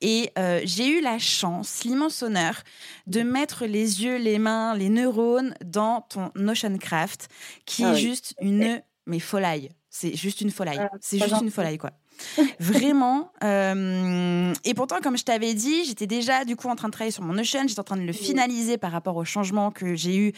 Et 0.00 0.30
euh, 0.38 0.60
j'ai 0.64 0.88
eu 0.88 1.00
la 1.02 1.18
chance, 1.18 1.84
l'immense 1.84 2.22
honneur, 2.22 2.62
de 3.06 3.22
mettre 3.22 3.66
les 3.66 4.04
yeux, 4.04 4.16
les 4.16 4.38
mains, 4.38 4.74
les 4.74 4.88
neurones 4.88 5.54
dans 5.64 6.02
ton 6.02 6.30
Notion 6.36 6.78
Craft, 6.78 7.28
qui 7.66 7.84
ah 7.84 7.92
est 7.92 7.96
juste 7.96 8.34
une 8.40 8.80
mais 9.06 9.18
folie. 9.18 9.68
C'est 9.90 10.16
juste 10.16 10.40
une 10.40 10.50
folie. 10.50 10.78
Ah, 10.78 10.90
c'est 11.00 11.18
juste 11.18 11.42
une 11.42 11.50
folie, 11.50 11.78
quoi. 11.78 11.90
Vraiment. 12.60 13.32
et 13.42 14.74
pourtant, 14.74 15.00
comme 15.02 15.16
je 15.16 15.24
t'avais 15.24 15.54
dit, 15.54 15.84
j'étais 15.84 16.06
déjà 16.06 16.44
du 16.44 16.56
coup 16.56 16.68
en 16.68 16.76
train 16.76 16.88
de 16.88 16.92
travailler 16.92 17.12
sur 17.12 17.22
mon 17.22 17.34
Notion, 17.34 17.66
j'étais 17.66 17.80
en 17.80 17.84
train 17.84 17.96
de 17.96 18.02
le 18.02 18.12
finaliser 18.12 18.78
par 18.78 18.92
rapport 18.92 19.16
au 19.16 19.24
changement 19.24 19.70
que 19.70 19.94
j'ai 19.94 20.16
eu 20.16 20.32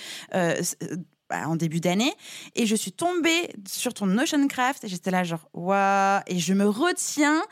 bah, 1.28 1.48
en 1.48 1.56
début 1.56 1.80
d'année. 1.80 2.12
Et 2.54 2.66
je 2.66 2.76
suis 2.76 2.92
tombée 2.92 3.50
sur 3.66 3.92
ton 3.92 4.06
Notion 4.06 4.46
Craft 4.46 4.84
et 4.84 4.88
j'étais 4.88 5.10
là 5.10 5.24
genre, 5.24 5.48
waouh, 5.54 6.20
et 6.28 6.38
je 6.38 6.54
me 6.54 6.68
retiens 6.68 7.42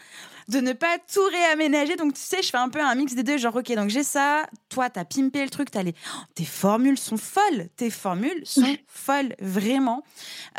de 0.49 0.61
ne 0.61 0.73
pas 0.73 0.99
tout 1.13 1.25
réaménager. 1.31 1.97
Donc, 1.97 2.15
tu 2.15 2.21
sais, 2.21 2.43
je 2.43 2.51
fais 2.51 2.59
un 2.59 2.69
peu 2.69 2.81
un 2.81 2.95
mix 2.95 3.15
des 3.15 3.23
deux. 3.23 3.39
Genre, 3.39 3.55
ok, 3.55 3.75
donc 3.75 3.91
j'ai 3.91 4.03
ça. 4.03 4.47
Toi, 4.69 4.91
t'as 4.91 5.05
pimpé 5.05 5.43
le 5.43 5.51
truc. 5.51 5.75
As 5.75 5.83
les... 5.83 5.95
Oh, 6.15 6.21
tes 6.35 6.45
formules 6.45 6.99
sont 6.99 7.17
folles. 7.17 7.69
Tes 7.77 7.91
formules 7.91 8.43
sont 8.45 8.77
folles, 8.87 9.35
vraiment. 9.41 10.03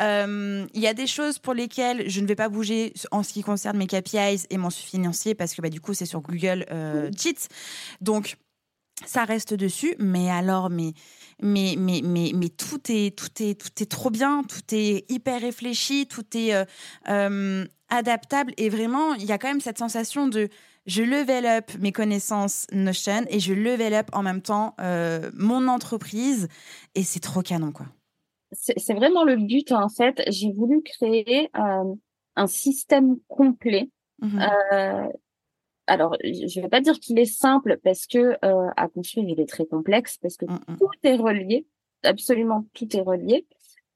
Euh, 0.02 0.66
il 0.74 0.82
y 0.82 0.88
a 0.88 0.94
des 0.94 1.08
choses 1.08 1.40
pour 1.40 1.54
lesquelles 1.54 2.10
je 2.10 2.22
ne 2.22 2.28
vais 2.28 2.36
pas 2.36 2.50
bouger 2.50 2.94
en 3.12 3.24
ce 3.24 3.34
qui 3.34 3.42
concerne 3.42 3.78
mes 3.78 3.88
KPIs 3.88 4.46
et 4.50 4.58
mon 4.58 4.70
financier 4.70 5.36
parce 5.36 5.54
que 5.54 5.62
bah, 5.62 5.70
du 5.70 5.82
coup, 5.82 5.94
c'est 5.94 6.06
sur 6.06 6.22
Google 6.22 6.66
euh, 6.72 7.10
Cheats. 7.18 7.48
Donc, 8.02 8.38
ça 9.04 9.26
reste 9.26 9.54
dessus, 9.54 9.96
mais 10.00 10.30
alors, 10.30 10.70
mais, 10.70 10.94
mais, 11.42 11.76
mais, 11.78 12.02
mais, 12.04 12.32
mais 12.34 12.50
tout 12.50 12.80
est, 12.90 13.18
tout 13.18 13.44
est, 13.44 13.60
tout 13.60 13.84
est 13.84 13.90
trop 13.90 14.10
bien, 14.10 14.44
tout 14.44 14.74
est 14.74 15.10
hyper 15.12 15.42
réfléchi, 15.42 16.08
tout 16.08 16.26
est 16.36 16.56
euh, 16.56 16.64
euh, 17.10 17.66
adaptable 17.90 18.54
et 18.58 18.70
vraiment, 18.70 19.14
il 19.16 19.26
y 19.26 19.32
a 19.32 19.38
quand 19.38 19.50
même 19.50 19.62
cette 19.62 19.78
sensation 19.78 20.28
de 20.28 20.50
je 20.86 21.02
level 21.02 21.46
up 21.46 21.72
mes 21.80 21.92
connaissances 21.92 22.68
Notion 22.72 23.26
et 23.30 23.40
je 23.40 23.54
level 23.54 23.94
up 23.96 24.08
en 24.14 24.22
même 24.22 24.42
temps 24.42 24.76
euh, 24.80 25.32
mon 25.34 25.68
entreprise 25.68 26.48
et 26.94 27.04
c'est 27.04 27.20
trop 27.20 27.42
canon 27.42 27.72
quoi. 27.72 27.88
C'est 28.52 28.94
vraiment 28.94 29.24
le 29.24 29.36
but 29.36 29.72
en 29.72 29.90
fait. 29.90 30.22
J'ai 30.28 30.52
voulu 30.52 30.82
créer 30.84 31.50
un 31.54 32.48
système 32.48 33.18
complet. 33.28 33.90
Mmh 34.22 34.40
alors, 35.88 36.16
je 36.24 36.60
ne 36.60 36.64
vais 36.64 36.70
pas 36.70 36.82
dire 36.82 37.00
qu'il 37.00 37.20
est 37.20 37.26
simple 37.26 37.80
parce 37.84 38.08
que 38.08 38.38
euh, 38.44 38.70
à 38.76 38.88
construire, 38.88 39.30
il 39.30 39.40
est 39.40 39.50
très 39.50 39.66
complexe 39.66 40.18
parce 40.18 40.38
que 40.38 40.46
mmh, 40.46 40.60
mmh. 40.68 40.78
tout 40.78 40.90
est 41.04 41.16
relié, 41.16 41.68
absolument 42.04 42.66
tout 42.74 42.96
est 42.96 43.02
relié. 43.02 43.46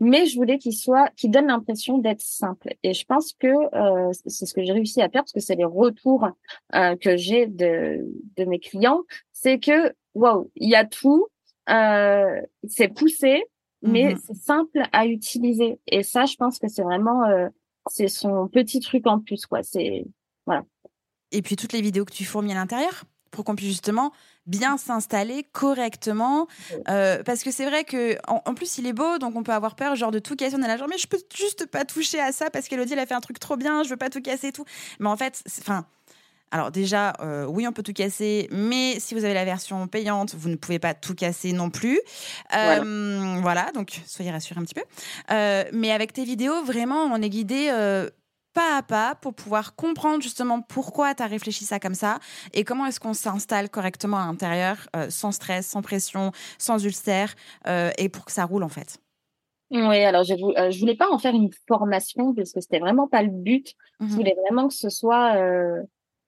Mais 0.02 0.28
je 0.28 0.38
voulais 0.38 0.58
qu'il 0.58 0.74
soit, 0.74 1.10
qu'il 1.18 1.30
donne 1.30 1.48
l'impression 1.48 1.98
d'être 1.98 2.22
simple. 2.22 2.74
Et 2.84 2.94
je 2.94 3.06
pense 3.06 3.34
que 3.34 3.48
euh, 3.48 4.12
c'est 4.26 4.46
ce 4.46 4.54
que 4.54 4.64
j'ai 4.64 4.72
réussi 4.72 5.02
à 5.02 5.10
faire 5.10 5.24
parce 5.24 5.34
que 5.34 5.42
c'est 5.42 5.56
les 5.56 5.66
retours 5.66 6.30
euh, 6.74 6.96
que 6.96 7.18
j'ai 7.18 7.48
de, 7.48 8.06
de 8.38 8.46
mes 8.46 8.60
clients, 8.60 9.02
c'est 9.34 9.60
que 9.60 9.94
waouh, 10.14 10.50
il 10.56 10.70
y 10.70 10.76
a 10.76 10.86
tout, 10.86 11.28
euh, 11.70 12.42
c'est 12.68 12.88
poussé, 12.88 13.44
mais 13.82 14.14
mmh 14.14 14.18
c'est 14.26 14.36
simple 14.36 14.84
à 14.92 15.06
utiliser. 15.06 15.80
Et 15.88 16.04
ça, 16.04 16.26
je 16.26 16.36
pense 16.36 16.60
que 16.60 16.68
c'est 16.68 16.84
vraiment, 16.84 17.26
euh, 17.26 17.48
c'est 17.88 18.08
son 18.08 18.48
petit 18.48 18.80
truc 18.80 19.06
en 19.06 19.20
plus, 19.20 19.46
quoi. 19.46 19.64
C'est 19.64 20.06
voilà 20.46 20.64
et 21.32 21.41
puis 21.41 21.55
toutes 21.55 21.73
les 21.73 21.82
vidéos 21.82 22.05
que 22.05 22.13
tu 22.13 22.25
fourmis 22.25 22.51
à 22.51 22.55
l'intérieur 22.55 23.03
pour 23.32 23.45
qu'on 23.45 23.55
puisse 23.55 23.69
justement 23.69 24.11
bien 24.45 24.77
s'installer 24.77 25.45
correctement. 25.51 26.47
Euh, 26.89 27.23
parce 27.23 27.43
que 27.43 27.51
c'est 27.51 27.65
vrai 27.65 27.84
que 27.84 28.17
en, 28.27 28.53
plus 28.53 28.77
il 28.77 28.88
est 28.88 28.93
beau, 28.93 29.17
donc 29.19 29.36
on 29.36 29.43
peut 29.43 29.53
avoir 29.53 29.75
peur 29.75 29.95
genre 29.95 30.11
de 30.11 30.19
tout 30.19 30.36
casser. 30.36 30.55
On 30.57 30.63
est 30.63 30.67
là 30.67 30.77
genre 30.77 30.88
mais 30.89 30.97
je 30.97 31.07
peux 31.07 31.19
juste 31.36 31.65
pas 31.67 31.86
toucher 31.86 32.19
à 32.19 32.32
ça 32.32 32.49
parce 32.49 32.67
qu'Elodie 32.67 32.93
elle 32.93 32.99
a 32.99 33.05
fait 33.05 33.13
un 33.13 33.21
truc 33.21 33.39
trop 33.39 33.57
bien, 33.57 33.84
je 33.84 33.89
veux 33.89 33.97
pas 33.97 34.09
tout 34.09 34.21
casser 34.21 34.47
et 34.47 34.51
tout. 34.51 34.65
Mais 34.99 35.09
en 35.09 35.17
fait, 35.17 35.43
enfin. 35.59 35.86
Alors 36.51 36.71
déjà, 36.71 37.13
euh, 37.19 37.45
oui, 37.45 37.67
on 37.67 37.71
peut 37.71 37.84
tout 37.84 37.93
casser, 37.93 38.47
mais 38.49 38.99
si 38.99 39.13
vous 39.13 39.23
avez 39.23 39.36
la 39.36 39.45
version 39.45 39.88
payante, 39.88 40.34
vous 40.34 40.49
ne 40.49 40.55
pouvez 40.55 40.80
pas 40.80 40.95
tout 40.95 41.13
casser 41.13 41.53
non 41.53 41.69
plus. 41.69 42.01
Euh, 42.55 43.38
voilà. 43.43 43.71
donc 43.75 44.01
soyez 44.07 44.32
rassurés 44.32 44.59
un 44.59 44.63
petit 44.63 44.73
peu. 44.73 44.82
mais 45.77 45.91
avec 45.91 46.11
tes 46.11 46.23
vidéos, 46.23 46.63
vraiment, 46.63 47.03
on 47.03 47.21
est 47.21 47.30
guidé 47.30 47.69
pas 48.60 48.78
à 48.78 48.84
pas 48.84 49.16
pour 49.16 49.34
pouvoir 49.34 49.76
comprendre 49.76 50.22
justement 50.22 50.62
pourquoi 50.62 51.16
tu 51.16 51.24
as 51.24 51.28
réfléchi 51.28 51.64
ça 51.64 51.80
comme 51.80 51.93
ça 51.93 52.20
et 52.53 52.66
comment 52.66 52.86
est-ce 52.86 52.99
qu'on 52.99 53.14
s'installe 53.14 53.70
correctement 53.70 54.18
à 54.18 54.26
l'intérieur 54.26 54.89
euh, 54.97 55.10
sans 55.10 55.32
stress, 55.32 55.66
sans 55.66 55.82
pression, 55.82 56.34
sans 56.57 56.84
ulcère 56.84 57.36
euh, 57.68 57.91
et 57.97 58.10
pour 58.10 58.26
que 58.26 58.34
ça 58.34 58.43
roule 58.43 58.64
en 58.64 58.70
fait. 58.70 58.97
Oui, 59.72 60.03
alors 60.03 60.24
je, 60.24 60.34
euh, 60.34 60.72
je 60.72 60.80
voulais 60.80 60.97
pas 60.97 61.10
en 61.10 61.20
faire 61.20 61.34
une 61.34 61.51
formation 61.70 62.34
parce 62.34 62.51
que 62.51 62.60
c'était 62.60 62.80
vraiment 62.80 63.07
pas 63.07 63.22
le 63.22 63.30
but. 63.30 63.76
Je 64.01 64.05
mmh 64.05 64.10
voulais 64.10 64.36
vraiment 64.43 64.68
que 64.68 64.74
ce 64.74 64.89
soit 64.89 65.38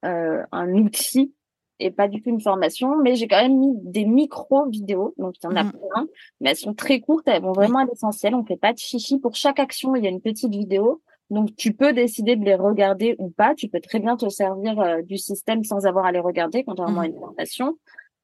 un 0.04 0.74
outil 0.74 1.34
et 1.80 1.92
pas 1.92 2.08
du 2.08 2.22
tout 2.22 2.30
une 2.30 2.42
formation, 2.42 2.96
mais 2.98 3.16
j'ai 3.16 3.28
quand 3.28 3.42
même 3.42 3.58
mis 3.58 3.74
des 3.84 4.06
micro-vidéos, 4.06 5.16
donc 5.18 5.34
il 5.42 5.46
y 5.46 5.48
en 5.48 5.56
a 5.56 5.64
mmh 5.64 5.72
plein, 5.72 6.08
mais 6.40 6.52
elles 6.52 6.56
sont 6.56 6.76
très 6.76 7.02
courtes, 7.02 7.28
elles 7.28 7.42
vont 7.42 7.54
vraiment 7.54 7.80
à 7.80 7.86
l'essentiel, 7.86 8.36
on 8.36 8.46
fait 8.46 8.56
pas 8.56 8.72
de 8.72 8.78
chichi. 8.78 9.20
Pour 9.20 9.36
chaque 9.36 9.60
action, 9.60 9.96
il 9.96 10.04
y 10.04 10.08
a 10.08 10.12
une 10.12 10.22
petite 10.22 10.52
vidéo, 10.52 11.02
donc, 11.32 11.56
tu 11.56 11.72
peux 11.72 11.94
décider 11.94 12.36
de 12.36 12.44
les 12.44 12.56
regarder 12.56 13.16
ou 13.18 13.30
pas. 13.30 13.56
Tu 13.56 13.70
peux 13.70 13.80
très 13.80 14.00
bien 14.00 14.18
te 14.18 14.28
servir 14.28 14.78
euh, 14.82 15.02
du 15.02 15.18
système 15.18 15.64
sans 15.64 15.86
avoir 15.86 16.06
à 16.06 16.12
les 16.12 16.20
regarder, 16.20 16.66
contrairement 16.66 17.02
à 17.02 17.06
une 17.06 17.16
mmh. 17.16 17.20
formation. 17.20 17.78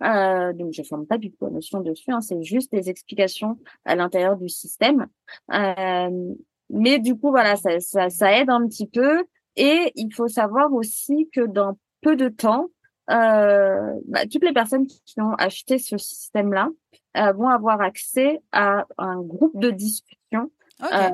Euh, 0.03 0.51
donc, 0.51 0.73
je 0.73 0.81
ne 0.81 0.85
forme 0.85 1.07
pas 1.07 1.17
du 1.17 1.31
tout 1.31 1.45
la 1.45 1.51
notion 1.51 1.79
dessus. 1.79 2.11
Hein, 2.11 2.19
c'est 2.19 2.43
juste 2.43 2.69
des 2.73 2.89
explications 2.89 3.57
à 3.85 3.95
l'intérieur 3.95 4.35
du 4.35 4.49
système. 4.49 5.07
Euh, 5.53 6.33
mais 6.69 6.99
du 6.99 7.15
coup, 7.17 7.29
voilà, 7.29 7.55
ça, 7.55 7.79
ça, 7.79 8.09
ça, 8.09 8.37
aide 8.37 8.49
un 8.49 8.67
petit 8.67 8.87
peu. 8.87 9.23
Et 9.55 9.93
il 9.95 10.13
faut 10.13 10.27
savoir 10.27 10.73
aussi 10.73 11.29
que 11.31 11.47
dans 11.47 11.77
peu 12.01 12.17
de 12.17 12.27
temps, 12.27 12.67
euh, 13.09 13.93
bah, 14.05 14.25
toutes 14.29 14.43
les 14.43 14.51
personnes 14.51 14.85
qui 14.85 15.21
ont 15.21 15.33
acheté 15.35 15.77
ce 15.77 15.97
système-là 15.97 16.67
euh, 17.15 17.31
vont 17.31 17.47
avoir 17.47 17.79
accès 17.79 18.41
à 18.51 18.85
un 18.97 19.21
groupe 19.21 19.57
de 19.57 19.71
discussion 19.71 20.51
okay 20.83 21.11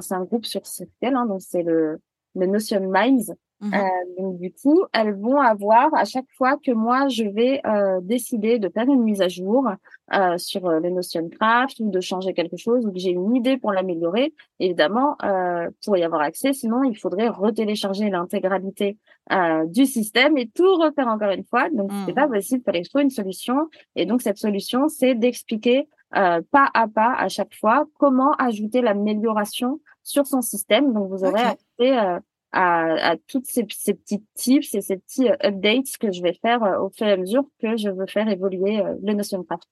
c'est 0.00 0.14
un 0.14 0.24
groupe 0.24 0.46
sur 0.46 0.66
Circle, 0.66 0.90
hein, 1.02 1.26
donc 1.26 1.40
c'est 1.42 1.62
le, 1.62 2.00
le 2.34 2.46
Notion 2.46 2.88
Minds. 2.88 3.34
Mmh 3.62 3.74
euh, 3.74 3.78
donc 4.18 4.38
du 4.38 4.50
coup, 4.52 4.84
elles 4.94 5.14
vont 5.14 5.38
avoir 5.38 5.92
à 5.94 6.06
chaque 6.06 6.30
fois 6.38 6.56
que 6.56 6.70
moi 6.72 7.08
je 7.08 7.24
vais 7.24 7.60
euh, 7.66 8.00
décider 8.00 8.58
de 8.58 8.70
faire 8.70 8.86
une 8.88 9.02
mise 9.02 9.20
à 9.20 9.28
jour 9.28 9.68
euh, 10.14 10.38
sur 10.38 10.66
euh, 10.66 10.80
le 10.80 10.88
Notion 10.88 11.28
Craft 11.28 11.78
ou 11.80 11.90
de 11.90 12.00
changer 12.00 12.32
quelque 12.32 12.56
chose 12.56 12.86
ou 12.86 12.90
que 12.90 12.98
j'ai 12.98 13.10
une 13.10 13.36
idée 13.36 13.58
pour 13.58 13.72
l'améliorer, 13.72 14.32
évidemment, 14.60 15.16
euh, 15.22 15.68
pour 15.84 15.98
y 15.98 16.02
avoir 16.02 16.22
accès. 16.22 16.54
Sinon, 16.54 16.84
il 16.84 16.96
faudrait 16.96 17.28
retélécharger 17.28 18.08
l'intégralité 18.08 18.96
euh, 19.30 19.66
du 19.66 19.84
système 19.84 20.38
et 20.38 20.48
tout 20.48 20.76
refaire 20.76 21.08
encore 21.08 21.30
une 21.32 21.44
fois. 21.44 21.68
Donc 21.70 21.90
c'est 22.06 22.14
pas 22.14 22.28
mmh. 22.28 22.32
possible. 22.32 22.60
Il 22.62 22.64
fallait 22.64 22.82
trouver 22.82 23.04
une 23.04 23.10
solution. 23.10 23.68
Et 23.94 24.06
donc 24.06 24.22
cette 24.22 24.38
solution, 24.38 24.88
c'est 24.88 25.14
d'expliquer 25.14 25.86
euh, 26.16 26.42
pas 26.50 26.68
à 26.74 26.88
pas 26.88 27.14
à 27.14 27.28
chaque 27.28 27.54
fois 27.54 27.86
comment 27.98 28.32
ajouter 28.32 28.80
l'amélioration 28.82 29.80
sur 30.02 30.26
son 30.26 30.42
système. 30.42 30.92
Donc, 30.92 31.08
vous 31.08 31.24
aurez 31.24 31.42
accès 31.42 31.98
euh, 31.98 32.18
à, 32.52 33.10
à 33.10 33.16
toutes 33.28 33.46
ces, 33.46 33.66
ces, 33.70 33.94
petits 33.94 34.24
tips 34.34 34.74
et 34.74 34.80
ces 34.80 34.96
petits 34.96 35.28
euh, 35.28 35.36
updates 35.44 35.96
que 36.00 36.10
je 36.10 36.22
vais 36.22 36.34
faire 36.34 36.62
au 36.82 36.90
fur 36.90 37.06
et 37.06 37.12
à 37.12 37.16
mesure 37.16 37.44
que 37.60 37.76
je 37.76 37.90
veux 37.90 38.06
faire 38.06 38.28
évoluer 38.28 38.82
le 39.02 39.14
Notion 39.14 39.44
Craft. 39.44 39.68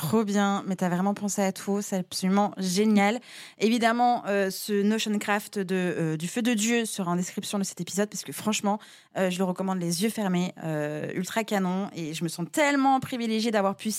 Trop 0.00 0.24
bien, 0.24 0.64
mais 0.66 0.76
tu 0.76 0.84
as 0.84 0.88
vraiment 0.88 1.12
pensé 1.12 1.42
à 1.42 1.52
tout, 1.52 1.82
c'est 1.82 1.98
absolument 1.98 2.52
génial. 2.56 3.20
Évidemment, 3.58 4.22
euh, 4.26 4.48
ce 4.48 4.82
Notion 4.82 5.18
Craft 5.18 5.58
de, 5.58 5.74
euh, 5.76 6.16
du 6.16 6.26
Feu 6.26 6.40
de 6.40 6.54
Dieu 6.54 6.86
sera 6.86 7.10
en 7.10 7.16
description 7.16 7.58
de 7.58 7.64
cet 7.64 7.82
épisode 7.82 8.08
parce 8.08 8.24
que 8.24 8.32
franchement, 8.32 8.78
euh, 9.18 9.28
je 9.28 9.36
le 9.36 9.44
recommande 9.44 9.78
les 9.78 10.02
yeux 10.02 10.08
fermés, 10.08 10.54
ultra 11.14 11.44
canon. 11.44 11.90
Et 11.94 12.14
je 12.14 12.24
me 12.24 12.30
sens 12.30 12.46
tellement 12.50 12.98
privilégiée 12.98 13.50
d'avoir 13.50 13.76
pu, 13.76 13.92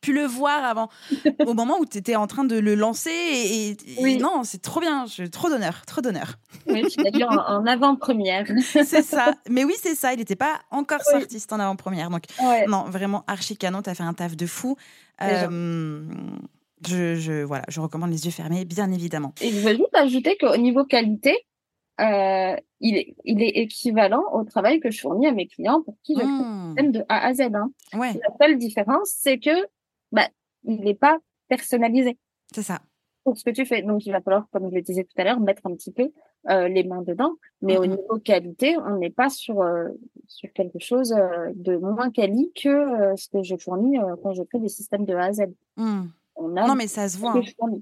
pu 0.00 0.12
le 0.12 0.26
voir 0.26 0.64
avant, 0.64 0.90
au 1.44 1.54
moment 1.54 1.80
où 1.80 1.86
tu 1.86 1.98
étais 1.98 2.14
en 2.14 2.28
train 2.28 2.44
de 2.44 2.56
le 2.56 2.76
lancer. 2.76 3.10
Et, 3.10 3.76
oui. 3.98 4.16
non, 4.16 4.44
c'est 4.44 4.62
trop 4.62 4.78
bien, 4.78 5.06
trop 5.32 5.48
d'honneur, 5.48 5.84
trop 5.86 6.02
d'honneur. 6.02 6.36
Oui, 6.68 6.84
tu 6.88 7.02
l'as 7.02 7.10
vu 7.10 7.24
en, 7.24 7.66
avant-première. 7.66 8.46
c'est 8.62 9.02
ça, 9.02 9.32
mais 9.50 9.64
oui, 9.64 9.74
c'est 9.82 9.96
ça, 9.96 10.12
il 10.12 10.18
n'était 10.18 10.36
pas 10.36 10.60
encore 10.70 11.02
sorti, 11.02 11.44
en 11.50 11.58
avant-première. 11.58 12.10
Donc, 12.10 12.22
non, 12.68 12.84
vraiment 12.84 13.24
archi 13.26 13.56
canon, 13.56 13.82
tu 13.82 13.90
as 13.90 13.96
fait 13.96 14.04
un 14.04 14.14
taf 14.14 14.36
de 14.36 14.46
fou. 14.46 14.76
Euh, 15.20 15.47
je, 15.50 17.14
je, 17.16 17.42
voilà, 17.44 17.64
je 17.68 17.80
recommande 17.80 18.10
les 18.10 18.24
yeux 18.24 18.30
fermés, 18.30 18.64
bien 18.64 18.90
évidemment. 18.92 19.34
Et 19.40 19.50
je 19.50 19.58
veux 19.60 19.76
juste 19.76 19.94
ajouter 19.94 20.36
qu'au 20.38 20.56
niveau 20.56 20.84
qualité, 20.84 21.36
euh, 22.00 22.56
il, 22.80 22.96
est, 22.96 23.16
il 23.24 23.42
est 23.42 23.58
équivalent 23.58 24.22
au 24.32 24.44
travail 24.44 24.78
que 24.80 24.90
je 24.90 25.00
fournis 25.00 25.26
à 25.26 25.32
mes 25.32 25.48
clients 25.48 25.82
pour 25.82 25.96
qui 26.04 26.14
je 26.16 26.24
mmh. 26.24 26.74
fais 26.76 26.88
de 26.88 27.04
A 27.08 27.26
à 27.26 27.34
Z. 27.34 27.40
Hein. 27.54 27.72
Ouais. 27.94 28.12
La 28.14 28.46
seule 28.46 28.58
différence, 28.58 29.10
c'est 29.16 29.38
que 29.38 29.66
bah, 30.12 30.28
il 30.64 30.80
n'est 30.80 30.94
pas 30.94 31.18
personnalisé. 31.48 32.18
C'est 32.54 32.62
ça. 32.62 32.80
Pour 33.24 33.36
ce 33.36 33.44
que 33.44 33.50
tu 33.50 33.66
fais. 33.66 33.82
Donc, 33.82 34.06
il 34.06 34.12
va 34.12 34.20
falloir, 34.20 34.46
comme 34.52 34.70
je 34.70 34.74
le 34.74 34.82
disais 34.82 35.04
tout 35.04 35.20
à 35.20 35.24
l'heure, 35.24 35.40
mettre 35.40 35.62
un 35.66 35.74
petit 35.74 35.92
peu 35.92 36.12
euh, 36.48 36.68
les 36.68 36.84
mains 36.84 37.02
dedans. 37.02 37.34
Mais 37.62 37.76
au 37.76 37.82
mmh 37.82 37.90
niveau 37.90 38.18
qualité, 38.24 38.76
on 38.78 38.98
n'est 38.98 39.10
pas 39.10 39.28
sur, 39.28 39.60
euh, 39.60 39.88
sur 40.26 40.52
quelque 40.52 40.78
chose 40.78 41.12
euh, 41.12 41.50
de 41.54 41.76
moins 41.76 42.10
quali 42.10 42.52
que 42.54 43.14
ce 43.16 43.28
que 43.28 43.42
je 43.42 43.56
fournis 43.56 43.98
quand 44.22 44.32
je 44.32 44.42
fais 44.50 44.58
des 44.58 44.68
systèmes 44.68 45.04
de 45.04 45.14
A 45.14 45.24
à 45.24 45.32
Z. 45.32 45.42
Mmh. 45.76 46.04
non, 46.40 46.74
mais 46.76 46.86
ça 46.86 47.08
se 47.08 47.18
voit. 47.18 47.36
Hein. 47.36 47.80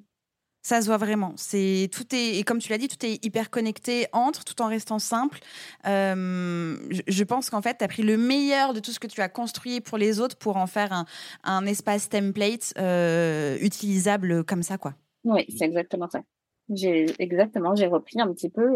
Ça 0.67 0.81
se 0.81 0.87
voit 0.87 0.97
vraiment. 0.97 1.33
C'est 1.37 1.89
tout 1.93 2.13
est 2.13 2.39
et 2.39 2.43
comme 2.43 2.59
tu 2.59 2.71
l'as 2.71 2.79
dit, 2.79 2.89
tout 2.89 3.07
est 3.07 3.25
hyper 3.25 3.51
connecté 3.51 4.09
entre, 4.13 4.45
tout 4.45 4.61
en 4.61 4.67
restant 4.67 4.99
simple. 4.99 5.39
Euh, 5.87 6.77
je, 6.91 7.03
je, 7.07 7.23
pense 7.23 7.51
qu'en 7.51 7.63
fait, 7.63 7.79
tu 7.79 7.85
as 7.85 7.87
pris 7.87 8.03
le 8.03 8.17
meilleur 8.17 8.75
de 8.75 8.81
tout 8.81 8.91
ce 8.91 8.99
que 8.99 9.07
tu 9.07 9.21
as 9.21 9.29
construit 9.29 9.81
pour 9.81 9.97
les 9.97 10.19
autres 10.19 10.37
pour 10.37 10.57
en 10.57 10.67
faire 10.67 10.93
un, 10.93 11.05
un 11.45 11.65
espace 11.67 12.09
template 12.09 12.75
euh, 12.79 13.57
utilisable 13.61 14.43
comme 14.43 14.65
ça, 14.65 14.77
quoi. 14.77 14.95
Oui, 15.23 15.47
c'est 15.57 15.67
exactement 15.67 16.09
ça. 16.11 16.23
J'ai 16.71 17.07
exactement, 17.19 17.75
j'ai 17.75 17.87
repris 17.87 18.21
un 18.21 18.33
petit 18.33 18.51
peu 18.51 18.75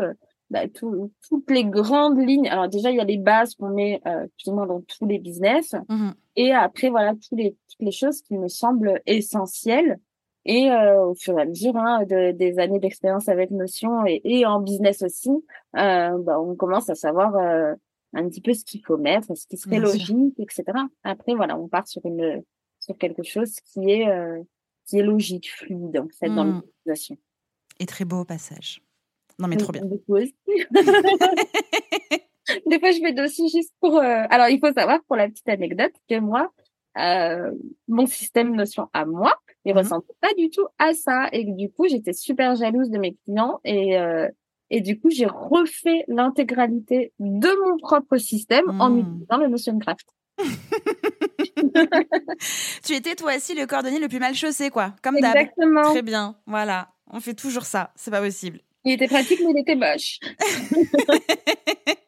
bah, 0.50 0.66
toutes 0.68 1.50
les 1.50 1.64
grandes 1.64 2.18
lignes. 2.18 2.48
Alors 2.48 2.68
déjà, 2.68 2.90
il 2.90 2.96
y 2.96 3.00
a 3.00 3.04
les 3.04 3.18
bases 3.18 3.54
qu'on 3.54 3.70
met 3.70 4.00
euh, 4.06 4.26
plus 4.36 4.50
ou 4.50 4.54
moins 4.54 4.66
dans 4.66 4.80
tous 4.80 5.06
les 5.06 5.18
business. 5.18 5.74
Mmh 5.88 6.10
et 6.36 6.52
après, 6.52 6.88
voilà, 6.88 7.14
tous 7.14 7.36
les, 7.36 7.50
toutes 7.68 7.80
les 7.80 7.90
choses 7.90 8.22
qui 8.22 8.38
me 8.38 8.48
semblent 8.48 9.02
essentielles. 9.04 9.98
Et 10.46 10.70
euh, 10.70 11.04
au 11.04 11.14
fur 11.14 11.38
et 11.38 11.42
à 11.42 11.44
mesure 11.44 11.76
hein, 11.76 12.04
de, 12.06 12.32
des 12.32 12.58
années 12.58 12.78
d'expérience 12.78 13.28
avec 13.28 13.50
Notion 13.50 14.06
et, 14.06 14.22
et, 14.24 14.46
en 14.46 14.60
business 14.60 15.02
aussi, 15.02 15.28
euh, 15.76 16.16
bah, 16.18 16.40
on 16.40 16.54
commence 16.54 16.88
à 16.88 16.94
savoir 16.94 17.36
euh, 17.36 17.74
un 18.14 18.26
petit 18.28 18.40
peu 18.40 18.54
ce 18.54 18.64
qu'il 18.64 18.82
faut 18.82 18.96
mettre, 18.96 19.36
ce 19.36 19.46
qui 19.46 19.58
serait 19.58 19.80
logique, 19.80 20.38
etc. 20.38 20.64
Après, 21.02 21.34
voilà, 21.34 21.58
on 21.58 21.68
part 21.68 21.86
sur 21.86 22.00
une 22.06 22.42
sur 22.78 22.96
quelque 22.96 23.22
chose 23.22 23.56
qui 23.60 23.90
est 23.90 24.08
euh, 24.08 24.40
qui 24.86 24.98
est 24.98 25.02
logique, 25.02 25.50
fluide 25.50 25.98
en 25.98 26.08
fait 26.18 26.30
dans 26.30 26.44
mmh. 26.44 26.62
l'utilisation. 26.62 27.18
Et 27.80 27.86
très 27.86 28.04
beau 28.04 28.20
au 28.20 28.24
passage. 28.24 28.80
Non 29.40 29.48
mais 29.48 29.56
trop 29.56 29.72
bien. 29.72 29.84
Des 29.84 30.00
fois, 30.06 30.20
Des 32.66 32.78
fois 32.78 32.92
je 32.92 33.02
mets 33.02 33.14
dessus 33.14 33.48
juste 33.48 33.72
pour. 33.80 33.96
Euh, 33.96 34.22
alors 34.28 34.48
il 34.48 34.60
faut 34.60 34.72
savoir 34.72 35.00
pour 35.06 35.16
la 35.16 35.28
petite 35.28 35.48
anecdote 35.48 35.94
que 36.08 36.20
moi, 36.20 36.52
euh, 36.98 37.50
mon 37.88 38.06
système 38.06 38.54
Notion 38.54 38.88
à 38.92 39.04
moi, 39.06 39.34
il 39.64 39.74
mmh. 39.74 39.78
ressemble 39.78 40.04
pas 40.20 40.34
du 40.36 40.50
tout 40.50 40.66
à 40.78 40.92
ça 40.92 41.30
et 41.32 41.46
que 41.46 41.56
du 41.56 41.70
coup 41.70 41.88
j'étais 41.88 42.12
super 42.12 42.54
jalouse 42.54 42.90
de 42.90 42.98
mes 42.98 43.16
clients 43.24 43.60
et 43.64 43.98
euh, 43.98 44.28
et 44.68 44.82
du 44.82 45.00
coup 45.00 45.08
j'ai 45.10 45.26
refait 45.26 46.04
l'intégralité 46.06 47.14
de 47.18 47.48
mon 47.64 47.78
propre 47.78 48.18
système 48.18 48.78
en 48.80 48.90
mmh. 48.90 48.98
utilisant 48.98 49.38
le 49.38 49.48
Notion 49.48 49.78
Craft. 49.78 50.06
tu 52.84 52.94
étais 52.94 53.14
toi 53.14 53.36
aussi 53.36 53.54
le 53.54 53.66
cordonnier 53.66 54.00
le 54.00 54.08
plus 54.08 54.18
mal 54.18 54.34
chaussé, 54.34 54.70
quoi. 54.70 54.94
Comme 55.02 55.20
d'hab. 55.20 55.36
Exactement. 55.36 55.90
Très 55.90 56.00
bien. 56.02 56.36
Voilà. 56.46 56.88
On 57.10 57.20
fait 57.20 57.34
toujours 57.34 57.64
ça. 57.64 57.92
C'est 57.96 58.10
pas 58.10 58.20
possible. 58.20 58.60
Il 58.84 58.92
était 58.92 59.08
pratique, 59.08 59.40
mais 59.44 59.50
il 59.50 59.58
était 59.60 59.74
moche. 59.74 60.20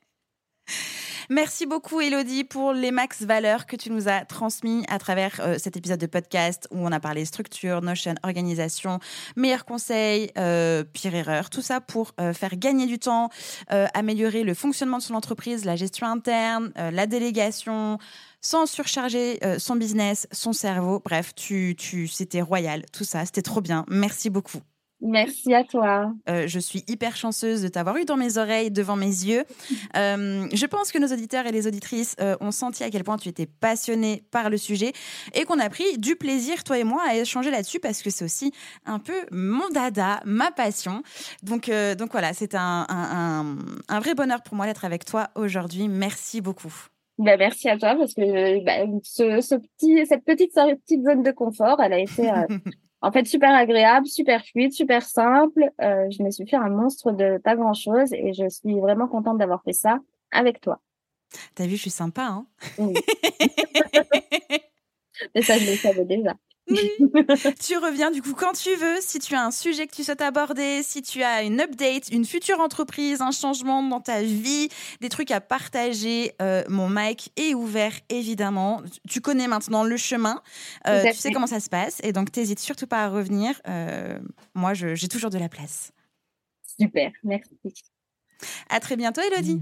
Merci 1.30 1.64
beaucoup, 1.64 2.00
Elodie, 2.00 2.44
pour 2.44 2.72
les 2.74 2.90
max 2.90 3.22
valeurs 3.22 3.64
que 3.64 3.76
tu 3.76 3.90
nous 3.90 4.06
as 4.06 4.26
transmis 4.26 4.84
à 4.88 4.98
travers 4.98 5.40
euh, 5.40 5.56
cet 5.58 5.78
épisode 5.78 5.98
de 5.98 6.06
podcast 6.06 6.68
où 6.70 6.86
on 6.86 6.92
a 6.92 7.00
parlé 7.00 7.24
structure, 7.24 7.80
notion, 7.80 8.14
organisation, 8.22 8.98
meilleurs 9.34 9.64
conseils, 9.64 10.30
euh, 10.36 10.84
pire 10.84 11.14
erreur, 11.14 11.48
tout 11.48 11.62
ça 11.62 11.80
pour 11.80 12.12
euh, 12.20 12.34
faire 12.34 12.56
gagner 12.56 12.86
du 12.86 12.98
temps, 12.98 13.30
améliorer 13.68 14.42
le 14.42 14.52
fonctionnement 14.52 14.98
de 14.98 15.02
son 15.02 15.14
entreprise, 15.14 15.64
la 15.64 15.76
gestion 15.76 16.06
interne, 16.06 16.72
la 16.76 17.06
délégation 17.06 17.98
sans 18.42 18.66
surcharger 18.66 19.38
son 19.58 19.76
business, 19.76 20.26
son 20.32 20.52
cerveau. 20.52 21.00
Bref, 21.02 21.34
tu, 21.34 21.74
tu, 21.78 22.08
c'était 22.08 22.42
royal, 22.42 22.84
tout 22.92 23.04
ça, 23.04 23.24
c'était 23.24 23.42
trop 23.42 23.60
bien. 23.60 23.84
Merci 23.88 24.30
beaucoup. 24.30 24.60
Merci 25.04 25.52
à 25.52 25.64
toi. 25.64 26.14
Euh, 26.28 26.46
je 26.46 26.60
suis 26.60 26.84
hyper 26.86 27.16
chanceuse 27.16 27.60
de 27.60 27.66
t'avoir 27.66 27.96
eu 27.96 28.04
dans 28.04 28.16
mes 28.16 28.38
oreilles, 28.38 28.70
devant 28.70 28.96
mes 28.96 29.06
yeux. 29.06 29.44
Euh, 29.96 30.46
je 30.52 30.66
pense 30.66 30.90
que 30.90 30.98
nos 30.98 31.08
auditeurs 31.08 31.46
et 31.46 31.52
les 31.52 31.66
auditrices 31.66 32.16
euh, 32.20 32.36
ont 32.40 32.50
senti 32.50 32.82
à 32.82 32.90
quel 32.90 33.04
point 33.04 33.18
tu 33.18 33.28
étais 33.28 33.46
passionnée 33.46 34.22
par 34.30 34.48
le 34.48 34.56
sujet 34.56 34.92
et 35.34 35.44
qu'on 35.44 35.58
a 35.58 35.68
pris 35.68 35.98
du 35.98 36.16
plaisir, 36.16 36.64
toi 36.64 36.78
et 36.78 36.84
moi, 36.84 37.02
à 37.06 37.16
échanger 37.16 37.50
là-dessus 37.50 37.78
parce 37.78 38.00
que 38.00 38.08
c'est 38.08 38.24
aussi 38.24 38.52
un 38.86 38.98
peu 38.98 39.26
mon 39.30 39.68
dada, 39.70 40.20
ma 40.24 40.50
passion. 40.50 41.02
Donc, 41.42 41.70
donc 41.98 42.12
voilà, 42.12 42.32
c'est 42.32 42.54
un, 42.54 42.86
un, 42.88 44.00
vrai 44.00 44.14
bonheur 44.14 44.42
pour 44.42 44.54
moi 44.54 44.66
d'être 44.66 44.84
avec 44.84 45.04
toi 45.04 45.28
aujourd'hui. 45.34 45.88
Merci 45.88 46.40
beaucoup. 46.40 46.72
Bah, 47.18 47.36
merci 47.36 47.68
à 47.68 47.76
toi 47.76 47.94
parce 47.94 48.14
que 48.14 48.64
bah, 48.64 48.86
ce, 49.02 49.56
petit, 49.56 50.06
cette 50.06 50.24
petite, 50.24 50.54
petite 50.54 51.04
zone 51.04 51.22
de 51.22 51.32
confort, 51.32 51.80
elle 51.82 51.92
a 51.92 51.98
été 51.98 52.30
en 53.02 53.12
fait 53.12 53.26
super 53.26 53.52
agréable, 53.54 54.06
super 54.06 54.44
fluide, 54.44 54.72
super 54.72 55.02
simple. 55.02 55.70
Euh, 55.80 56.08
je 56.10 56.22
me 56.22 56.30
suis 56.30 56.46
fait 56.46 56.56
un 56.56 56.70
monstre 56.70 57.12
de 57.12 57.38
pas 57.38 57.56
grand 57.56 57.74
chose 57.74 58.12
et 58.12 58.32
je 58.32 58.48
suis 58.48 58.80
vraiment 58.80 59.08
contente 59.08 59.38
d'avoir 59.38 59.62
fait 59.64 59.72
ça 59.72 59.98
avec 60.30 60.60
toi. 60.60 60.80
T'as 61.54 61.66
vu, 61.66 61.76
je 61.76 61.82
suis 61.82 61.90
sympa, 61.90 62.22
hein 62.22 62.46
oui. 62.78 62.94
Mais 65.34 65.42
ça, 65.42 65.58
je 65.58 65.70
le 65.70 65.76
savais 65.76 66.04
déjà. 66.04 66.34
tu 67.60 67.76
reviens 67.76 68.10
du 68.10 68.22
coup 68.22 68.34
quand 68.34 68.52
tu 68.52 68.74
veux, 68.74 68.96
si 69.00 69.18
tu 69.18 69.34
as 69.34 69.44
un 69.44 69.50
sujet 69.50 69.86
que 69.86 69.94
tu 69.94 70.04
souhaites 70.04 70.22
aborder, 70.22 70.82
si 70.82 71.02
tu 71.02 71.22
as 71.22 71.42
une 71.42 71.60
update, 71.60 72.08
une 72.10 72.24
future 72.24 72.60
entreprise, 72.60 73.20
un 73.20 73.30
changement 73.30 73.82
dans 73.82 74.00
ta 74.00 74.22
vie, 74.22 74.68
des 75.00 75.08
trucs 75.08 75.30
à 75.30 75.40
partager, 75.40 76.32
euh, 76.40 76.62
mon 76.68 76.88
mic 76.88 77.32
est 77.36 77.54
ouvert 77.54 77.92
évidemment. 78.08 78.82
Tu 79.08 79.20
connais 79.20 79.48
maintenant 79.48 79.84
le 79.84 79.96
chemin, 79.96 80.42
euh, 80.86 81.04
tu 81.04 81.14
sais 81.14 81.32
comment 81.32 81.46
ça 81.46 81.60
se 81.60 81.68
passe 81.68 82.00
et 82.02 82.12
donc 82.12 82.32
t'hésites 82.32 82.60
surtout 82.60 82.86
pas 82.86 83.04
à 83.04 83.08
revenir. 83.08 83.60
Euh, 83.68 84.18
moi, 84.54 84.74
j'ai 84.74 85.08
toujours 85.08 85.30
de 85.30 85.38
la 85.38 85.48
place. 85.48 85.92
Super, 86.78 87.12
merci. 87.22 87.50
À 88.68 88.80
très 88.80 88.96
bientôt 88.96 89.20
Elodie. 89.20 89.60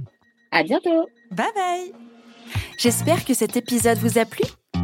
À 0.51 0.63
bientôt. 0.63 1.09
Bye 1.31 1.53
bye. 1.55 1.93
J'espère 2.79 3.25
que 3.25 3.35
cet 3.35 3.57
épisode 3.57 3.99
vous 3.99 4.19
a 4.19 4.25
plu. 4.25 4.45